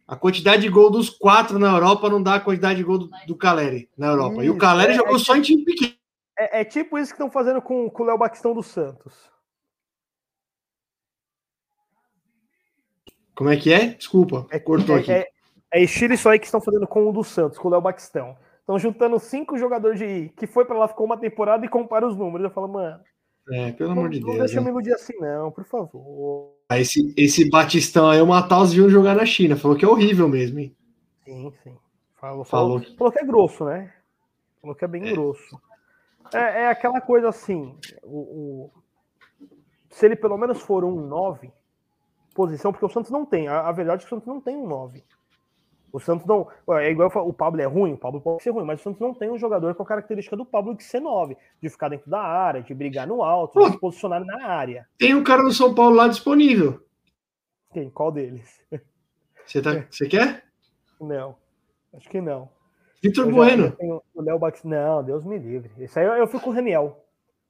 A 0.07 0.17
quantidade 0.17 0.63
de 0.63 0.69
gol 0.71 0.91
dos 0.91 1.11
quatro 1.11 1.59
na 1.59 1.71
Europa 1.71 2.09
não 2.09 2.23
dá 2.23 2.37
a 2.37 2.41
quantidade 2.41 2.79
de 2.79 2.85
gol 2.85 2.99
do, 2.99 3.11
do 3.27 3.37
Caleri 3.37 3.91
na 3.97 4.07
Europa. 4.09 4.37
e 4.45 4.49
o 4.49 4.53
Isso, 4.53 4.59
Caleri 4.59 4.93
é- 4.93 4.97
jogou 4.97 5.17
é 5.17 5.19
só 5.19 5.37
em 5.37 5.43
time 5.43 5.65
pequeno. 5.65 5.93
É, 6.39 6.61
é 6.61 6.65
tipo 6.65 6.97
isso 6.99 7.11
que 7.11 7.17
estão 7.17 7.31
fazendo 7.31 7.61
com, 7.61 7.91
com 7.91 8.03
o 8.03 8.07
Léo 8.07 8.17
Batistão 8.17 8.55
do 8.55 8.63
Santos. 8.63 9.13
Como 13.39 13.51
é 13.51 13.57
que 13.57 13.73
é? 13.73 13.95
Desculpa, 13.95 14.47
É, 14.51 14.59
cortou 14.59 14.97
é, 14.97 14.99
aqui. 14.99 15.13
É, 15.13 15.27
é 15.73 15.83
estilo 15.85 16.13
isso 16.13 16.29
aí 16.29 16.41
que 16.41 16.47
estão 16.47 16.61
fazendo 16.61 16.89
com 16.89 17.09
o 17.09 17.13
do 17.13 17.23
Santos, 17.23 17.57
com 17.57 17.69
o 17.69 17.71
Léo 17.71 17.81
Batistão. 17.81 18.37
Estão 18.59 18.77
juntando 18.81 19.17
cinco 19.21 19.57
jogadores 19.57 19.97
de 20.01 20.29
que 20.37 20.45
foi 20.47 20.65
pra 20.65 20.77
lá, 20.77 20.89
ficou 20.89 21.07
uma 21.07 21.17
temporada 21.17 21.65
e 21.65 21.69
compara 21.69 22.05
os 22.05 22.17
números. 22.17 22.45
Eu 22.45 22.51
falo, 22.51 22.67
mano, 22.67 22.99
É, 23.53 23.71
pelo 23.71 23.91
não, 23.95 23.99
amor 23.99 24.11
de 24.11 24.19
não 24.21 24.27
Deus. 24.27 24.39
deixa 24.41 24.59
eu 24.59 24.63
me 24.65 24.71
iludir 24.71 24.93
assim, 24.93 25.15
não, 25.21 25.53
por 25.53 25.65
favor. 25.65 26.53
Ah, 26.69 26.81
Esse, 26.81 27.15
esse 27.17 27.49
Batistão 27.49 28.11
aí, 28.11 28.21
o 28.21 28.27
Matheus 28.27 28.73
viu 28.73 28.91
jogar 28.91 29.15
na 29.15 29.25
China. 29.25 29.57
Falou 29.57 29.77
que 29.77 29.85
é 29.85 29.89
horrível 29.89 30.29
mesmo, 30.29 30.59
hein? 30.59 30.75
Sim, 31.25 31.53
sim. 31.63 31.77
Falou, 32.21 32.45
Falou. 32.45 32.81
falou, 32.81 32.97
falou 32.99 33.13
que 33.13 33.21
é 33.21 33.25
grosso, 33.25 33.65
né? 33.65 33.95
Falou 34.61 34.75
que 34.75 34.85
é 34.85 34.89
bem 34.89 35.03
grosso. 35.13 35.61
É, 36.35 36.63
é 36.63 36.69
aquela 36.69 37.01
coisa 37.01 37.29
assim, 37.29 37.75
o, 38.03 38.19
o- 38.19 38.71
se 39.89 40.05
ele 40.05 40.17
pelo 40.17 40.37
menos 40.37 40.61
for 40.61 40.85
um 40.85 41.07
9, 41.07 41.51
posição, 42.39 42.71
porque 42.71 42.87
o 42.87 42.89
Santos 42.89 43.11
não 43.11 43.27
tem. 43.27 43.49
A, 43.49 43.63
a 43.63 43.73
verdade 43.73 44.05
é 44.05 44.07
que 44.07 44.07
o 44.07 44.17
Santos 44.17 44.29
não 44.29 44.41
tem 44.41 44.57
um 44.57 44.69
9. 44.69 45.03
O 45.93 45.99
Santos 45.99 46.25
não. 46.25 46.47
É 46.79 46.89
igual 46.89 47.11
falo, 47.11 47.29
o 47.29 47.33
Pablo 47.33 47.61
é 47.61 47.65
ruim, 47.65 47.95
o 47.95 47.99
Pablo 47.99 48.21
pode 48.21 48.45
ser 48.45 48.51
ruim, 48.51 48.65
mas 48.65 48.79
o 48.79 48.85
Santos 48.85 49.01
não 49.01 49.13
tem 49.13 49.29
um 49.29 49.37
jogador 49.37 49.75
com 49.75 49.83
a 49.83 49.87
característica 49.87 50.37
do 50.37 50.45
Pablo 50.45 50.77
de 50.77 50.85
ser 50.85 51.01
9, 51.01 51.37
de 51.61 51.69
ficar 51.69 51.89
dentro 51.89 52.09
da 52.09 52.21
área, 52.21 52.63
de 52.63 52.73
brigar 52.73 53.09
no 53.09 53.25
alto, 53.25 53.59
de 53.59 53.73
se 53.73 53.81
posicionar 53.81 54.25
na 54.25 54.47
área. 54.47 54.87
Tem 54.97 55.17
um 55.17 55.25
cara 55.25 55.43
no 55.43 55.51
São 55.51 55.75
Paulo 55.75 55.97
lá 55.97 56.07
disponível. 56.07 56.81
Quem? 57.73 57.91
Qual 57.91 58.13
deles? 58.13 58.61
Você, 59.45 59.61
tá, 59.61 59.85
você 59.91 60.07
quer? 60.07 60.45
Não. 61.01 61.35
Acho 61.95 62.09
que 62.09 62.21
não. 62.21 62.49
Vitor 63.03 63.31
Bueno. 63.33 63.75
o 64.15 64.23
Léo 64.23 64.39
Bax... 64.39 64.63
Não, 64.63 65.03
Deus 65.03 65.25
me 65.25 65.39
livre. 65.39 65.71
Isso 65.79 65.99
aí 65.99 66.05
eu, 66.05 66.13
eu 66.13 66.27
fico 66.27 66.45
com 66.45 66.51
o 66.51 66.53
Raniel. 66.53 67.03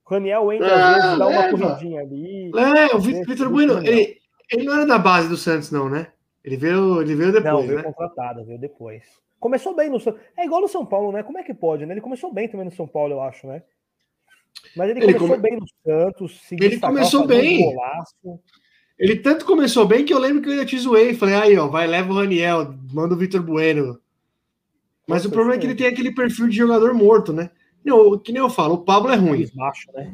O 0.06 0.10
Raniel 0.14 0.52
entra 0.52 0.74
Ah, 0.74 0.96
às 0.96 1.02
vezes, 1.02 1.18
dá 1.18 1.26
uma 1.26 1.50
corridinha 1.50 2.00
ali. 2.00 2.50
É, 2.56 2.94
o 2.94 3.00
Vitor 3.00 3.36
do 3.36 3.50
Bueno, 3.50 3.78
ele, 3.78 4.18
ele 4.50 4.64
não 4.64 4.74
era 4.74 4.86
da 4.86 4.98
base 4.98 5.28
do 5.28 5.36
Santos, 5.36 5.70
não, 5.70 5.88
né? 5.88 6.08
Ele 6.44 6.56
veio, 6.56 7.00
ele 7.02 7.14
veio 7.14 7.32
Não, 7.32 7.42
depois, 7.42 7.66
veio 7.66 7.78
né? 7.78 7.82
contratado, 7.84 8.44
veio 8.44 8.58
depois. 8.58 9.02
Começou 9.38 9.74
bem 9.74 9.88
no 9.90 9.98
É 10.36 10.44
igual 10.44 10.60
no 10.60 10.68
São 10.68 10.84
Paulo, 10.84 11.12
né? 11.12 11.22
Como 11.22 11.38
é 11.38 11.42
que 11.42 11.54
pode, 11.54 11.86
né? 11.86 11.94
Ele 11.94 12.00
começou 12.00 12.32
bem 12.32 12.48
também 12.48 12.66
no 12.66 12.72
São 12.72 12.86
Paulo, 12.86 13.14
eu 13.14 13.20
acho, 13.20 13.46
né? 13.46 13.62
Mas 14.76 14.90
ele, 14.90 14.98
Ele 15.00 15.14
começou 15.14 15.28
come- 15.28 15.42
bem 15.42 15.58
no 15.58 15.66
Santos. 15.84 16.40
Ele 16.52 16.80
começou 16.80 17.24
um 17.24 17.26
bem. 17.26 17.72
golaço. 17.72 18.40
Ele 18.98 19.16
tanto 19.16 19.44
começou 19.44 19.86
bem 19.86 20.04
que 20.04 20.12
eu 20.12 20.18
lembro 20.18 20.42
que 20.42 20.48
eu 20.48 20.52
ainda 20.52 20.66
te 20.66 20.76
zoei. 20.78 21.14
Falei, 21.14 21.34
aí, 21.36 21.56
ó, 21.56 21.68
vai, 21.68 21.86
leva 21.86 22.12
o 22.12 22.16
Raniel, 22.16 22.74
manda 22.92 23.14
o 23.14 23.18
Vitor 23.18 23.42
Bueno. 23.42 24.00
Mas 25.06 25.18
Nossa, 25.22 25.28
o 25.28 25.30
problema 25.30 25.54
é 25.54 25.56
isso 25.56 25.60
que 25.60 25.66
ele 25.68 25.78
tem 25.78 25.86
aquele 25.86 26.12
perfil 26.14 26.48
de 26.48 26.56
jogador 26.56 26.92
morto, 26.94 27.32
né? 27.32 27.50
Não, 27.84 28.18
que 28.18 28.32
nem 28.32 28.42
eu 28.42 28.50
falo, 28.50 28.74
o 28.74 28.84
Pablo 28.84 29.10
é 29.12 29.16
ruim. 29.16 29.46
Baixo, 29.54 29.88
né? 29.94 30.12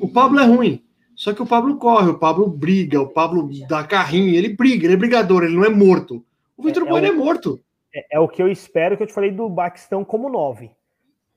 O 0.00 0.08
Pablo 0.08 0.40
é 0.40 0.46
ruim. 0.46 0.82
Só 1.16 1.32
que 1.32 1.42
o 1.42 1.46
Pablo 1.46 1.78
corre, 1.78 2.10
o 2.10 2.18
Pablo 2.18 2.46
briga, 2.48 3.00
o 3.00 3.08
Pablo 3.08 3.48
dá 3.66 3.82
carrinho, 3.84 4.34
ele 4.34 4.50
briga, 4.50 4.84
ele 4.86 4.94
é 4.94 4.96
brigador, 4.98 5.42
ele 5.42 5.56
não 5.56 5.64
é 5.64 5.70
morto. 5.70 6.22
O 6.56 6.62
Vitor 6.62 6.82
É, 6.82 6.86
é 6.86 6.88
Bueno 6.90 7.06
é 7.06 7.10
o- 7.10 7.16
morto. 7.16 7.60
É, 7.94 8.16
é 8.16 8.20
o 8.20 8.28
que 8.28 8.42
eu 8.42 8.48
espero 8.48 8.96
que 8.96 9.02
eu 9.02 9.06
te 9.06 9.14
falei 9.14 9.30
do 9.30 9.48
Baxtão 9.48 10.04
como 10.04 10.28
9. 10.28 10.70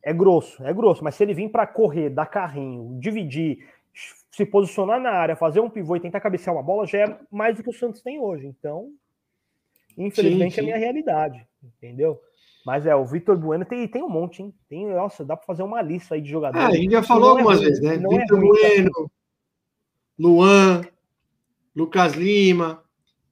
É 0.04 0.14
grosso, 0.14 0.62
é 0.66 0.74
grosso, 0.74 1.04
mas 1.04 1.16
se 1.16 1.24
ele 1.24 1.34
vir 1.34 1.50
para 1.50 1.66
correr, 1.66 2.10
dar 2.10 2.26
carrinho, 2.26 3.00
dividir, 3.00 3.66
se 4.32 4.46
posicionar 4.46 5.00
na 5.00 5.12
área, 5.12 5.36
fazer 5.36 5.60
um 5.62 5.70
pivô 5.70 5.96
e 5.96 6.00
tentar 6.00 6.20
cabecear 6.20 6.56
uma 6.56 6.64
bola, 6.64 6.86
já 6.86 7.00
é 7.00 7.18
mais 7.32 7.56
do 7.58 7.64
que 7.64 7.70
o 7.70 7.74
Santos 7.74 8.02
tem 8.02 8.20
hoje. 8.20 8.48
Então, 8.48 8.90
infelizmente, 9.98 10.56
Sim, 10.56 10.60
é 10.60 10.62
a 10.62 10.64
sim. 10.64 10.72
minha 10.72 10.78
realidade, 10.78 11.48
entendeu? 11.64 12.20
Mas 12.66 12.86
é, 12.86 12.96
o 12.96 13.06
Vitor 13.06 13.38
Bueno 13.38 13.66
tem, 13.66 13.88
tem 13.88 14.04
um 14.04 14.10
monte, 14.10 14.42
hein? 14.42 14.54
Tem, 14.70 14.86
nossa, 14.88 15.24
dá 15.26 15.36
para 15.36 15.46
fazer 15.46 15.64
uma 15.64 15.82
lista 15.82 16.16
aí 16.16 16.22
de 16.22 16.28
Ah, 16.30 16.32
jogadores. 16.32 16.68
a 16.70 16.76
gente 16.76 16.92
já 16.92 17.04
falou 17.04 17.30
é 17.30 17.32
algumas 17.32 17.62
vezes, 17.62 17.82
né? 17.82 17.96
é 17.96 17.98
Vitor 17.98 18.38
ruim, 18.40 18.50
Bueno, 18.50 19.12
Luan, 20.20 20.82
Lucas 21.74 22.14
Lima, 22.14 22.84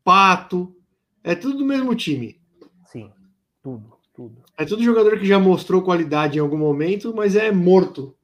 Pato. 0.03 0.73
É 1.21 1.35
tudo 1.35 1.57
do 1.57 1.65
mesmo 1.65 1.93
time. 1.93 2.39
Sim, 2.85 3.11
tudo, 3.61 3.97
tudo. 4.13 4.41
É 4.57 4.63
tudo 4.63 4.81
jogador 4.81 5.19
que 5.19 5.25
já 5.25 5.37
mostrou 5.37 5.81
qualidade 5.81 6.37
em 6.37 6.41
algum 6.41 6.57
momento, 6.57 7.13
mas 7.13 7.35
é 7.35 7.51
morto. 7.51 8.15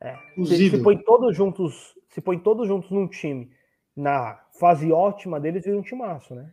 É. 0.00 0.16
Se, 0.44 0.70
se 0.70 0.78
põe 0.82 0.96
todos 0.96 1.36
juntos, 1.36 1.94
se 2.08 2.22
põe 2.22 2.38
todos 2.38 2.66
juntos 2.66 2.90
num 2.90 3.06
time 3.06 3.50
na 3.94 4.40
fase 4.58 4.90
ótima 4.90 5.38
deles, 5.38 5.64
vira 5.64 5.76
um 5.76 5.82
timaço, 5.82 6.34
né? 6.34 6.50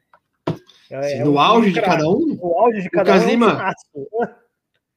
É- 0.90 1.04
Sim, 1.04 1.16
é 1.16 1.24
no 1.24 1.32
um 1.32 1.40
auge 1.40 1.72
de 1.72 1.82
cada 1.82 2.08
um, 2.08 2.36
No 2.36 2.60
auge 2.60 2.82
de 2.82 2.90
cada 2.90 3.14
Lucas 3.14 3.24
um 3.24 3.24
é 3.24 3.28
um 3.28 3.32
Lima. 3.32 3.74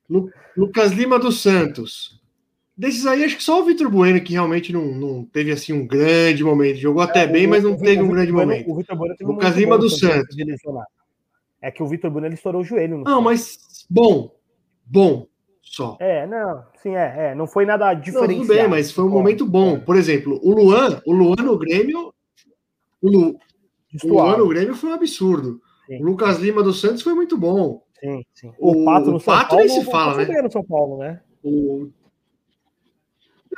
Lucas 0.57 0.93
Lima 0.93 1.19
dos 1.19 1.41
Santos. 1.41 2.21
Desses 2.77 3.07
aí, 3.07 3.25
acho 3.25 3.37
que 3.37 3.43
só 3.43 3.61
o 3.61 3.65
Vitor 3.65 3.91
Bueno 3.91 4.21
que 4.23 4.35
realmente 4.35 4.71
não, 4.73 4.85
não 4.85 5.25
teve 5.25 5.51
assim 5.51 5.73
um 5.73 5.87
grande 5.87 6.45
momento. 6.45 6.77
Jogou 6.77 7.03
até 7.03 7.23
É, 7.23 7.27
bem, 7.27 7.47
o- 7.47 7.51
mas 7.51 7.65
não 7.65 7.77
teve 7.77 8.03
um 8.03 8.09
grande 8.11 8.31
Bueno- 8.33 8.51
momento. 8.51 8.71
O 8.71 8.77
Vitor 8.77 8.97
Bueno 8.97 9.17
teve 9.17 9.31
um 9.31 9.33
Lucas 9.35 9.49
momento 9.51 9.61
Lima 9.61 9.77
bom 9.77 9.81
do 9.81 9.85
no 9.85 9.91
Santos. 9.91 10.37
É 11.63 11.71
que 11.71 11.83
o 11.83 11.87
Vitor 11.87 12.11
Bueno 12.11 12.27
ele 12.27 12.35
estourou 12.35 12.61
o 12.61 12.65
joelho. 12.65 12.99
Não, 12.99 13.23
mas 13.23 13.87
bom. 13.89 14.31
Bom. 14.85 15.27
Só. 15.63 15.97
É, 16.01 16.27
não, 16.27 16.63
sim, 16.81 16.95
é, 16.95 17.31
é. 17.31 17.35
Não 17.35 17.47
foi 17.47 17.65
nada 17.67 17.93
diferente. 17.95 18.41
tudo 18.41 18.47
bem, 18.49 18.69
mas 18.69 18.93
foi 18.93 19.05
um 19.05 19.11
momento 19.11 19.45
bom. 19.45 19.81
Por 19.81 19.97
exemplo, 19.97 20.39
o 20.43 20.55
Luan, 20.55 21.01
o 21.07 21.13
Luan 21.13 21.37
no 21.43 21.59
Grêmio. 21.59 22.13
O, 23.03 23.09
Lu, 23.11 23.39
o 24.05 24.09
Luan 24.09 24.37
no 24.37 24.49
Grêmio 24.49 24.75
foi 24.77 24.91
um 24.91 24.95
absurdo. 24.95 25.61
Sim. 25.87 26.01
O 26.03 26.05
Lucas 26.07 26.39
Lima 26.39 26.63
dos 26.63 26.81
Santos 26.81 27.03
foi 27.03 27.15
muito 27.15 27.37
bom. 27.37 27.83
Sim, 27.99 28.23
sim. 28.35 28.53
O- 28.59 28.83
O, 28.83 28.85
Pato 28.85 29.17
o 29.17 29.21
Pato 29.21 29.49
Paulo. 29.51 29.65
nem 29.65 29.69
se 29.81 29.85
fala, 29.91 30.25
né? 30.25 30.43
no 30.43 30.53
São 30.53 30.63
Paulo, 30.65 30.99
né? 30.99 31.21
O... 31.43 31.89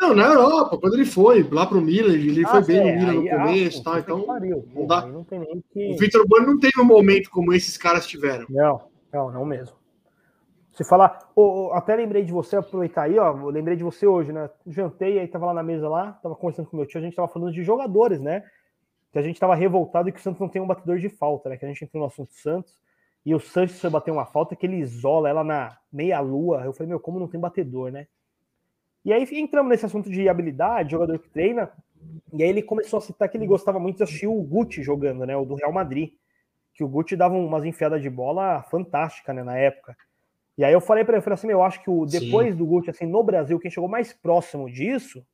Não, 0.00 0.14
na 0.14 0.26
Europa, 0.26 0.78
quando 0.78 0.94
ele 0.94 1.04
foi 1.04 1.42
lá 1.50 1.66
pro 1.66 1.80
Milan, 1.80 2.14
ele 2.14 2.44
foi 2.46 2.58
Ah, 2.58 2.62
bem 2.62 2.78
é, 2.78 2.92
no 2.92 3.00
Milan 3.00 3.22
no 3.22 3.28
ah, 3.28 3.46
começo, 3.46 3.82
tá? 3.82 3.98
Então, 3.98 4.22
pariu, 4.22 4.64
não 4.72 4.86
dá. 4.86 5.06
não 5.06 5.24
que. 5.24 5.92
o 5.92 5.96
Vitor 5.98 6.26
Bueno 6.28 6.46
não 6.46 6.58
teve 6.58 6.80
um 6.80 6.84
momento 6.84 7.30
como 7.30 7.52
esses 7.52 7.76
caras 7.76 8.06
tiveram. 8.06 8.46
Não, 8.48 8.80
não, 9.12 9.32
não 9.32 9.44
mesmo. 9.44 9.76
Se 10.72 10.84
falar, 10.84 11.28
ô, 11.34 11.42
ô, 11.42 11.72
até 11.72 11.96
lembrei 11.96 12.24
de 12.24 12.32
você, 12.32 12.56
aproveitar 12.56 13.02
aí, 13.02 13.18
ó, 13.18 13.32
lembrei 13.50 13.76
de 13.76 13.82
você 13.82 14.06
hoje, 14.06 14.32
né? 14.32 14.48
Jantei, 14.64 15.18
aí 15.18 15.26
tava 15.26 15.46
lá 15.46 15.54
na 15.54 15.62
mesa 15.64 15.88
lá, 15.88 16.12
tava 16.22 16.36
conversando 16.36 16.68
com 16.68 16.76
meu 16.76 16.86
tio, 16.86 17.00
a 17.00 17.02
gente 17.02 17.16
tava 17.16 17.26
falando 17.26 17.52
de 17.52 17.64
jogadores, 17.64 18.20
né? 18.20 18.44
Que 19.12 19.18
a 19.18 19.22
gente 19.22 19.40
tava 19.40 19.56
revoltado 19.56 20.12
que 20.12 20.20
o 20.20 20.22
Santos 20.22 20.40
não 20.40 20.48
tem 20.48 20.62
um 20.62 20.66
batedor 20.68 20.98
de 20.98 21.08
falta, 21.08 21.48
né? 21.48 21.56
Que 21.56 21.64
a 21.64 21.68
gente 21.68 21.84
entrou 21.84 22.02
no 22.02 22.06
assunto 22.06 22.32
Santos, 22.34 22.80
e 23.26 23.34
o 23.34 23.40
Santos 23.40 23.80
foi 23.80 23.90
bater 23.90 24.12
uma 24.12 24.26
falta 24.26 24.54
que 24.54 24.64
ele 24.64 24.76
isola 24.76 25.28
ela 25.28 25.42
na 25.42 25.76
meia-lua. 25.92 26.62
Eu 26.64 26.72
falei, 26.72 26.88
meu, 26.88 27.00
como 27.00 27.18
não 27.18 27.26
tem 27.26 27.40
batedor, 27.40 27.90
né? 27.90 28.06
E 29.08 29.12
aí 29.14 29.26
entramos 29.32 29.70
nesse 29.70 29.86
assunto 29.86 30.10
de 30.10 30.28
habilidade, 30.28 30.90
jogador 30.90 31.18
que 31.18 31.30
treina, 31.30 31.72
e 32.30 32.42
aí 32.42 32.50
ele 32.50 32.60
começou 32.60 32.98
a 32.98 33.00
citar 33.00 33.26
que 33.26 33.38
ele 33.38 33.46
gostava 33.46 33.80
muito 33.80 33.96
de 33.96 34.02
assistir 34.02 34.26
o 34.26 34.34
Guti 34.42 34.82
jogando, 34.82 35.24
né? 35.24 35.34
O 35.34 35.46
do 35.46 35.54
Real 35.54 35.72
Madrid. 35.72 36.10
Que 36.74 36.84
o 36.84 36.88
Guti 36.88 37.16
dava 37.16 37.34
umas 37.34 37.64
enfiadas 37.64 38.02
de 38.02 38.10
bola 38.10 38.62
fantástica, 38.64 39.32
né, 39.32 39.42
na 39.42 39.56
época. 39.56 39.96
E 40.58 40.62
aí 40.62 40.74
eu 40.74 40.80
falei 40.82 41.04
para 41.04 41.14
ele, 41.14 41.20
eu 41.20 41.22
falei 41.22 41.34
assim, 41.34 41.48
eu 41.48 41.62
acho 41.62 41.82
que 41.82 41.88
o, 41.88 42.04
depois 42.04 42.52
Sim. 42.52 42.58
do 42.58 42.66
Guti, 42.66 42.90
assim, 42.90 43.06
no 43.06 43.22
Brasil, 43.22 43.58
quem 43.58 43.70
chegou 43.70 43.88
mais 43.88 44.12
próximo 44.12 44.70
disso 44.70 45.24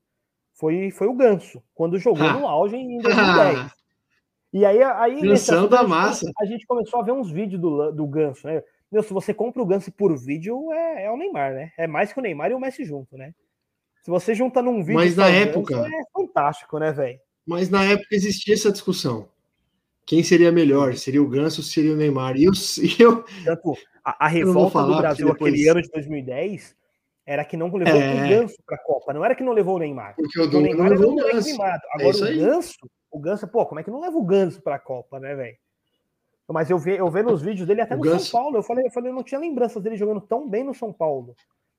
foi, 0.53 0.93
foi 0.93 1.09
o 1.09 1.15
Ganso, 1.15 1.61
quando 1.75 1.99
jogou 1.99 2.33
no 2.33 2.47
auge 2.47 2.77
em 2.77 2.99
2010. 2.99 3.73
e 4.55 4.65
aí, 4.65 4.85
aí 4.85 5.21
Gansão 5.21 5.67
da 5.67 5.83
massa. 5.83 6.31
A 6.41 6.45
gente 6.45 6.65
começou 6.65 7.01
a 7.01 7.03
ver 7.03 7.11
uns 7.11 7.29
vídeos 7.29 7.61
do, 7.61 7.91
do 7.91 8.07
Ganso, 8.07 8.47
né? 8.47 8.63
Meu, 8.93 9.03
se 9.03 9.13
você 9.13 9.35
compra 9.35 9.61
o 9.61 9.67
Ganso 9.67 9.91
por 9.91 10.17
vídeo, 10.17 10.73
é, 10.73 11.07
é 11.07 11.11
o 11.11 11.17
Neymar, 11.17 11.53
né? 11.55 11.73
É 11.77 11.89
mais 11.89 12.13
que 12.13 12.21
o 12.21 12.23
Neymar 12.23 12.53
e 12.53 12.55
o 12.55 12.61
Messi 12.61 12.85
junto, 12.85 13.17
né? 13.17 13.35
Se 14.05 14.11
você 14.11 14.35
junta 14.35 14.61
num 14.61 14.81
vídeo. 14.81 14.97
Mas 14.97 15.17
na 15.17 15.29
época. 15.29 15.75
é 15.75 16.05
fantástico, 16.13 16.79
né, 16.79 16.93
velho? 16.93 17.19
Mas 17.47 17.71
na 17.71 17.83
época 17.85 18.15
existia 18.15 18.53
essa 18.53 18.71
discussão. 18.71 19.27
Quem 20.05 20.23
seria 20.23 20.53
melhor? 20.53 20.95
Seria 20.95 21.23
o 21.23 21.27
Ganso 21.27 21.63
ou 21.63 21.65
seria 21.65 21.95
o 21.95 21.97
Neymar? 21.97 22.37
E 22.37 22.45
eu. 22.45 22.53
Eu 23.01 23.25
Tanto 23.45 23.75
a, 24.05 24.27
a 24.27 24.29
revolta 24.29 24.83
do 24.83 24.97
Brasil 24.99 25.27
depois... 25.27 25.55
aquele 25.55 25.69
ano 25.69 25.81
de 25.81 25.89
2010 25.89 26.77
era 27.25 27.43
que 27.47 27.57
não 27.57 27.75
levou 27.75 27.99
é... 27.99 28.15
o 28.15 28.29
Ganso 28.29 28.57
para 28.67 28.77
a 28.77 28.79
Copa. 28.79 29.15
Não 29.15 29.25
era 29.25 29.35
que 29.35 29.43
não 29.43 29.55
levou 29.55 29.77
o 29.77 29.79
Neymar. 29.79 30.15
Porque 30.17 30.39
o, 30.39 30.45
o 30.45 30.61
Neymar 30.61 30.91
não 30.91 30.97
levou 30.97 31.13
o 31.13 31.17
Ganso. 31.17 31.63
Agora 31.63 32.31
é 32.31 32.35
o 32.35 32.39
Ganso, 32.39 32.77
o 33.11 33.19
Ganso, 33.19 33.49
pô, 33.49 33.65
como 33.65 33.81
é 33.81 33.83
que 33.83 33.91
não 33.91 34.03
leva 34.03 34.19
o 34.19 34.25
Ganso 34.25 34.61
para 34.61 34.77
a 34.77 34.79
Copa, 34.79 35.19
né, 35.19 35.35
velho? 35.35 35.57
Mas 36.47 36.69
eu 36.69 36.79
vi, 36.79 36.95
eu 36.97 37.11
vi 37.11 37.23
nos 37.23 37.41
vídeos 37.41 37.67
dele 37.67 37.81
até 37.81 37.95
o 37.95 37.97
no 37.97 38.05
Ganso... 38.05 38.27
São 38.27 38.39
Paulo. 38.39 38.59
Eu 38.59 38.63
falei, 38.63 38.85
eu 38.85 38.91
falei, 38.91 39.11
eu 39.11 39.15
não 39.15 39.23
tinha 39.23 39.41
lembranças 39.41 39.83
dele 39.83 39.97
jogando 39.97 40.21
tão 40.21 40.47
bem 40.47 40.63
no 40.63 40.75
São 40.75 40.93
Paulo. 40.93 41.35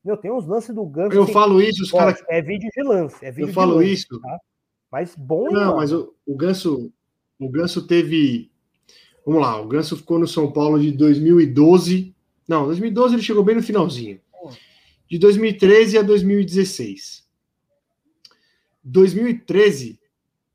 Meu, 0.06 0.16
tem 0.16 0.32
uns 0.32 0.46
lances 0.46 0.74
do 0.74 0.86
Ganso. 0.86 1.16
Eu 1.16 1.26
falo 1.26 1.60
isso, 1.60 1.82
os 1.82 1.92
caras. 1.92 2.24
É 2.30 2.40
vídeo 2.40 2.70
de 2.72 2.84
lance. 2.84 3.26
É 3.26 3.32
vídeo 3.32 3.50
eu 3.50 3.54
falo 3.54 3.78
lance, 3.78 3.92
isso. 3.92 4.20
Tá? 4.22 4.40
Mas 4.92 5.16
bom, 5.16 5.46
Não, 5.46 5.62
mano. 5.62 5.76
mas 5.78 5.92
o, 5.92 6.14
o 6.28 6.36
Ganso. 6.36 6.94
O 7.40 7.50
Ganso 7.50 7.88
teve. 7.88 8.52
Vamos 9.26 9.42
lá, 9.42 9.60
o 9.60 9.68
Ganso 9.68 9.98
ficou 9.98 10.20
no 10.20 10.28
São 10.28 10.52
Paulo 10.52 10.80
de 10.80 10.92
2012. 10.92 12.16
Não, 12.48 12.66
2012 12.68 13.16
ele 13.16 13.24
chegou 13.24 13.44
bem 13.44 13.56
no 13.56 13.64
finalzinho. 13.64 14.22
De 15.10 15.18
2013 15.18 15.98
a 15.98 16.02
2016. 16.04 17.26
2013 18.84 20.00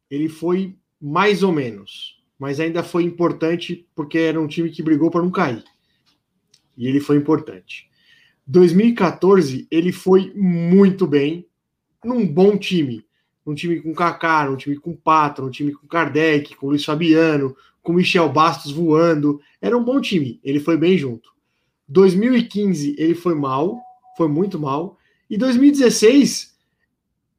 ele 0.09 0.29
foi 0.29 0.77
mais 1.01 1.43
ou 1.43 1.51
menos, 1.51 2.23
mas 2.39 2.61
ainda 2.61 2.85
foi 2.85 3.03
importante 3.03 3.89
porque 3.97 4.19
era 4.19 4.41
um 4.41 4.47
time 4.47 4.71
que 4.71 4.83
brigou 4.83 5.11
para 5.11 5.23
não 5.23 5.31
cair. 5.31 5.65
E 6.77 6.87
ele 6.87 7.01
foi 7.01 7.17
importante. 7.17 7.90
2014 8.51 9.69
ele 9.71 9.93
foi 9.93 10.33
muito 10.35 11.07
bem, 11.07 11.47
num 12.05 12.27
bom 12.27 12.59
time. 12.59 13.07
Um 13.47 13.55
time 13.55 13.81
com 13.81 13.95
Kaká, 13.95 14.51
um 14.51 14.57
time 14.57 14.77
com 14.77 14.93
Pato, 14.93 15.45
um 15.45 15.51
time 15.51 15.73
com 15.73 15.87
Kardec, 15.87 16.57
com 16.57 16.67
Luiz 16.67 16.85
Fabiano, 16.85 17.57
com 17.81 17.93
Michel 17.93 18.29
Bastos 18.29 18.73
voando. 18.73 19.41
Era 19.63 19.79
um 19.79 19.85
bom 19.85 20.01
time, 20.01 20.41
ele 20.43 20.59
foi 20.59 20.77
bem 20.77 20.99
junto. 20.99 21.31
2015 21.89 22.97
ele 22.99 23.15
foi 23.15 23.37
mal, 23.37 23.81
foi 24.17 24.27
muito 24.27 24.59
mal. 24.59 24.99
E 25.29 25.39
2016 25.39 26.59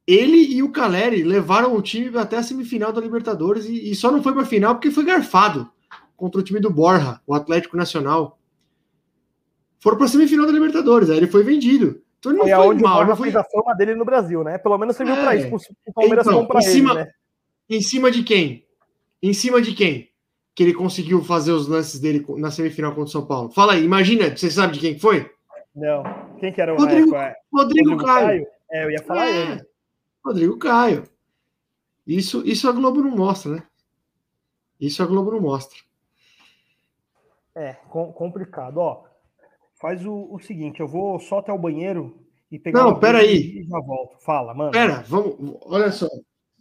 ele 0.08 0.38
e 0.38 0.64
o 0.64 0.72
Caleri 0.72 1.24
levaram 1.24 1.76
o 1.76 1.82
time 1.82 2.18
até 2.18 2.38
a 2.38 2.44
semifinal 2.44 2.94
da 2.94 3.02
Libertadores 3.02 3.66
e, 3.66 3.92
e 3.92 3.96
só 3.96 4.10
não 4.12 4.24
foi 4.24 4.32
para 4.32 4.44
a 4.44 4.46
final 4.46 4.76
porque 4.76 4.90
foi 4.90 5.04
garfado 5.04 5.70
contra 6.16 6.40
o 6.40 6.44
time 6.44 6.62
do 6.62 6.70
Borja, 6.70 7.20
o 7.28 7.34
Atlético 7.34 7.76
Nacional 7.76 8.40
foram 9.82 9.98
para 9.98 10.06
a 10.06 10.10
semifinal 10.10 10.46
da 10.46 10.52
Libertadores, 10.54 11.10
aí 11.10 11.18
ele 11.18 11.28
foi 11.28 11.44
vendido. 11.44 12.02
Então 12.20 12.32
ele 12.32 12.40
não 12.40 12.46
foi, 12.46 12.56
foi 12.56 12.68
onde 12.68 12.84
mal, 12.84 13.06
não 13.06 13.16
foi... 13.18 13.36
a 13.36 13.44
fama 13.44 13.74
dele 13.74 13.96
no 13.96 14.06
Brasil, 14.06 14.44
né? 14.44 14.60
Pelo 14.60 14.78
menos 14.78 14.96
serviu 14.96 15.16
é. 15.16 15.22
para 15.22 15.36
isso, 15.36 15.74
o 15.88 15.94
Palmeiras 15.94 16.28
então, 16.28 16.42
comprar 16.42 16.60
em 16.60 16.64
cima, 16.64 16.92
ele, 16.92 17.00
né? 17.00 17.12
Em 17.68 17.82
cima 17.82 18.12
de 18.12 18.24
quem? 18.24 18.66
Em 19.22 19.34
cima 19.34 19.62
de 19.62 19.74
quem? 19.74 20.10
Que 20.54 20.64
ele 20.64 20.74
conseguiu 20.74 21.24
fazer 21.24 21.52
os 21.52 21.68
lances 21.68 22.00
dele 22.00 22.24
na 22.38 22.52
semifinal 22.52 22.92
contra 22.92 23.06
o 23.06 23.12
São 23.12 23.26
Paulo. 23.26 23.50
Fala 23.50 23.74
aí, 23.74 23.84
imagina, 23.84 24.30
você 24.36 24.52
sabe 24.52 24.74
de 24.74 24.80
quem 24.80 25.00
foi? 25.00 25.32
Não. 25.76 26.04
Quem 26.40 26.54
que 26.54 26.62
era 26.62 26.74
o 26.74 26.78
Rodrigo, 26.78 27.12
Rodrigo, 27.12 27.40
Rodrigo 27.52 27.98
Caio. 27.98 28.28
Caio. 28.28 28.48
É, 28.72 28.84
eu 28.84 28.92
ia 28.92 29.02
falar 29.02 29.28
é. 29.28 29.42
ele. 29.42 29.66
Rodrigo 30.24 30.58
Caio. 30.58 31.04
Isso, 32.06 32.44
isso 32.46 32.70
a 32.70 32.72
Globo 32.72 33.02
não 33.02 33.12
mostra, 33.12 33.52
né? 33.56 33.64
Isso 34.80 35.02
a 35.02 35.06
Globo 35.06 35.32
não 35.32 35.42
mostra. 35.42 35.78
É, 37.56 37.74
com, 37.90 38.12
complicado. 38.12 38.78
Ó, 38.78 39.04
Faz 39.82 40.06
o, 40.06 40.28
o 40.32 40.40
seguinte, 40.40 40.80
eu 40.80 40.88
vou 40.88 41.20
só 41.20 41.40
até 41.40 41.52
o 41.52 41.58
banheiro 41.58 42.16
e 42.52 42.60
pegar. 42.60 42.84
Não, 42.84 43.00
peraí. 43.00 43.62
E 43.62 43.64
já 43.64 43.80
volto. 43.80 44.16
Fala, 44.20 44.54
mano. 44.54 44.72
Pera, 44.72 45.04
vamos. 45.08 45.58
Olha 45.66 45.92
só. 45.92 46.08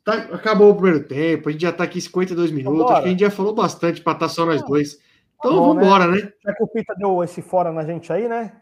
Tá, 0.02 0.14
acabou 0.32 0.70
o 0.70 0.74
primeiro 0.74 1.06
tempo, 1.06 1.50
a 1.50 1.52
gente 1.52 1.60
já 1.60 1.70
tá 1.70 1.84
aqui 1.84 2.00
52 2.00 2.50
minutos. 2.50 2.90
Acho 2.90 3.02
que 3.02 3.08
a 3.08 3.10
gente 3.10 3.20
já 3.20 3.30
falou 3.30 3.54
bastante 3.54 4.00
para 4.00 4.14
estar 4.14 4.26
tá 4.26 4.32
só 4.32 4.46
nós 4.46 4.64
dois. 4.64 4.98
Então 5.38 5.54
vamos 5.54 5.82
embora, 5.82 6.06
né? 6.06 6.22
né? 6.22 6.32
Já 6.42 6.54
que 6.54 6.62
o 6.62 6.66
Pita 6.66 6.94
deu 6.96 7.22
esse 7.22 7.42
fora 7.42 7.70
na 7.70 7.84
gente 7.84 8.10
aí, 8.10 8.26
né? 8.26 8.58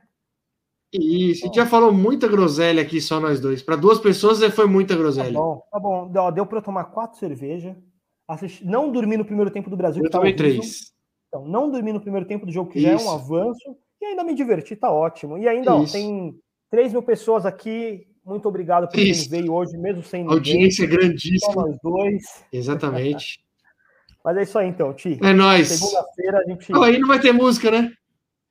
Isso, 0.93 1.45
a 1.45 1.47
gente 1.47 1.57
já 1.57 1.67
falou 1.67 1.93
muita 1.93 2.27
groselha 2.27 2.83
aqui 2.83 3.01
só 3.01 3.21
nós 3.21 3.41
dois. 3.41 3.63
Para 3.63 3.77
duas 3.77 4.01
pessoas 4.01 4.43
foi 4.53 4.67
muita 4.67 4.97
groselha. 4.97 5.35
Tá 5.35 5.41
bom, 5.41 5.63
tá 5.71 5.79
bom. 5.79 6.33
Deu 6.33 6.47
para 6.47 6.59
eu 6.59 6.63
tomar 6.63 6.85
quatro 6.87 7.19
cervejas, 7.19 7.77
assistir, 8.27 8.65
não 8.67 8.91
dormir 8.91 9.19
no 9.19 9.25
primeiro 9.25 9.53
tempo 9.53 9.71
do 9.71 9.77
Brasil. 9.77 10.03
Eu 10.03 10.11
tomei 10.11 10.33
tá 10.33 10.39
três. 10.39 10.93
Então, 11.29 11.47
não 11.47 11.71
dormir 11.71 11.93
no 11.93 12.01
primeiro 12.01 12.27
tempo 12.27 12.45
do 12.45 12.51
jogo, 12.51 12.71
que 12.71 12.79
Isso. 12.81 12.89
já 12.89 12.93
é 12.95 12.97
um 12.97 13.15
avanço 13.15 13.77
e 14.01 14.07
ainda 14.07 14.25
me 14.25 14.35
diverti, 14.35 14.77
tá 14.77 14.91
ótimo. 14.91 15.39
E 15.39 15.49
ainda, 15.49 15.75
ó, 15.75 15.85
tem 15.85 16.35
3 16.71 16.93
mil 16.93 17.03
pessoas 17.03 17.45
aqui. 17.45 18.07
Muito 18.25 18.47
obrigado 18.47 18.87
por 18.87 18.95
quem 18.95 19.13
veio 19.29 19.53
hoje, 19.53 19.77
mesmo 19.79 20.03
sem 20.03 20.21
ninguém. 20.21 20.37
Audiência 20.37 20.87
grandíssima. 20.87 21.53
Só 21.53 21.61
nós 21.63 21.77
dois. 21.83 22.45
Exatamente. 22.53 23.41
Mas 24.25 24.37
é 24.37 24.43
isso 24.43 24.59
aí, 24.59 24.69
então, 24.69 24.93
Ti. 24.93 25.19
É 25.23 25.33
nóis. 25.33 25.69
Segunda-feira 25.69 26.39
a 26.39 26.51
gente. 26.51 26.73
Oh, 26.73 26.83
aí 26.83 26.99
não 26.99 27.09
vai 27.09 27.19
ter 27.19 27.33
música, 27.33 27.71
né? 27.71 27.93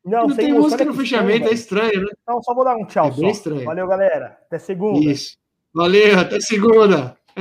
Não, 0.04 0.28
não 0.28 0.36
tem 0.36 0.54
música, 0.54 0.86
no 0.86 0.94
fechamento, 0.94 1.50
é 1.50 1.52
estranho, 1.52 2.02
né? 2.02 2.08
Então, 2.24 2.42
só 2.42 2.56
vou 2.56 2.64
dar 2.64 2.78
um 2.78 2.86
tchau. 2.86 3.08
É 3.08 3.12
bem 3.12 3.30
estranho. 3.30 3.66
Valeu, 3.66 3.88
galera. 3.88 4.38
Até 4.46 4.58
segunda. 4.58 5.12
Isso. 5.12 5.38
Valeu, 5.74 6.18
até 6.18 6.40
segunda. 6.40 7.17